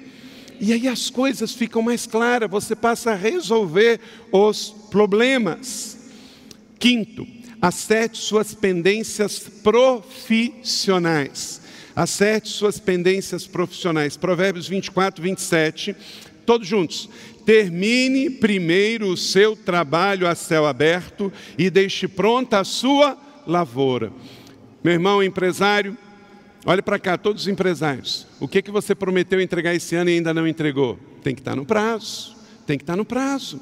E 0.61 0.73
aí 0.73 0.89
as 0.89 1.11
coisas 1.11 1.53
ficam 1.53 1.83
mais 1.83 2.07
claras, 2.07 2.51
você 2.51 2.75
passa 2.75 3.13
a 3.13 3.15
resolver 3.15 4.01
os 4.33 4.71
problemas. 4.91 5.99
Quinto, 6.79 7.27
acerte 7.61 8.19
suas 8.19 8.55
pendências 8.55 9.39
profissionais. 9.39 11.61
Acerte 11.95 12.49
suas 12.49 12.79
pendências 12.79 13.47
profissionais. 13.47 14.17
Provérbios 14.17 14.69
24, 14.69 15.23
27. 15.23 15.97
Todos 16.45 16.69
juntos. 16.69 17.09
Termine 17.45 18.29
primeiro 18.29 19.09
o 19.09 19.17
seu 19.17 19.57
trabalho 19.57 20.27
a 20.27 20.35
céu 20.35 20.67
aberto 20.67 21.33
e 21.57 21.71
deixe 21.71 22.09
pronta 22.09 22.61
a 22.61 22.65
sua 22.65 23.17
lavoura. 23.47 24.13
Meu 24.83 24.93
irmão 24.93 25.23
empresário, 25.23 25.97
Olhe 26.69 26.83
para 26.83 26.99
cá, 26.99 27.17
todos 27.17 27.43
os 27.43 27.49
empresários. 27.49 28.27
O 28.41 28.49
que, 28.49 28.61
que 28.61 28.73
você 28.73 28.93
prometeu 28.93 29.41
entregar 29.41 29.73
esse 29.73 29.95
ano 29.95 30.11
e 30.11 30.15
ainda 30.15 30.35
não 30.35 30.49
entregou? 30.49 30.99
Tem 31.23 31.33
que 31.33 31.41
estar 31.41 31.55
no 31.55 31.65
prazo. 31.65 32.35
Tem 32.67 32.77
que 32.77 32.83
estar 32.83 32.97
no 32.97 33.05
prazo. 33.05 33.61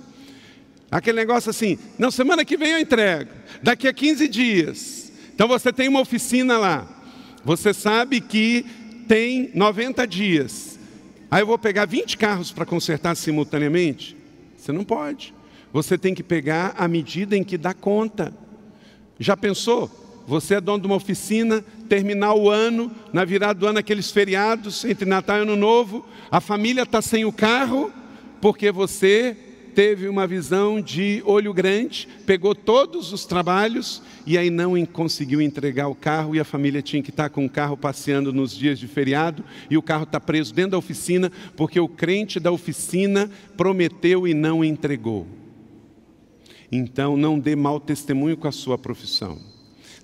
Aquele 0.91 1.19
negócio 1.19 1.51
assim, 1.51 1.79
não, 1.99 2.11
semana 2.11 2.47
que 2.47 2.57
vem 2.57 2.71
eu 2.71 2.79
entrego. 2.79 3.31
Daqui 3.63 3.87
a 3.87 3.93
15 3.93 4.27
dias. 4.27 5.13
Então 5.35 5.47
você 5.47 5.71
tem 5.71 5.87
uma 5.87 6.01
oficina 6.01 6.57
lá. 6.57 6.89
Você 7.45 7.75
sabe 7.75 8.23
que 8.23 8.65
tem 9.07 9.51
90 9.55 10.07
dias. 10.07 10.79
Aí 11.31 11.43
eu 11.43 11.47
vou 11.47 11.59
pegar 11.59 11.85
20 11.85 12.17
carros 12.17 12.53
para 12.53 12.65
consertar 12.65 13.15
simultaneamente? 13.17 14.17
Você 14.57 14.73
não 14.73 14.83
pode. 14.83 15.35
Você 15.75 15.99
tem 15.99 16.15
que 16.15 16.23
pegar 16.23 16.75
a 16.79 16.89
medida 16.89 17.37
em 17.37 17.45
que 17.45 17.59
dá 17.59 17.75
conta. 17.75 18.33
Já 19.19 19.37
pensou? 19.37 20.04
Você 20.27 20.55
é 20.55 20.61
dono 20.61 20.81
de 20.81 20.87
uma 20.87 20.97
oficina, 20.97 21.63
terminar 21.89 22.35
o 22.35 22.49
ano, 22.49 22.91
na 23.13 23.25
virada 23.25 23.61
do 23.61 23.67
ano, 23.67 23.79
aqueles 23.79 24.11
feriados 24.11 24.85
entre 24.85 25.05
Natal 25.05 25.39
e 25.39 25.43
Ano 25.43 25.57
Novo, 25.57 26.05
a 26.31 26.41
família 26.41 26.83
está 26.83 27.03
sem 27.03 27.25
o 27.27 27.33
carro, 27.33 27.93
porque 28.41 28.73
você 28.73 29.37
teve 29.75 30.09
uma 30.09 30.27
visão 30.27 30.81
de 30.81 31.23
olho 31.27 31.53
grande, 31.53 32.09
pegou 32.25 32.55
todos 32.55 33.13
os 33.13 33.27
trabalhos 33.27 34.01
e 34.25 34.39
aí 34.39 34.49
não 34.49 34.83
conseguiu 34.87 35.43
entregar 35.43 35.89
o 35.89 35.95
carro 35.95 36.35
e 36.35 36.41
a 36.41 36.45
família 36.45 36.81
tinha 36.81 37.03
que 37.03 37.11
estar 37.11 37.29
com 37.29 37.45
o 37.45 37.51
carro 37.51 37.77
passeando 37.77 38.33
nos 38.33 38.57
dias 38.57 38.79
de 38.79 38.87
feriado 38.87 39.45
e 39.69 39.77
o 39.77 39.83
carro 39.83 40.05
está 40.05 40.21
preso 40.21 40.55
dentro 40.55 40.73
da 40.73 40.79
oficina 40.79 41.31
porque 41.57 41.79
o 41.81 41.89
crente 41.89 42.39
da 42.39 42.53
oficina 42.53 43.29
prometeu 43.57 44.29
e 44.29 44.33
não 44.33 44.65
entregou. 44.65 45.27
Então 46.71 47.17
não 47.17 47.39
dê 47.39 47.57
mau 47.57 47.81
testemunho 47.81 48.37
com 48.37 48.49
a 48.49 48.53
sua 48.53 48.79
profissão. 48.79 49.54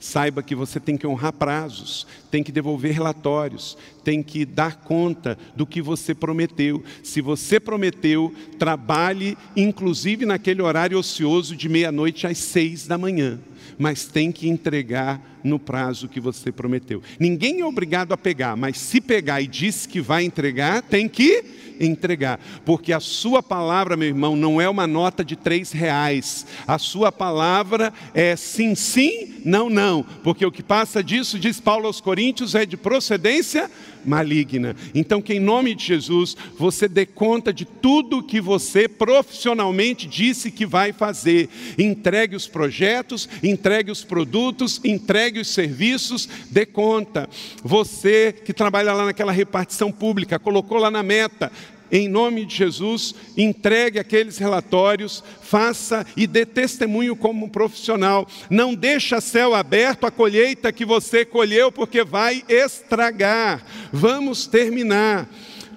Saiba 0.00 0.42
que 0.42 0.54
você 0.54 0.80
tem 0.80 0.96
que 0.96 1.06
honrar 1.06 1.34
prazos, 1.34 2.06
tem 2.30 2.42
que 2.42 2.50
devolver 2.50 2.92
relatórios, 2.92 3.76
tem 4.02 4.22
que 4.22 4.46
dar 4.46 4.76
conta 4.76 5.36
do 5.54 5.66
que 5.66 5.82
você 5.82 6.14
prometeu. 6.14 6.82
Se 7.02 7.20
você 7.20 7.60
prometeu, 7.60 8.34
trabalhe, 8.58 9.36
inclusive 9.54 10.24
naquele 10.24 10.62
horário 10.62 10.98
ocioso 10.98 11.54
de 11.54 11.68
meia-noite 11.68 12.26
às 12.26 12.38
seis 12.38 12.86
da 12.86 12.96
manhã, 12.96 13.38
mas 13.78 14.06
tem 14.06 14.32
que 14.32 14.48
entregar 14.48 15.38
no 15.44 15.58
prazo 15.58 16.08
que 16.08 16.18
você 16.18 16.50
prometeu. 16.50 17.02
Ninguém 17.18 17.60
é 17.60 17.66
obrigado 17.66 18.12
a 18.12 18.16
pegar, 18.16 18.56
mas 18.56 18.78
se 18.78 19.02
pegar 19.02 19.42
e 19.42 19.46
disse 19.46 19.86
que 19.86 20.00
vai 20.00 20.24
entregar, 20.24 20.80
tem 20.80 21.08
que 21.08 21.44
entregar, 21.78 22.38
porque 22.64 22.92
a 22.92 23.00
sua 23.00 23.42
palavra, 23.42 23.96
meu 23.96 24.08
irmão, 24.08 24.36
não 24.36 24.60
é 24.60 24.68
uma 24.68 24.86
nota 24.86 25.24
de 25.24 25.34
três 25.34 25.72
reais, 25.72 26.46
a 26.66 26.78
sua 26.78 27.10
palavra 27.10 27.92
é 28.12 28.36
sim, 28.36 28.74
sim, 28.74 29.29
não, 29.44 29.70
não, 29.70 30.02
porque 30.22 30.44
o 30.44 30.52
que 30.52 30.62
passa 30.62 31.02
disso, 31.02 31.38
diz 31.38 31.60
Paulo 31.60 31.86
aos 31.86 32.00
Coríntios, 32.00 32.54
é 32.54 32.64
de 32.66 32.76
procedência 32.76 33.70
maligna. 34.04 34.74
Então, 34.94 35.20
que 35.20 35.34
em 35.34 35.40
nome 35.40 35.74
de 35.74 35.84
Jesus, 35.84 36.36
você 36.58 36.88
dê 36.88 37.04
conta 37.06 37.52
de 37.52 37.64
tudo 37.64 38.22
que 38.22 38.40
você 38.40 38.88
profissionalmente 38.88 40.06
disse 40.06 40.50
que 40.50 40.66
vai 40.66 40.92
fazer. 40.92 41.48
Entregue 41.78 42.36
os 42.36 42.46
projetos, 42.46 43.28
entregue 43.42 43.90
os 43.90 44.04
produtos, 44.04 44.80
entregue 44.84 45.40
os 45.40 45.48
serviços, 45.48 46.28
dê 46.50 46.64
conta. 46.64 47.28
Você 47.62 48.32
que 48.44 48.52
trabalha 48.52 48.92
lá 48.92 49.04
naquela 49.04 49.32
repartição 49.32 49.92
pública, 49.92 50.38
colocou 50.38 50.78
lá 50.78 50.90
na 50.90 51.02
meta, 51.02 51.52
em 51.90 52.08
nome 52.08 52.44
de 52.46 52.56
Jesus, 52.56 53.14
entregue 53.36 53.98
aqueles 53.98 54.38
relatórios, 54.38 55.22
faça 55.42 56.06
e 56.16 56.26
dê 56.26 56.46
testemunho 56.46 57.16
como 57.16 57.50
profissional. 57.50 58.28
Não 58.48 58.74
deixa 58.74 59.20
céu 59.20 59.54
aberto 59.54 60.06
a 60.06 60.10
colheita 60.10 60.72
que 60.72 60.84
você 60.84 61.24
colheu, 61.24 61.72
porque 61.72 62.04
vai 62.04 62.44
estragar. 62.48 63.64
Vamos 63.92 64.46
terminar. 64.46 65.28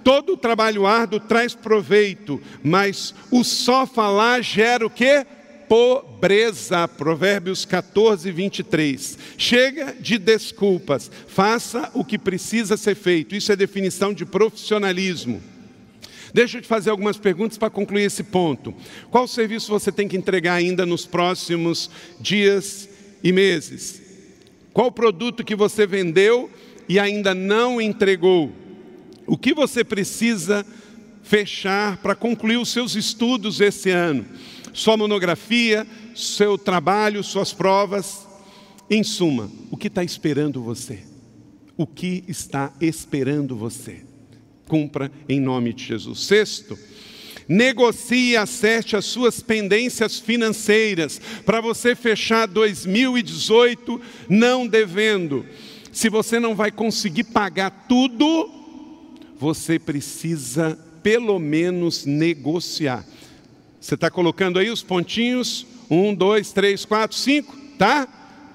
Todo 0.04 0.38
trabalho 0.38 0.86
árduo 0.86 1.20
traz 1.20 1.56
proveito, 1.56 2.42
mas 2.62 3.16
o 3.32 3.44
só 3.44 3.86
falar 3.86 4.42
gera 4.42 4.86
o 4.86 4.90
quê? 4.90 5.26
pobreza. 5.74 6.88
Provérbios 6.88 7.66
14, 7.66 8.32
23. 8.32 9.18
Chega 9.38 9.96
de 10.00 10.20
desculpas, 10.20 11.10
faça 11.28 11.90
o 11.96 12.06
que 12.06 12.20
precisa 12.20 12.78
ser 12.78 12.96
feito. 12.96 13.36
Isso 13.36 13.52
é 13.52 13.56
definição 13.56 14.14
de 14.14 14.24
profissionalismo. 14.24 15.42
Deixa 16.34 16.58
eu 16.58 16.62
te 16.62 16.68
fazer 16.68 16.90
algumas 16.90 17.18
perguntas 17.18 17.60
para 17.60 17.70
concluir 17.70 18.04
esse 18.04 18.24
ponto. 18.24 18.74
Qual 19.12 19.28
serviço 19.28 19.70
você 19.70 19.92
tem 19.92 20.08
que 20.08 20.18
entregar 20.18 20.56
ainda 20.56 20.86
nos 20.86 21.06
próximos 21.06 21.92
dias 22.20 22.90
e 23.24 23.32
meses? 23.32 24.02
Qual 24.74 24.92
produto 24.92 25.44
que 25.44 25.56
você 25.56 25.86
vendeu 25.86 26.50
e 26.90 27.00
ainda 27.00 27.36
não 27.36 27.80
entregou? 27.80 28.52
O 29.28 29.38
que 29.38 29.54
você 29.54 29.84
precisa 29.84 30.66
fechar 31.22 31.98
para 31.98 32.16
concluir 32.16 32.58
os 32.58 32.70
seus 32.70 32.96
estudos 32.96 33.62
esse 33.62 33.92
ano? 33.92 34.26
Sua 34.74 34.98
monografia, 34.98 35.86
seu 36.16 36.58
trabalho, 36.58 37.24
suas 37.24 37.54
provas. 37.54 38.28
Em 38.90 39.04
suma, 39.04 39.50
o 39.70 39.78
que 39.78 39.88
está 39.88 40.04
esperando 40.04 40.62
você? 40.62 41.00
O 41.78 41.86
que 41.86 42.24
está 42.28 42.74
esperando 42.82 43.56
você? 43.56 44.13
Cumpra 44.68 45.12
em 45.28 45.40
nome 45.40 45.74
de 45.74 45.86
Jesus. 45.86 46.22
Sexto, 46.22 46.78
negocie 47.48 48.32
e 48.32 48.38
acerte 48.38 48.96
as 48.96 49.06
suas 49.06 49.42
pendências 49.42 50.20
financeiras 50.20 51.22
para 51.46 51.62
você 51.62 51.96
fechar 51.96 52.48
2018 52.48 54.02
não 54.30 54.68
devendo. 54.68 55.46
Se 55.92 56.10
você 56.10 56.40
não 56.40 56.56
vai 56.56 56.72
conseguir 56.72 57.26
pagar 57.26 57.86
tudo, 57.88 58.50
você 59.40 59.78
precisa 59.78 60.80
pelo 61.04 61.38
menos 61.38 62.06
negociar. 62.06 63.06
Você 63.80 63.96
está 63.96 64.10
colocando 64.10 64.58
aí 64.58 64.70
os 64.70 64.82
pontinhos? 64.82 65.68
Um, 65.90 66.16
dois, 66.16 66.54
três, 66.54 66.86
quatro, 66.86 67.18
cinco, 67.18 67.56
tá? 67.78 68.08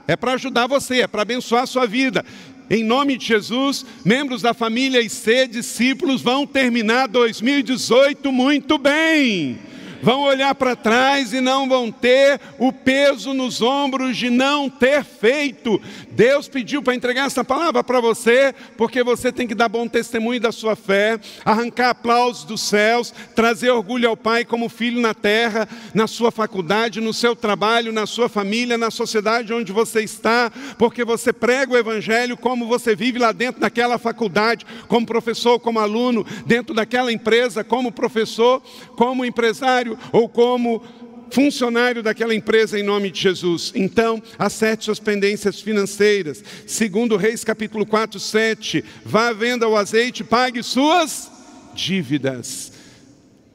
É 0.09 0.17
para 0.17 0.33
ajudar 0.33 0.67
você, 0.67 1.03
é 1.03 1.07
para 1.07 1.21
abençoar 1.21 1.65
a 1.65 1.67
sua 1.67 1.87
vida. 1.87 2.25
Em 2.71 2.85
nome 2.85 3.17
de 3.17 3.27
Jesus, 3.27 3.85
membros 4.05 4.43
da 4.43 4.53
família 4.53 5.01
e 5.01 5.09
ser 5.09 5.49
discípulos 5.49 6.21
vão 6.21 6.47
terminar 6.47 7.09
2018 7.09 8.31
muito 8.31 8.77
bem 8.77 9.59
vão 10.03 10.23
olhar 10.23 10.55
para 10.55 10.77
trás 10.77 11.33
e 11.33 11.41
não 11.41 11.69
vão 11.69 11.91
ter 11.91 12.41
o 12.59 12.73
peso 12.73 13.35
nos 13.35 13.61
ombros 13.63 14.17
de 14.17 14.31
não 14.31 14.69
ter 14.69 15.05
feito. 15.05 15.81
Deus 16.11 16.49
pediu 16.49 16.83
para 16.83 16.95
entregar 16.95 17.27
essa 17.27 17.45
palavra 17.45 17.83
para 17.83 18.01
você, 18.01 18.55
porque 18.77 19.03
você 19.03 19.31
tem 19.33 19.47
que 19.47 19.55
dar 19.55 19.69
bom 19.69 19.87
testemunho 19.87 20.41
da 20.41 20.53
sua 20.53 20.77
fé, 20.77 21.19
arrancar 21.45 21.91
aplausos 21.91 22.45
dos 22.45 22.61
céus, 22.61 23.13
trazer 23.35 23.71
orgulho 23.71 24.09
ao 24.09 24.17
Pai 24.17 24.45
como 24.45 24.69
filho 24.69 25.01
na 25.01 25.15
terra, 25.15 25.69
na 25.95 26.07
sua 26.07 26.31
faculdade, 26.31 27.01
no 27.01 27.15
seu 27.15 27.37
trabalho, 27.37 27.93
na 27.93 28.07
sua 28.07 28.29
família, 28.29 28.77
na 28.77 28.91
sociedade 28.91 29.53
onde 29.53 29.73
você 29.73 30.03
está, 30.03 30.51
porque 30.77 31.05
você 31.05 31.33
prega 31.33 31.73
o 31.73 31.77
Evangelho 31.77 32.37
como 32.37 32.67
você 32.67 32.95
vive 32.97 33.19
lá 33.19 33.33
dentro 33.33 33.61
daquela 33.61 33.99
faculdade, 33.99 34.67
como 34.89 35.07
professor, 35.07 35.59
como 35.61 35.79
aluno, 35.79 36.27
dentro 36.47 36.75
daquela 36.75 37.13
empresa, 37.13 37.63
como 37.63 37.93
professor, 37.93 38.63
como 38.97 39.25
empresário 39.25 39.88
funcionário 39.89 39.99
ou 40.13 40.29
como 40.29 40.83
funcionário 41.31 42.03
daquela 42.03 42.35
empresa 42.35 42.79
em 42.79 42.83
nome 42.83 43.11
de 43.11 43.21
Jesus. 43.21 43.73
Então, 43.75 44.23
acerte 44.39 44.87
suas 44.87 44.99
pendências 44.99 45.61
financeiras. 45.61 46.43
Segundo 46.67 47.17
Reis 47.17 47.45
capítulo 47.45 47.87
4, 47.87 48.19
7, 48.19 48.85
vá 49.05 49.29
à 49.29 49.33
venda 49.33 49.69
o 49.69 49.77
azeite, 49.77 50.25
pague 50.25 50.63
suas 50.63 51.31
dívidas. 51.75 52.73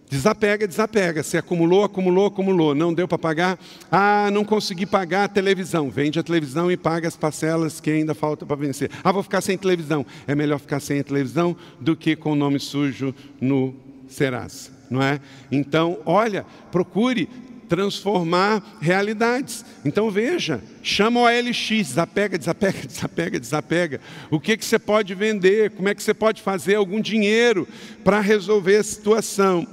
Desapega, 0.07 0.67
desapega. 0.67 1.23
Se 1.23 1.37
acumulou, 1.37 1.83
acumulou, 1.83 2.27
acumulou. 2.27 2.75
Não 2.75 2.93
deu 2.93 3.07
para 3.07 3.17
pagar? 3.17 3.59
Ah, 3.91 4.29
não 4.31 4.45
consegui 4.45 4.85
pagar 4.85 5.23
a 5.23 5.27
televisão. 5.27 5.89
Vende 5.89 6.19
a 6.19 6.23
televisão 6.23 6.71
e 6.71 6.77
paga 6.77 7.07
as 7.07 7.17
parcelas 7.17 7.79
que 7.79 7.89
ainda 7.89 8.13
falta 8.13 8.45
para 8.45 8.55
vencer. 8.55 8.91
Ah, 9.03 9.11
vou 9.11 9.23
ficar 9.23 9.41
sem 9.41 9.57
televisão. 9.57 10.05
É 10.27 10.35
melhor 10.35 10.59
ficar 10.59 10.79
sem 10.79 10.99
a 10.99 11.03
televisão 11.03 11.57
do 11.79 11.95
que 11.95 12.15
com 12.15 12.33
o 12.33 12.35
nome 12.35 12.59
sujo 12.59 13.15
no 13.41 13.73
Serasa 14.07 14.73
não 14.93 15.01
é? 15.01 15.19
Então, 15.51 15.99
olha, 16.05 16.45
procure 16.71 17.27
transformar 17.67 18.77
realidades. 18.79 19.65
Então 19.83 20.11
veja, 20.11 20.61
chama 20.83 21.21
o 21.21 21.25
ALX, 21.25 21.69
desapega, 21.69 22.37
desapega, 22.37 22.77
desapega, 22.85 23.39
desapega. 23.39 24.01
O 24.29 24.39
que, 24.39 24.55
que 24.55 24.63
você 24.63 24.77
pode 24.77 25.15
vender? 25.15 25.71
Como 25.71 25.89
é 25.89 25.95
que 25.95 26.03
você 26.03 26.13
pode 26.13 26.41
fazer 26.41 26.75
algum 26.75 27.01
dinheiro 27.01 27.67
para 28.03 28.19
resolver 28.19 28.77
a 28.77 28.83
situação? 28.83 29.67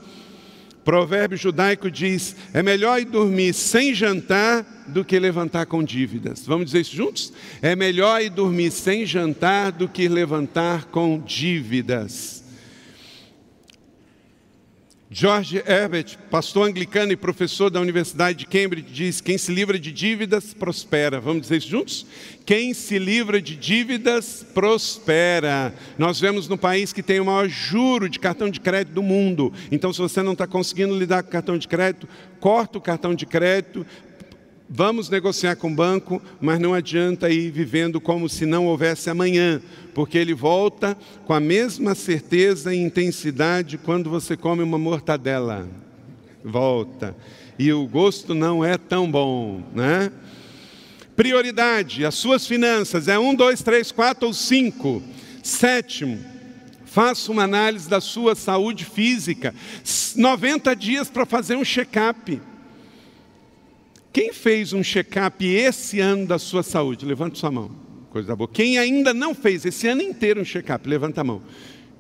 Provérbio 0.83 1.37
judaico 1.37 1.91
diz: 1.91 2.35
é 2.55 2.63
melhor 2.63 2.99
ir 2.99 3.05
dormir 3.05 3.53
sem 3.53 3.93
jantar 3.93 4.87
do 4.89 5.05
que 5.05 5.19
levantar 5.19 5.67
com 5.67 5.85
dívidas. 5.85 6.47
Vamos 6.47 6.67
dizer 6.67 6.81
isso 6.81 6.97
juntos? 6.97 7.33
É 7.61 7.77
melhor 7.77 8.23
ir 8.23 8.31
dormir 8.31 8.71
sem 8.71 9.05
jantar 9.05 9.73
do 9.73 9.87
que 9.87 10.09
levantar 10.09 10.87
com 10.87 11.21
dívidas. 11.21 12.40
George 15.13 15.61
Herbert, 15.67 16.17
pastor 16.31 16.69
anglicano 16.69 17.11
e 17.11 17.17
professor 17.17 17.69
da 17.69 17.81
Universidade 17.81 18.39
de 18.39 18.47
Cambridge, 18.47 18.93
diz: 18.93 19.21
quem 19.21 19.37
se 19.37 19.53
livra 19.53 19.77
de 19.77 19.91
dívidas 19.91 20.55
prospera. 20.55 21.19
Vamos 21.19 21.43
dizer 21.43 21.57
isso 21.57 21.69
juntos? 21.69 22.07
Quem 22.47 22.73
se 22.73 22.97
livra 22.97 23.43
de 23.43 23.57
dívidas 23.57 24.47
prospera. 24.55 25.75
Nós 25.99 26.21
vemos 26.21 26.47
no 26.47 26.57
país 26.57 26.93
que 26.93 27.03
tem 27.03 27.19
o 27.19 27.25
maior 27.25 27.49
juro 27.49 28.09
de 28.09 28.21
cartão 28.21 28.49
de 28.49 28.61
crédito 28.61 28.95
do 28.95 29.03
mundo. 29.03 29.53
Então, 29.73 29.93
se 29.93 29.99
você 29.99 30.23
não 30.23 30.33
está 30.33 30.47
conseguindo 30.47 30.97
lidar 30.97 31.25
com 31.25 31.31
cartão 31.31 31.59
de 31.59 31.67
crédito, 31.67 32.09
corta 32.39 32.79
o 32.79 32.81
cartão 32.81 33.13
de 33.13 33.27
crédito, 33.27 33.85
Vamos 34.73 35.11
negociar 35.11 35.57
com 35.57 35.73
o 35.73 35.75
banco, 35.75 36.23
mas 36.41 36.61
não 36.61 36.73
adianta 36.73 37.29
ir 37.29 37.51
vivendo 37.51 38.01
como 38.01 38.29
se 38.29 38.47
não 38.47 38.67
houvesse 38.67 39.11
amanhã, 39.11 39.61
porque 39.93 40.17
ele 40.17 40.33
volta 40.33 40.97
com 41.25 41.33
a 41.33 41.41
mesma 41.41 41.93
certeza 41.97 42.73
e 42.73 42.79
intensidade 42.79 43.77
quando 43.77 44.09
você 44.09 44.37
come 44.37 44.63
uma 44.63 44.79
mortadela. 44.79 45.69
Volta. 46.45 47.17
E 47.59 47.73
o 47.73 47.85
gosto 47.89 48.33
não 48.33 48.65
é 48.65 48.79
tão 48.79 49.11
bom, 49.11 49.61
né? 49.75 50.13
Prioridade, 51.17 52.07
as 52.07 52.15
suas 52.15 52.47
finanças 52.47 53.09
é 53.09 53.19
um, 53.19 53.35
dois, 53.35 53.65
três, 53.65 53.91
quatro 53.91 54.29
ou 54.29 54.33
cinco. 54.33 55.03
Sétimo, 55.43 56.17
faça 56.85 57.33
uma 57.33 57.43
análise 57.43 57.89
da 57.89 58.01
sua 58.01 58.37
saúde 58.37 58.85
física. 58.85 59.53
90 60.15 60.77
dias 60.77 61.11
para 61.11 61.27
fazer 61.27 61.57
um 61.57 61.65
check-up. 61.65 62.41
Quem 64.13 64.33
fez 64.33 64.73
um 64.73 64.83
check-up 64.83 65.47
esse 65.47 66.01
ano 66.01 66.27
da 66.27 66.39
sua 66.39 66.65
saúde? 66.65 67.07
Levanta 67.07 67.37
sua 67.37 67.51
mão. 67.51 67.71
Coisa 68.11 68.35
boa. 68.35 68.49
Quem 68.49 68.77
ainda 68.77 69.15
não 69.15 69.35
fez 69.35 69.65
esse 69.65 69.87
ano 69.87 70.03
inteiro 70.03 70.41
um 70.41 70.45
check-up? 70.45 70.89
Levanta 70.89 71.21
a 71.21 71.25
mão. 71.25 71.41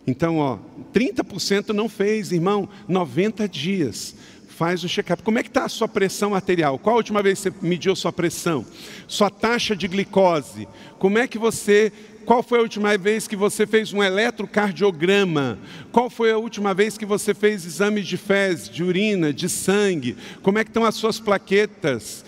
Então, 0.04 0.38
ó, 0.38 0.58
30% 0.92 1.68
não 1.68 1.88
fez, 1.88 2.32
irmão. 2.32 2.68
90 2.88 3.48
dias. 3.48 4.16
Faz 4.48 4.82
o 4.82 4.88
check-up. 4.88 5.22
Como 5.22 5.38
é 5.38 5.42
que 5.44 5.48
está 5.50 5.64
a 5.64 5.68
sua 5.68 5.86
pressão 5.86 6.34
arterial? 6.34 6.80
Qual 6.80 6.94
a 6.94 6.96
última 6.96 7.22
vez 7.22 7.38
que 7.38 7.50
você 7.50 7.56
mediu 7.64 7.94
sua 7.94 8.12
pressão? 8.12 8.66
Sua 9.06 9.30
taxa 9.30 9.76
de 9.76 9.86
glicose? 9.86 10.66
Como 10.98 11.16
é 11.16 11.28
que 11.28 11.38
você 11.38 11.92
qual 12.24 12.42
foi 12.42 12.58
a 12.58 12.62
última 12.62 12.96
vez 12.96 13.26
que 13.26 13.36
você 13.36 13.66
fez 13.66 13.92
um 13.92 14.02
eletrocardiograma? 14.02 15.58
Qual 15.90 16.08
foi 16.08 16.30
a 16.30 16.38
última 16.38 16.72
vez 16.72 16.96
que 16.96 17.06
você 17.06 17.34
fez 17.34 17.64
exames 17.64 18.06
de 18.06 18.16
fezes, 18.16 18.68
de 18.68 18.84
urina, 18.84 19.32
de 19.32 19.48
sangue? 19.48 20.16
Como 20.42 20.58
é 20.58 20.64
que 20.64 20.70
estão 20.70 20.84
as 20.84 20.94
suas 20.94 21.18
plaquetas? 21.18 22.24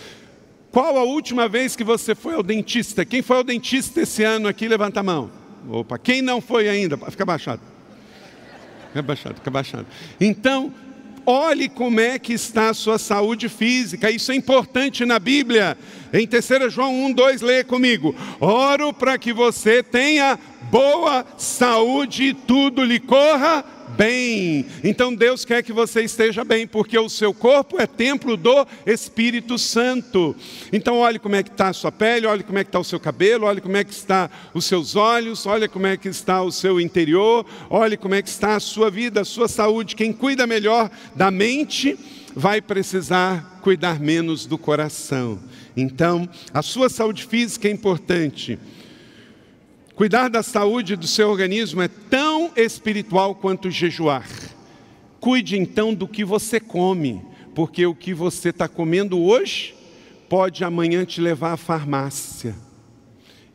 Qual 0.70 0.97
a 0.97 1.05
última 1.05 1.49
vez 1.49 1.76
que 1.76 1.84
você 1.84 2.14
foi 2.14 2.34
ao 2.34 2.43
dentista? 2.43 3.05
Quem 3.05 3.22
foi 3.22 3.36
ao 3.36 3.45
dentista 3.45 4.01
esse 4.01 4.24
ano 4.24 4.49
aqui? 4.49 4.66
Levanta 4.66 5.01
a 5.01 5.03
mão. 5.03 5.30
Opa, 5.68 5.99
quem 5.99 6.22
não 6.22 6.40
foi 6.40 6.68
ainda? 6.68 6.97
Fica 7.11 7.24
baixado. 7.24 7.61
Fica 8.88 9.03
baixado, 9.03 9.34
fica 9.36 9.51
baixado. 9.51 9.86
Então, 10.20 10.72
Olhe 11.25 11.68
como 11.68 12.01
é 12.01 12.18
que 12.18 12.33
está 12.33 12.70
a 12.70 12.75
sua 12.75 12.99
saúde 12.99 13.49
física, 13.49 14.11
isso 14.11 14.33
é 14.33 14.35
importante 14.35 15.05
na 15.05 15.18
Bíblia. 15.18 15.77
Em 16.12 16.27
3 16.27 16.73
João 16.73 16.93
1, 17.07 17.12
2, 17.12 17.41
leia 17.43 17.64
comigo. 17.64 18.14
Oro 18.41 18.93
para 18.93 19.16
que 19.16 19.33
você 19.33 19.83
tenha 19.83 20.39
boa 20.70 21.25
saúde 21.37 22.25
e 22.25 22.35
tudo 22.35 22.85
lhe 22.85 22.99
corra 22.99 23.64
bem. 23.97 24.66
Então 24.82 25.14
Deus 25.14 25.45
quer 25.45 25.62
que 25.62 25.72
você 25.72 26.03
esteja 26.03 26.45
bem, 26.45 26.66
porque 26.66 26.99
o 26.99 27.09
seu 27.09 27.32
corpo 27.32 27.80
é 27.80 27.86
templo 27.86 28.36
do 28.36 28.66
Espírito 28.86 29.59
Santo. 29.59 30.34
Então 30.72 30.99
olhe 30.99 31.18
como 31.18 31.36
é 31.36 31.43
que 31.43 31.51
está 31.51 31.68
a 31.68 31.72
sua 31.72 31.93
pele, 31.93 32.26
olhe 32.26 32.43
como 32.43 32.59
é 32.59 32.64
que 32.64 32.68
está 32.68 32.78
o 32.78 32.84
seu 32.84 33.01
cabelo, 33.01 33.47
olhe 33.47 33.61
como 33.61 33.76
é 33.76 33.84
que 33.84 33.93
está 33.93 34.30
os 34.55 34.64
seus 34.64 34.97
olhos, 34.97 35.47
olhe 35.47 35.68
como 35.68 35.86
é 35.86 35.97
que 35.97 36.09
está 36.09 36.43
o 36.43 36.51
seu 36.51 36.80
interior, 36.80 37.47
olhe 37.70 37.97
como 37.97 38.14
é 38.14 38.22
que 38.22 38.28
está 38.28 38.57
a 38.57 38.61
sua 38.61 38.90
vida, 38.90 39.20
a 39.20 39.24
sua 39.24 39.49
saúde. 39.49 39.97
Quem 39.97 40.12
cuida 40.12 40.47
melhor 40.47 40.90
da 41.14 41.30
mente 41.30 41.99
vai 42.34 42.61
precisar 42.61 43.61
cuidar 43.62 44.01
menos 44.01 44.47
do 44.47 44.59
coração. 44.59 45.38
Então, 45.76 46.28
a 46.53 46.62
sua 46.62 46.88
saúde 46.88 47.24
física 47.24 47.68
é 47.68 47.70
importante. 47.70 48.59
Cuidar 49.95 50.28
da 50.28 50.43
saúde 50.43 50.97
do 50.97 51.07
seu 51.07 51.28
organismo 51.28 51.82
é 51.82 51.88
tão 51.88 52.51
espiritual 52.57 53.34
quanto 53.34 53.70
jejuar. 53.70 54.26
Cuide 55.20 55.59
então 55.59 55.93
do 55.93 56.09
que 56.09 56.24
você 56.24 56.59
come, 56.59 57.22
porque 57.55 57.84
o 57.84 57.95
que 57.95 58.14
você 58.14 58.49
está 58.49 58.66
comendo 58.66 59.20
hoje 59.22 59.74
pode 60.30 60.64
amanhã 60.64 61.05
te 61.05 61.20
levar 61.20 61.53
à 61.53 61.57
farmácia. 61.59 62.55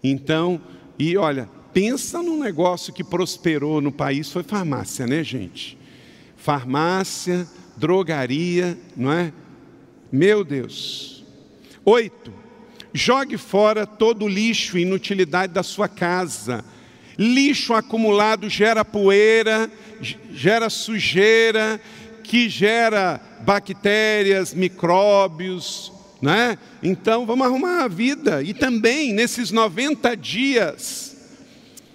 Então, 0.03 0.61
e 0.97 1.17
olha, 1.17 1.49
pensa 1.73 2.21
num 2.21 2.39
negócio 2.39 2.93
que 2.93 3.03
prosperou 3.03 3.81
no 3.81 3.91
país, 3.91 4.31
foi 4.31 4.43
farmácia, 4.43 5.07
né, 5.07 5.23
gente? 5.23 5.75
Farmácia, 6.35 7.47
drogaria, 7.75 8.77
não 8.95 9.11
é? 9.11 9.33
Meu 10.11 10.43
Deus. 10.43 11.25
Oito, 11.83 12.31
Jogue 12.97 13.37
fora 13.37 13.85
todo 13.85 14.25
o 14.25 14.27
lixo 14.27 14.75
e 14.75 14.81
inutilidade 14.81 15.53
da 15.53 15.61
sua 15.61 15.87
casa. 15.87 16.65
Lixo 17.15 17.75
acumulado 17.75 18.49
gera 18.49 18.83
poeira, 18.83 19.69
gera 20.31 20.67
sujeira, 20.67 21.79
que 22.23 22.49
gera 22.49 23.21
bactérias, 23.41 24.51
micróbios, 24.51 25.93
né? 26.19 26.57
Então 26.81 27.23
vamos 27.23 27.45
arrumar 27.45 27.83
a 27.83 27.87
vida 27.87 28.41
e 28.41 28.51
também 28.51 29.13
nesses 29.13 29.51
90 29.51 30.17
dias 30.17 31.15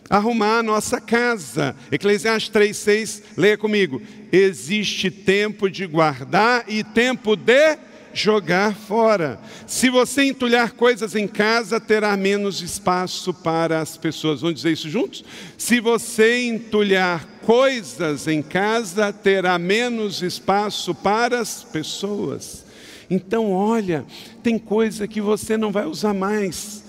arrumar 0.09 0.59
a 0.59 0.63
nossa 0.63 1.01
casa. 1.01 1.75
Eclesiastes 1.91 2.53
3:6, 2.53 3.23
leia 3.37 3.59
comigo. 3.59 4.01
Existe 4.31 5.11
tempo 5.11 5.69
de 5.69 5.85
guardar 5.85 6.65
e 6.69 6.85
tempo 6.85 7.35
de 7.35 7.77
jogar 8.13 8.75
fora. 8.75 9.39
Se 9.67 9.89
você 9.91 10.25
entulhar 10.25 10.73
coisas 10.73 11.15
em 11.15 11.27
casa, 11.27 11.81
terá 11.81 12.17
menos 12.17 12.61
espaço 12.61 13.33
para 13.33 13.81
as 13.81 13.97
pessoas. 13.97 14.41
Vamos 14.41 14.57
dizer 14.57 14.73
isso 14.73 14.89
juntos? 14.89 15.25
Se 15.57 15.81
você 15.81 16.45
entulhar 16.45 17.25
coisas 17.43 18.27
em 18.29 18.43
casa, 18.43 19.13
terá 19.13 19.59
menos 19.59 20.23
espaço 20.23 20.95
para 20.95 21.41
as 21.41 21.65
pessoas. 21.65 22.65
Então, 23.11 23.53
olha, 23.53 24.05
tem 24.43 24.59
coisa 24.59 25.07
que 25.07 25.21
você 25.21 25.57
não 25.57 25.71
vai 25.71 25.87
usar 25.87 26.15
mais. 26.15 26.85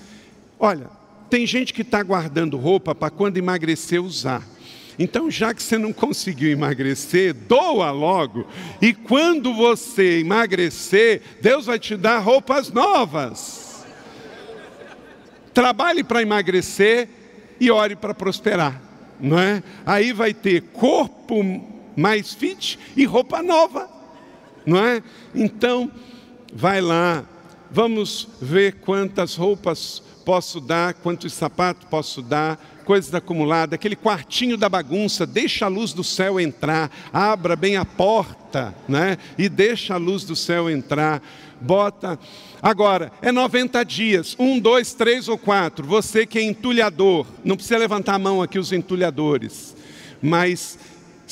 Olha, 0.59 0.88
tem 1.30 1.45
gente 1.45 1.74
que 1.74 1.82
está 1.82 2.01
guardando 2.03 2.57
roupa 2.57 2.93
para 2.93 3.09
quando 3.09 3.38
emagrecer 3.38 4.01
usar. 4.01 4.52
Então, 4.97 5.29
já 5.29 5.53
que 5.53 5.63
você 5.63 5.77
não 5.77 5.91
conseguiu 5.91 6.51
emagrecer, 6.51 7.33
doa 7.33 7.91
logo. 7.91 8.47
E 8.81 8.93
quando 8.93 9.53
você 9.53 10.19
emagrecer, 10.19 11.21
Deus 11.41 11.65
vai 11.65 11.79
te 11.79 11.95
dar 11.95 12.19
roupas 12.19 12.71
novas. 12.71 13.85
Trabalhe 15.53 16.03
para 16.03 16.21
emagrecer 16.21 17.07
e 17.59 17.69
ore 17.69 17.95
para 17.95 18.13
prosperar, 18.13 18.81
não 19.19 19.39
é? 19.39 19.61
Aí 19.85 20.11
vai 20.11 20.33
ter 20.33 20.61
corpo 20.61 21.43
mais 21.95 22.33
fit 22.33 22.79
e 22.95 23.05
roupa 23.05 23.41
nova, 23.43 23.89
não 24.65 24.83
é? 24.83 25.03
Então, 25.33 25.91
vai 26.51 26.81
lá, 26.81 27.23
vamos 27.69 28.27
ver 28.41 28.75
quantas 28.81 29.35
roupas 29.35 30.01
posso 30.25 30.59
dar, 30.59 30.93
quantos 30.95 31.33
sapatos 31.33 31.87
posso 31.89 32.21
dar, 32.21 32.72
coisas 32.84 33.13
acumuladas, 33.13 33.73
aquele 33.73 33.95
quartinho 33.95 34.57
da 34.57 34.69
bagunça, 34.69 35.25
deixa 35.25 35.65
a 35.65 35.69
luz 35.69 35.93
do 35.93 36.03
céu 36.03 36.39
entrar, 36.39 36.91
abra 37.11 37.55
bem 37.55 37.77
a 37.77 37.86
porta, 37.86 38.75
né? 38.88 39.17
E 39.38 39.49
deixa 39.49 39.95
a 39.95 39.97
luz 39.97 40.23
do 40.23 40.36
céu 40.36 40.69
entrar. 40.69 41.21
Bota. 41.59 42.19
Agora, 42.61 43.11
é 43.21 43.31
90 43.31 43.84
dias, 43.84 44.36
um, 44.38 44.59
dois, 44.59 44.93
três 44.93 45.27
ou 45.27 45.38
quatro. 45.38 45.86
Você 45.88 46.25
que 46.25 46.38
é 46.38 46.43
entulhador, 46.43 47.25
não 47.43 47.55
precisa 47.55 47.77
levantar 47.77 48.15
a 48.15 48.19
mão 48.19 48.41
aqui 48.41 48.59
os 48.59 48.71
entulhadores, 48.71 49.75
mas 50.21 50.77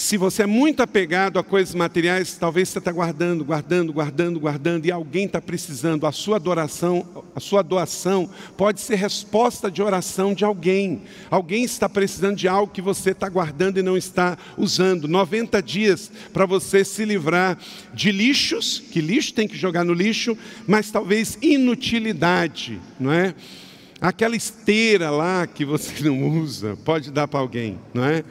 se 0.02 0.18
você 0.18 0.42
é 0.42 0.46
muito 0.48 0.82
apegado 0.82 1.38
a 1.38 1.44
coisas 1.44 1.76
materiais, 1.76 2.36
talvez 2.36 2.70
você 2.70 2.80
está 2.80 2.92
guardando, 2.92 3.46
guardando, 3.46 3.94
guardando, 3.94 4.40
guardando, 4.40 4.86
e 4.88 4.92
alguém 4.92 5.26
está 5.26 5.40
precisando. 5.40 6.08
A 6.08 6.12
sua 6.12 6.38
adoração, 6.38 7.06
a 7.36 7.40
sua 7.40 7.62
doação 7.62 8.28
pode 8.58 8.82
ser 8.82 8.96
resposta 8.96 9.70
de 9.70 9.80
oração 9.80 10.34
de 10.34 10.44
alguém. 10.44 11.04
Alguém 11.30 11.64
está 11.64 11.88
precisando 11.88 12.36
de 12.36 12.48
algo 12.48 12.74
que 12.74 12.82
você 12.82 13.12
está 13.12 13.30
guardando 13.30 13.78
e 13.78 13.84
não 13.84 13.96
está 13.96 14.40
usando. 14.58 15.08
90 15.08 15.62
dias 15.62 16.12
para 16.34 16.48
você 16.48 16.84
se 16.84 17.06
livrar 17.06 17.56
de 17.94 18.12
lixos, 18.12 18.80
que 18.80 19.02
lixo 19.02 19.36
tem 19.36 19.48
que 19.48 19.56
jogar 19.56 19.84
no 19.84 19.94
lixo, 19.94 20.36
mas 20.68 20.90
talvez 20.90 21.38
inutilidade, 21.44 22.82
não 23.00 23.14
é? 23.14 23.36
Aquela 24.02 24.36
esteira 24.36 25.12
lá 25.12 25.46
que 25.46 25.64
você 25.64 25.94
não 26.10 26.40
usa, 26.42 26.76
pode 26.84 27.12
dar 27.12 27.28
para 27.28 27.40
alguém, 27.40 27.78
não 27.94 28.04
é? 28.04 28.24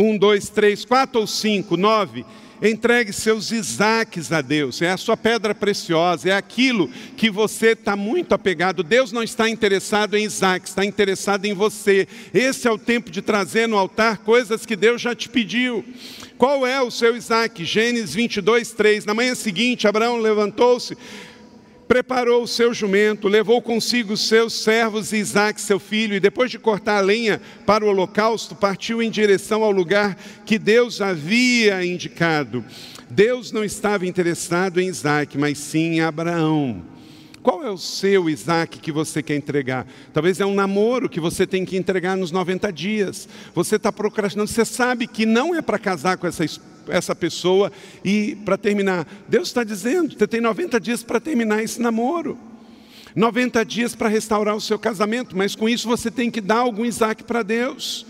Um, 0.00 0.16
dois, 0.16 0.48
três, 0.48 0.84
quatro 0.84 1.20
ou 1.20 1.26
cinco, 1.26 1.76
nove. 1.76 2.24
Entregue 2.62 3.12
seus 3.12 3.50
Isaques 3.50 4.32
a 4.32 4.40
Deus, 4.40 4.80
é 4.80 4.90
a 4.90 4.96
sua 4.96 5.16
pedra 5.16 5.54
preciosa, 5.54 6.28
é 6.28 6.32
aquilo 6.32 6.88
que 7.16 7.28
você 7.28 7.68
está 7.68 7.96
muito 7.96 8.32
apegado. 8.32 8.84
Deus 8.84 9.10
não 9.10 9.24
está 9.24 9.48
interessado 9.50 10.16
em 10.16 10.24
Isaac, 10.24 10.68
está 10.68 10.84
interessado 10.84 11.46
em 11.46 11.52
você. 11.52 12.06
Esse 12.32 12.68
é 12.68 12.70
o 12.70 12.78
tempo 12.78 13.10
de 13.10 13.22
trazer 13.22 13.66
no 13.66 13.76
altar 13.76 14.18
coisas 14.18 14.64
que 14.64 14.76
Deus 14.76 15.02
já 15.02 15.16
te 15.16 15.28
pediu. 15.28 15.84
Qual 16.36 16.64
é 16.64 16.80
o 16.80 16.90
seu 16.90 17.16
Isaac? 17.16 17.64
Gênesis 17.64 18.14
22, 18.14 18.70
3. 18.70 19.04
Na 19.04 19.14
manhã 19.14 19.34
seguinte, 19.34 19.88
Abraão 19.88 20.18
levantou-se, 20.18 20.96
preparou 21.88 22.42
o 22.42 22.46
seu 22.46 22.74
jumento, 22.74 23.26
levou 23.26 23.62
consigo 23.62 24.12
os 24.12 24.28
seus 24.28 24.52
servos 24.52 25.10
e 25.12 25.16
Isaac, 25.16 25.58
seu 25.58 25.80
filho, 25.80 26.14
e 26.14 26.20
depois 26.20 26.50
de 26.50 26.58
cortar 26.58 26.98
a 26.98 27.00
lenha 27.00 27.40
para 27.64 27.84
o 27.84 27.88
holocausto, 27.88 28.54
partiu 28.54 29.02
em 29.02 29.10
direção 29.10 29.64
ao 29.64 29.72
lugar 29.72 30.16
que 30.44 30.58
Deus 30.58 31.00
havia 31.00 31.84
indicado. 31.84 32.62
Deus 33.08 33.50
não 33.50 33.64
estava 33.64 34.06
interessado 34.06 34.78
em 34.78 34.88
Isaac, 34.88 35.38
mas 35.38 35.56
sim 35.56 35.94
em 35.94 36.00
Abraão. 36.02 36.82
Qual 37.42 37.64
é 37.64 37.70
o 37.70 37.78
seu 37.78 38.28
Isaac 38.28 38.78
que 38.78 38.92
você 38.92 39.22
quer 39.22 39.36
entregar? 39.36 39.86
Talvez 40.12 40.38
é 40.38 40.44
um 40.44 40.54
namoro 40.54 41.08
que 41.08 41.18
você 41.18 41.46
tem 41.46 41.64
que 41.64 41.78
entregar 41.78 42.14
nos 42.14 42.30
90 42.30 42.70
dias. 42.70 43.26
Você 43.54 43.76
está 43.76 43.90
procrastinando, 43.90 44.50
você 44.50 44.66
sabe 44.66 45.06
que 45.06 45.24
não 45.24 45.54
é 45.54 45.62
para 45.62 45.78
casar 45.78 46.18
com 46.18 46.26
essa 46.26 46.44
esposa 46.44 46.77
essa 46.88 47.14
pessoa. 47.14 47.72
E 48.04 48.36
para 48.44 48.56
terminar, 48.56 49.06
Deus 49.28 49.48
está 49.48 49.64
dizendo: 49.64 50.16
você 50.16 50.26
tem 50.26 50.40
90 50.40 50.80
dias 50.80 51.02
para 51.02 51.20
terminar 51.20 51.62
esse 51.62 51.80
namoro. 51.80 52.38
90 53.14 53.64
dias 53.64 53.94
para 53.94 54.08
restaurar 54.08 54.54
o 54.54 54.60
seu 54.60 54.78
casamento, 54.78 55.36
mas 55.36 55.54
com 55.54 55.68
isso 55.68 55.88
você 55.88 56.10
tem 56.10 56.30
que 56.30 56.40
dar 56.40 56.58
algum 56.58 56.84
Isaac 56.84 57.24
para 57.24 57.42
Deus. 57.42 58.06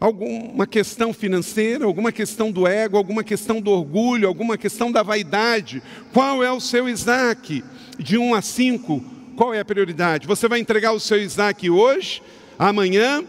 Alguma 0.00 0.66
questão 0.66 1.12
financeira, 1.12 1.84
alguma 1.84 2.12
questão 2.12 2.52
do 2.52 2.66
ego, 2.66 2.96
alguma 2.96 3.24
questão 3.24 3.60
do 3.60 3.70
orgulho, 3.70 4.28
alguma 4.28 4.56
questão 4.56 4.92
da 4.92 5.02
vaidade. 5.02 5.82
Qual 6.12 6.44
é 6.44 6.52
o 6.52 6.60
seu 6.60 6.88
Isaac? 6.88 7.64
De 7.98 8.16
1 8.16 8.34
a 8.34 8.42
5, 8.42 9.04
qual 9.34 9.52
é 9.52 9.58
a 9.58 9.64
prioridade? 9.64 10.26
Você 10.26 10.46
vai 10.46 10.60
entregar 10.60 10.92
o 10.92 11.00
seu 11.00 11.20
Isaac 11.20 11.68
hoje, 11.68 12.22
amanhã, 12.56 13.24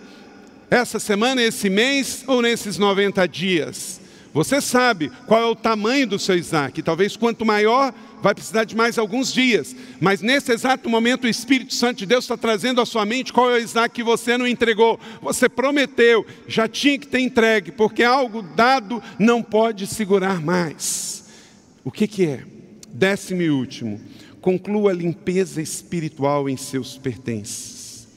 essa 0.69 0.99
semana, 0.99 1.41
esse 1.41 1.69
mês 1.69 2.23
ou 2.27 2.41
nesses 2.41 2.77
90 2.77 3.27
dias? 3.27 3.99
Você 4.33 4.61
sabe 4.61 5.11
qual 5.25 5.41
é 5.41 5.45
o 5.45 5.55
tamanho 5.55 6.05
do 6.05 6.19
seu 6.19 6.35
Isaac. 6.35 6.81
Talvez 6.83 7.15
quanto 7.15 7.45
maior, 7.45 7.93
vai 8.21 8.33
precisar 8.33 8.63
de 8.63 8.75
mais 8.75 8.97
alguns 8.97 9.33
dias. 9.33 9.75
Mas 9.99 10.21
nesse 10.21 10.51
exato 10.51 10.89
momento, 10.89 11.23
o 11.23 11.29
Espírito 11.29 11.73
Santo 11.73 11.99
de 11.99 12.05
Deus 12.05 12.25
está 12.25 12.37
trazendo 12.37 12.81
à 12.81 12.85
sua 12.85 13.05
mente 13.05 13.33
qual 13.33 13.49
é 13.49 13.55
o 13.55 13.57
Isaac 13.57 13.95
que 13.95 14.03
você 14.03 14.37
não 14.37 14.47
entregou. 14.47 14.99
Você 15.21 15.49
prometeu, 15.49 16.25
já 16.47 16.67
tinha 16.67 16.97
que 16.97 17.07
ter 17.07 17.19
entregue, 17.19 17.71
porque 17.71 18.03
algo 18.03 18.41
dado 18.41 19.01
não 19.17 19.41
pode 19.41 19.87
segurar 19.87 20.39
mais. 20.39 21.25
O 21.83 21.91
que, 21.91 22.07
que 22.07 22.25
é? 22.25 22.43
Décimo 22.91 23.41
e 23.41 23.49
último, 23.49 23.99
conclua 24.41 24.91
a 24.91 24.95
limpeza 24.95 25.61
espiritual 25.61 26.49
em 26.49 26.57
seus 26.57 26.97
pertences. 26.97 28.07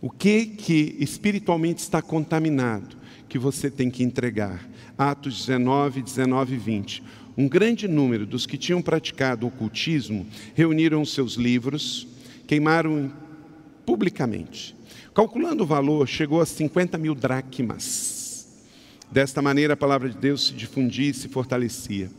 O 0.00 0.10
que 0.10 0.46
que 0.46 0.96
espiritualmente 0.98 1.80
está 1.80 2.02
contaminado 2.02 2.96
que 3.28 3.38
você 3.38 3.70
tem 3.70 3.90
que 3.90 4.02
entregar? 4.02 4.68
Atos 4.96 5.46
19, 5.46 6.02
19 6.02 6.54
e 6.54 6.58
20. 6.58 7.02
Um 7.36 7.48
grande 7.48 7.88
número 7.88 8.24
dos 8.24 8.46
que 8.46 8.56
tinham 8.56 8.80
praticado 8.80 9.46
ocultismo 9.46 10.26
reuniram 10.54 11.04
seus 11.04 11.34
livros, 11.34 12.06
queimaram 12.46 13.12
publicamente. 13.84 14.76
Calculando 15.12 15.64
o 15.64 15.66
valor, 15.66 16.06
chegou 16.06 16.40
a 16.40 16.46
50 16.46 16.96
mil 16.96 17.14
dracmas. 17.14 18.46
Desta 19.10 19.42
maneira, 19.42 19.74
a 19.74 19.76
palavra 19.76 20.08
de 20.08 20.16
Deus 20.16 20.46
se 20.46 20.52
difundia 20.52 21.10
e 21.10 21.14
se 21.14 21.28
fortalecia. 21.28 22.10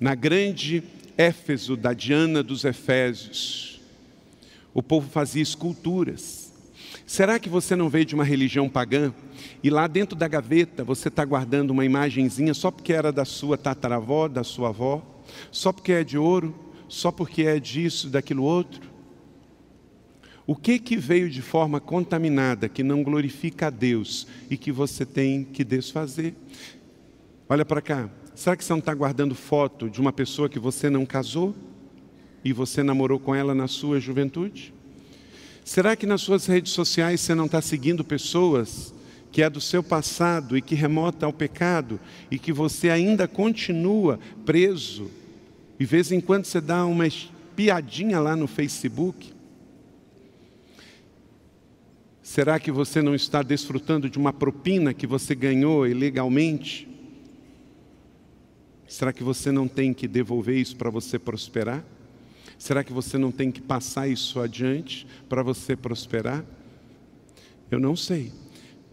Na 0.00 0.14
grande 0.14 0.82
Éfeso 1.16 1.76
da 1.76 1.92
Diana 1.92 2.44
dos 2.44 2.64
Efésios, 2.64 3.80
o 4.72 4.82
povo 4.82 5.10
fazia 5.10 5.42
esculturas. 5.42 6.52
Será 7.04 7.40
que 7.40 7.48
você 7.48 7.74
não 7.74 7.88
veio 7.88 8.04
de 8.04 8.14
uma 8.14 8.22
religião 8.22 8.68
pagã? 8.68 9.12
E 9.62 9.70
lá 9.70 9.86
dentro 9.86 10.16
da 10.16 10.28
gaveta 10.28 10.84
você 10.84 11.08
está 11.08 11.24
guardando 11.24 11.70
uma 11.70 11.84
imagenzinha 11.84 12.54
só 12.54 12.70
porque 12.70 12.92
era 12.92 13.10
da 13.10 13.24
sua 13.24 13.58
tataravó, 13.58 14.28
da 14.28 14.44
sua 14.44 14.68
avó, 14.68 15.02
só 15.50 15.72
porque 15.72 15.92
é 15.92 16.04
de 16.04 16.16
ouro, 16.16 16.54
só 16.88 17.10
porque 17.10 17.42
é 17.42 17.58
disso, 17.58 18.08
daquilo 18.08 18.44
outro. 18.44 18.88
O 20.46 20.56
que 20.56 20.78
que 20.78 20.96
veio 20.96 21.28
de 21.28 21.42
forma 21.42 21.78
contaminada, 21.80 22.68
que 22.68 22.82
não 22.82 23.02
glorifica 23.02 23.66
a 23.66 23.70
Deus 23.70 24.26
e 24.48 24.56
que 24.56 24.72
você 24.72 25.04
tem 25.04 25.44
que 25.44 25.62
desfazer? 25.62 26.34
Olha 27.48 27.64
para 27.64 27.82
cá. 27.82 28.08
Será 28.34 28.56
que 28.56 28.64
você 28.64 28.72
não 28.72 28.78
está 28.78 28.94
guardando 28.94 29.34
foto 29.34 29.90
de 29.90 30.00
uma 30.00 30.12
pessoa 30.12 30.48
que 30.48 30.58
você 30.58 30.88
não 30.88 31.04
casou 31.04 31.54
e 32.44 32.52
você 32.52 32.82
namorou 32.82 33.18
com 33.18 33.34
ela 33.34 33.54
na 33.54 33.66
sua 33.66 33.98
juventude? 33.98 34.72
Será 35.64 35.96
que 35.96 36.06
nas 36.06 36.22
suas 36.22 36.46
redes 36.46 36.72
sociais 36.72 37.20
você 37.20 37.34
não 37.34 37.46
está 37.46 37.60
seguindo 37.60 38.02
pessoas 38.02 38.94
que 39.30 39.42
é 39.42 39.50
do 39.50 39.60
seu 39.60 39.82
passado 39.82 40.56
e 40.56 40.62
que 40.62 40.74
remota 40.74 41.26
ao 41.26 41.32
pecado 41.32 42.00
e 42.30 42.38
que 42.38 42.52
você 42.52 42.90
ainda 42.90 43.28
continua 43.28 44.18
preso. 44.44 45.10
E 45.78 45.84
de 45.84 45.90
vez 45.90 46.10
em 46.10 46.20
quando 46.20 46.44
você 46.44 46.60
dá 46.60 46.84
uma 46.86 47.06
piadinha 47.54 48.20
lá 48.20 48.34
no 48.34 48.46
Facebook. 48.46 49.32
Será 52.22 52.58
que 52.58 52.70
você 52.70 53.00
não 53.00 53.14
está 53.14 53.42
desfrutando 53.42 54.08
de 54.08 54.18
uma 54.18 54.32
propina 54.32 54.92
que 54.92 55.06
você 55.06 55.34
ganhou 55.34 55.86
ilegalmente? 55.86 56.88
Será 58.86 59.12
que 59.12 59.22
você 59.22 59.52
não 59.52 59.68
tem 59.68 59.92
que 59.92 60.08
devolver 60.08 60.56
isso 60.56 60.76
para 60.76 60.90
você 60.90 61.18
prosperar? 61.18 61.84
Será 62.58 62.82
que 62.82 62.92
você 62.92 63.16
não 63.16 63.30
tem 63.30 63.50
que 63.50 63.60
passar 63.60 64.08
isso 64.08 64.40
adiante 64.40 65.06
para 65.28 65.42
você 65.42 65.76
prosperar? 65.76 66.44
Eu 67.70 67.78
não 67.78 67.94
sei 67.94 68.32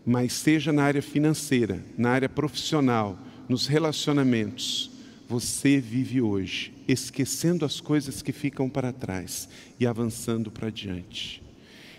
mas 0.05 0.33
seja 0.33 0.71
na 0.71 0.83
área 0.83 1.01
financeira, 1.01 1.83
na 1.97 2.11
área 2.11 2.29
profissional, 2.29 3.17
nos 3.49 3.67
relacionamentos, 3.67 4.91
você 5.27 5.79
vive 5.79 6.21
hoje 6.21 6.73
esquecendo 6.87 7.65
as 7.65 7.81
coisas 7.81 8.21
que 8.21 8.31
ficam 8.31 8.69
para 8.69 8.93
trás 8.93 9.49
e 9.79 9.87
avançando 9.87 10.51
para 10.51 10.69
diante. 10.69 11.41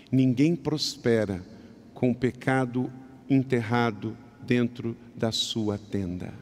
Ninguém 0.09 0.55
prospera 0.55 1.43
com 1.93 2.11
o 2.11 2.15
pecado 2.15 2.91
enterrado 3.29 4.15
dentro 4.45 4.95
da 5.13 5.31
sua 5.31 5.77
tenda. 5.77 6.33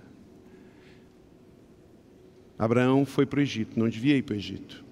Abraão 2.58 3.06
foi 3.06 3.26
para 3.26 3.40
o 3.40 3.42
Egito, 3.42 3.80
não 3.80 3.90
devia 3.90 4.16
ir 4.16 4.22
para 4.22 4.36
o 4.36 4.38
Egito. 4.38 4.86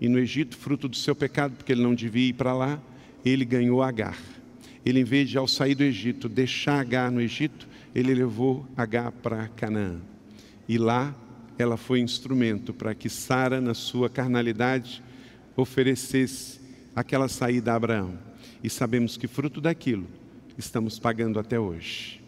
E 0.00 0.08
no 0.08 0.18
Egito, 0.18 0.56
fruto 0.56 0.88
do 0.88 0.96
seu 0.96 1.14
pecado, 1.14 1.56
porque 1.56 1.72
ele 1.72 1.82
não 1.82 1.94
devia 1.94 2.28
ir 2.28 2.32
para 2.32 2.54
lá, 2.54 2.80
ele 3.24 3.44
ganhou 3.44 3.82
Agar. 3.82 4.18
Ele, 4.84 5.00
em 5.00 5.04
vez 5.04 5.28
de, 5.28 5.38
ao 5.38 5.46
sair 5.46 5.74
do 5.74 5.82
Egito, 5.82 6.28
deixar 6.28 6.80
Agar 6.80 7.10
no 7.10 7.20
Egito, 7.20 7.68
ele 7.94 8.14
levou 8.14 8.66
Agar 8.76 9.12
para 9.12 9.48
Canaã. 9.48 10.00
E 10.68 10.78
lá 10.78 11.14
ela 11.58 11.76
foi 11.76 12.00
instrumento 12.00 12.72
para 12.72 12.94
que 12.94 13.08
Sara, 13.08 13.60
na 13.60 13.74
sua 13.74 14.08
carnalidade, 14.08 15.02
oferecesse 15.56 16.60
aquela 16.94 17.28
saída 17.28 17.72
a 17.72 17.76
Abraão. 17.76 18.18
E 18.62 18.70
sabemos 18.70 19.16
que 19.16 19.26
fruto 19.26 19.60
daquilo 19.60 20.06
estamos 20.56 20.98
pagando 20.98 21.38
até 21.38 21.58
hoje. 21.58 22.20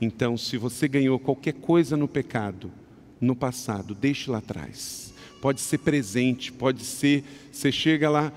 Então, 0.00 0.36
se 0.36 0.56
você 0.56 0.88
ganhou 0.88 1.18
qualquer 1.18 1.52
coisa 1.54 1.96
no 1.96 2.08
pecado, 2.08 2.72
no 3.20 3.36
passado, 3.36 3.94
deixe 3.94 4.30
lá 4.30 4.38
atrás. 4.38 5.12
Pode 5.40 5.60
ser 5.60 5.78
presente, 5.78 6.50
pode 6.52 6.84
ser, 6.84 7.24
você 7.52 7.70
chega 7.70 8.08
lá, 8.08 8.32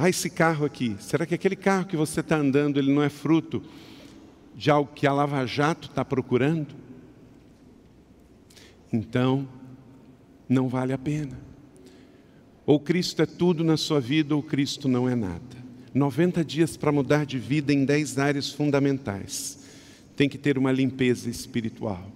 ah, 0.00 0.08
esse 0.08 0.30
carro 0.30 0.64
aqui, 0.64 0.94
será 1.00 1.26
que 1.26 1.34
aquele 1.34 1.56
carro 1.56 1.84
que 1.84 1.96
você 1.96 2.20
está 2.20 2.36
andando, 2.36 2.78
ele 2.78 2.92
não 2.94 3.02
é 3.02 3.08
fruto 3.08 3.60
de 4.54 4.70
algo 4.70 4.92
que 4.94 5.08
a 5.08 5.12
Lava 5.12 5.44
Jato 5.44 5.88
está 5.88 6.04
procurando? 6.04 6.72
Então, 8.92 9.48
não 10.48 10.68
vale 10.68 10.92
a 10.92 10.98
pena. 10.98 11.36
Ou 12.64 12.78
Cristo 12.78 13.22
é 13.22 13.26
tudo 13.26 13.64
na 13.64 13.76
sua 13.76 14.00
vida, 14.00 14.36
ou 14.36 14.42
Cristo 14.42 14.86
não 14.86 15.08
é 15.08 15.16
nada. 15.16 15.58
90 15.92 16.44
dias 16.44 16.76
para 16.76 16.92
mudar 16.92 17.26
de 17.26 17.36
vida 17.36 17.72
em 17.72 17.84
10 17.84 18.18
áreas 18.18 18.52
fundamentais. 18.52 19.58
Tem 20.14 20.28
que 20.28 20.38
ter 20.38 20.56
uma 20.56 20.70
limpeza 20.70 21.28
espiritual. 21.28 22.08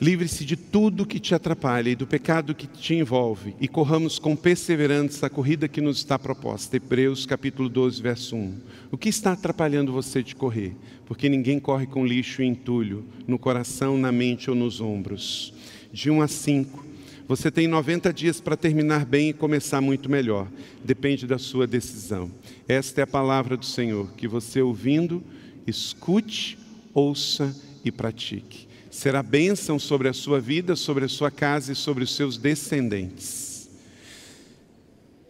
Livre-se 0.00 0.44
de 0.44 0.56
tudo 0.56 1.06
que 1.06 1.20
te 1.20 1.36
atrapalha 1.36 1.88
e 1.88 1.94
do 1.94 2.04
pecado 2.04 2.52
que 2.52 2.66
te 2.66 2.94
envolve 2.94 3.54
e 3.60 3.68
corramos 3.68 4.18
com 4.18 4.34
perseverança 4.34 5.26
a 5.26 5.30
corrida 5.30 5.68
que 5.68 5.80
nos 5.80 5.98
está 5.98 6.18
proposta. 6.18 6.76
Hebreus 6.76 7.24
capítulo 7.24 7.68
12, 7.68 8.02
verso 8.02 8.34
1. 8.34 8.54
O 8.90 8.98
que 8.98 9.08
está 9.08 9.32
atrapalhando 9.32 9.92
você 9.92 10.20
de 10.20 10.34
correr? 10.34 10.74
Porque 11.06 11.28
ninguém 11.28 11.60
corre 11.60 11.86
com 11.86 12.04
lixo 12.04 12.42
e 12.42 12.46
entulho 12.46 13.04
no 13.26 13.38
coração, 13.38 13.96
na 13.96 14.10
mente 14.10 14.50
ou 14.50 14.56
nos 14.56 14.80
ombros. 14.80 15.54
De 15.92 16.10
1 16.10 16.22
a 16.22 16.28
5. 16.28 16.84
Você 17.28 17.48
tem 17.48 17.68
90 17.68 18.12
dias 18.12 18.40
para 18.40 18.56
terminar 18.56 19.06
bem 19.06 19.28
e 19.28 19.32
começar 19.32 19.80
muito 19.80 20.10
melhor. 20.10 20.48
Depende 20.84 21.24
da 21.24 21.38
sua 21.38 21.68
decisão. 21.68 22.32
Esta 22.66 23.00
é 23.00 23.04
a 23.04 23.06
palavra 23.06 23.56
do 23.56 23.64
Senhor, 23.64 24.10
que 24.16 24.26
você 24.26 24.60
ouvindo, 24.60 25.22
escute, 25.68 26.58
ouça 26.92 27.54
e 27.84 27.92
pratique 27.92 28.73
será 28.94 29.24
bênção 29.24 29.76
sobre 29.76 30.08
a 30.08 30.12
sua 30.12 30.40
vida, 30.40 30.76
sobre 30.76 31.04
a 31.04 31.08
sua 31.08 31.28
casa 31.28 31.72
e 31.72 31.74
sobre 31.74 32.04
os 32.04 32.14
seus 32.14 32.38
descendentes. 32.38 33.68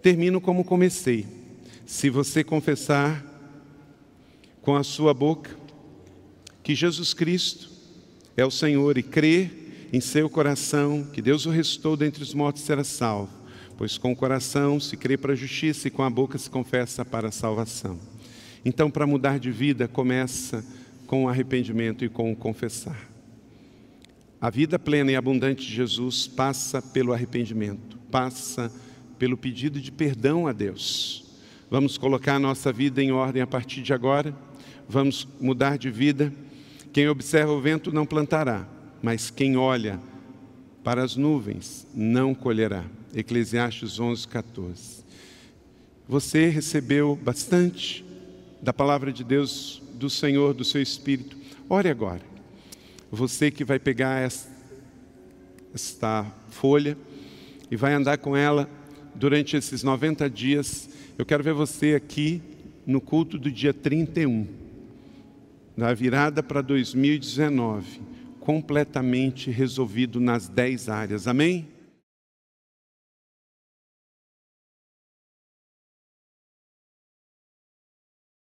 Termino 0.02 0.38
como 0.38 0.62
comecei. 0.62 1.26
Se 1.86 2.10
você 2.10 2.44
confessar 2.44 3.24
com 4.60 4.76
a 4.76 4.84
sua 4.84 5.14
boca 5.14 5.56
que 6.62 6.74
Jesus 6.74 7.14
Cristo 7.14 7.70
é 8.36 8.44
o 8.44 8.50
Senhor 8.50 8.98
e 8.98 9.02
crer 9.02 9.88
em 9.94 10.00
seu 10.00 10.28
coração 10.28 11.02
que 11.10 11.22
Deus 11.22 11.46
o 11.46 11.50
restou 11.50 11.96
dentre 11.96 12.22
os 12.22 12.34
mortos 12.34 12.64
será 12.64 12.84
salvo, 12.84 13.32
pois 13.78 13.96
com 13.96 14.12
o 14.12 14.16
coração 14.16 14.78
se 14.78 14.94
crê 14.94 15.16
para 15.16 15.32
a 15.32 15.36
justiça 15.36 15.88
e 15.88 15.90
com 15.90 16.02
a 16.02 16.10
boca 16.10 16.36
se 16.36 16.50
confessa 16.50 17.02
para 17.02 17.28
a 17.28 17.32
salvação. 17.32 17.98
Então, 18.62 18.90
para 18.90 19.06
mudar 19.06 19.38
de 19.38 19.50
vida, 19.50 19.88
começa 19.88 20.62
com 21.06 21.24
o 21.24 21.28
arrependimento 21.30 22.04
e 22.04 22.10
com 22.10 22.30
o 22.30 22.36
confessar. 22.36 23.13
A 24.44 24.50
vida 24.50 24.78
plena 24.78 25.10
e 25.10 25.16
abundante 25.16 25.66
de 25.66 25.72
Jesus 25.72 26.26
passa 26.26 26.82
pelo 26.82 27.14
arrependimento, 27.14 27.96
passa 28.10 28.70
pelo 29.18 29.38
pedido 29.38 29.80
de 29.80 29.90
perdão 29.90 30.46
a 30.46 30.52
Deus. 30.52 31.24
Vamos 31.70 31.96
colocar 31.96 32.34
a 32.34 32.38
nossa 32.38 32.70
vida 32.70 33.02
em 33.02 33.10
ordem 33.10 33.40
a 33.40 33.46
partir 33.46 33.80
de 33.80 33.94
agora, 33.94 34.36
vamos 34.86 35.26
mudar 35.40 35.78
de 35.78 35.90
vida. 35.90 36.30
Quem 36.92 37.08
observa 37.08 37.52
o 37.52 37.60
vento 37.62 37.90
não 37.90 38.04
plantará, 38.04 38.68
mas 39.02 39.30
quem 39.30 39.56
olha 39.56 39.98
para 40.84 41.02
as 41.02 41.16
nuvens 41.16 41.86
não 41.94 42.34
colherá. 42.34 42.84
Eclesiastes 43.14 43.98
11, 43.98 44.28
14. 44.28 45.04
Você 46.06 46.50
recebeu 46.50 47.16
bastante 47.16 48.04
da 48.60 48.74
palavra 48.74 49.10
de 49.10 49.24
Deus, 49.24 49.82
do 49.94 50.10
Senhor, 50.10 50.52
do 50.52 50.66
seu 50.66 50.82
Espírito. 50.82 51.34
Ore 51.66 51.88
agora. 51.88 52.33
Você 53.14 53.50
que 53.50 53.64
vai 53.64 53.78
pegar 53.78 54.28
esta 55.72 56.26
folha 56.50 56.98
e 57.70 57.76
vai 57.76 57.94
andar 57.94 58.18
com 58.18 58.36
ela 58.36 58.68
durante 59.14 59.56
esses 59.56 59.84
90 59.84 60.28
dias. 60.28 60.88
Eu 61.16 61.24
quero 61.24 61.44
ver 61.44 61.54
você 61.54 61.94
aqui 61.94 62.42
no 62.84 63.00
culto 63.00 63.38
do 63.38 63.50
dia 63.50 63.72
31, 63.72 64.48
da 65.76 65.94
virada 65.94 66.42
para 66.42 66.60
2019, 66.60 68.00
completamente 68.40 69.48
resolvido 69.48 70.18
nas 70.18 70.48
10 70.48 70.88
áreas. 70.88 71.28
Amém? 71.28 71.68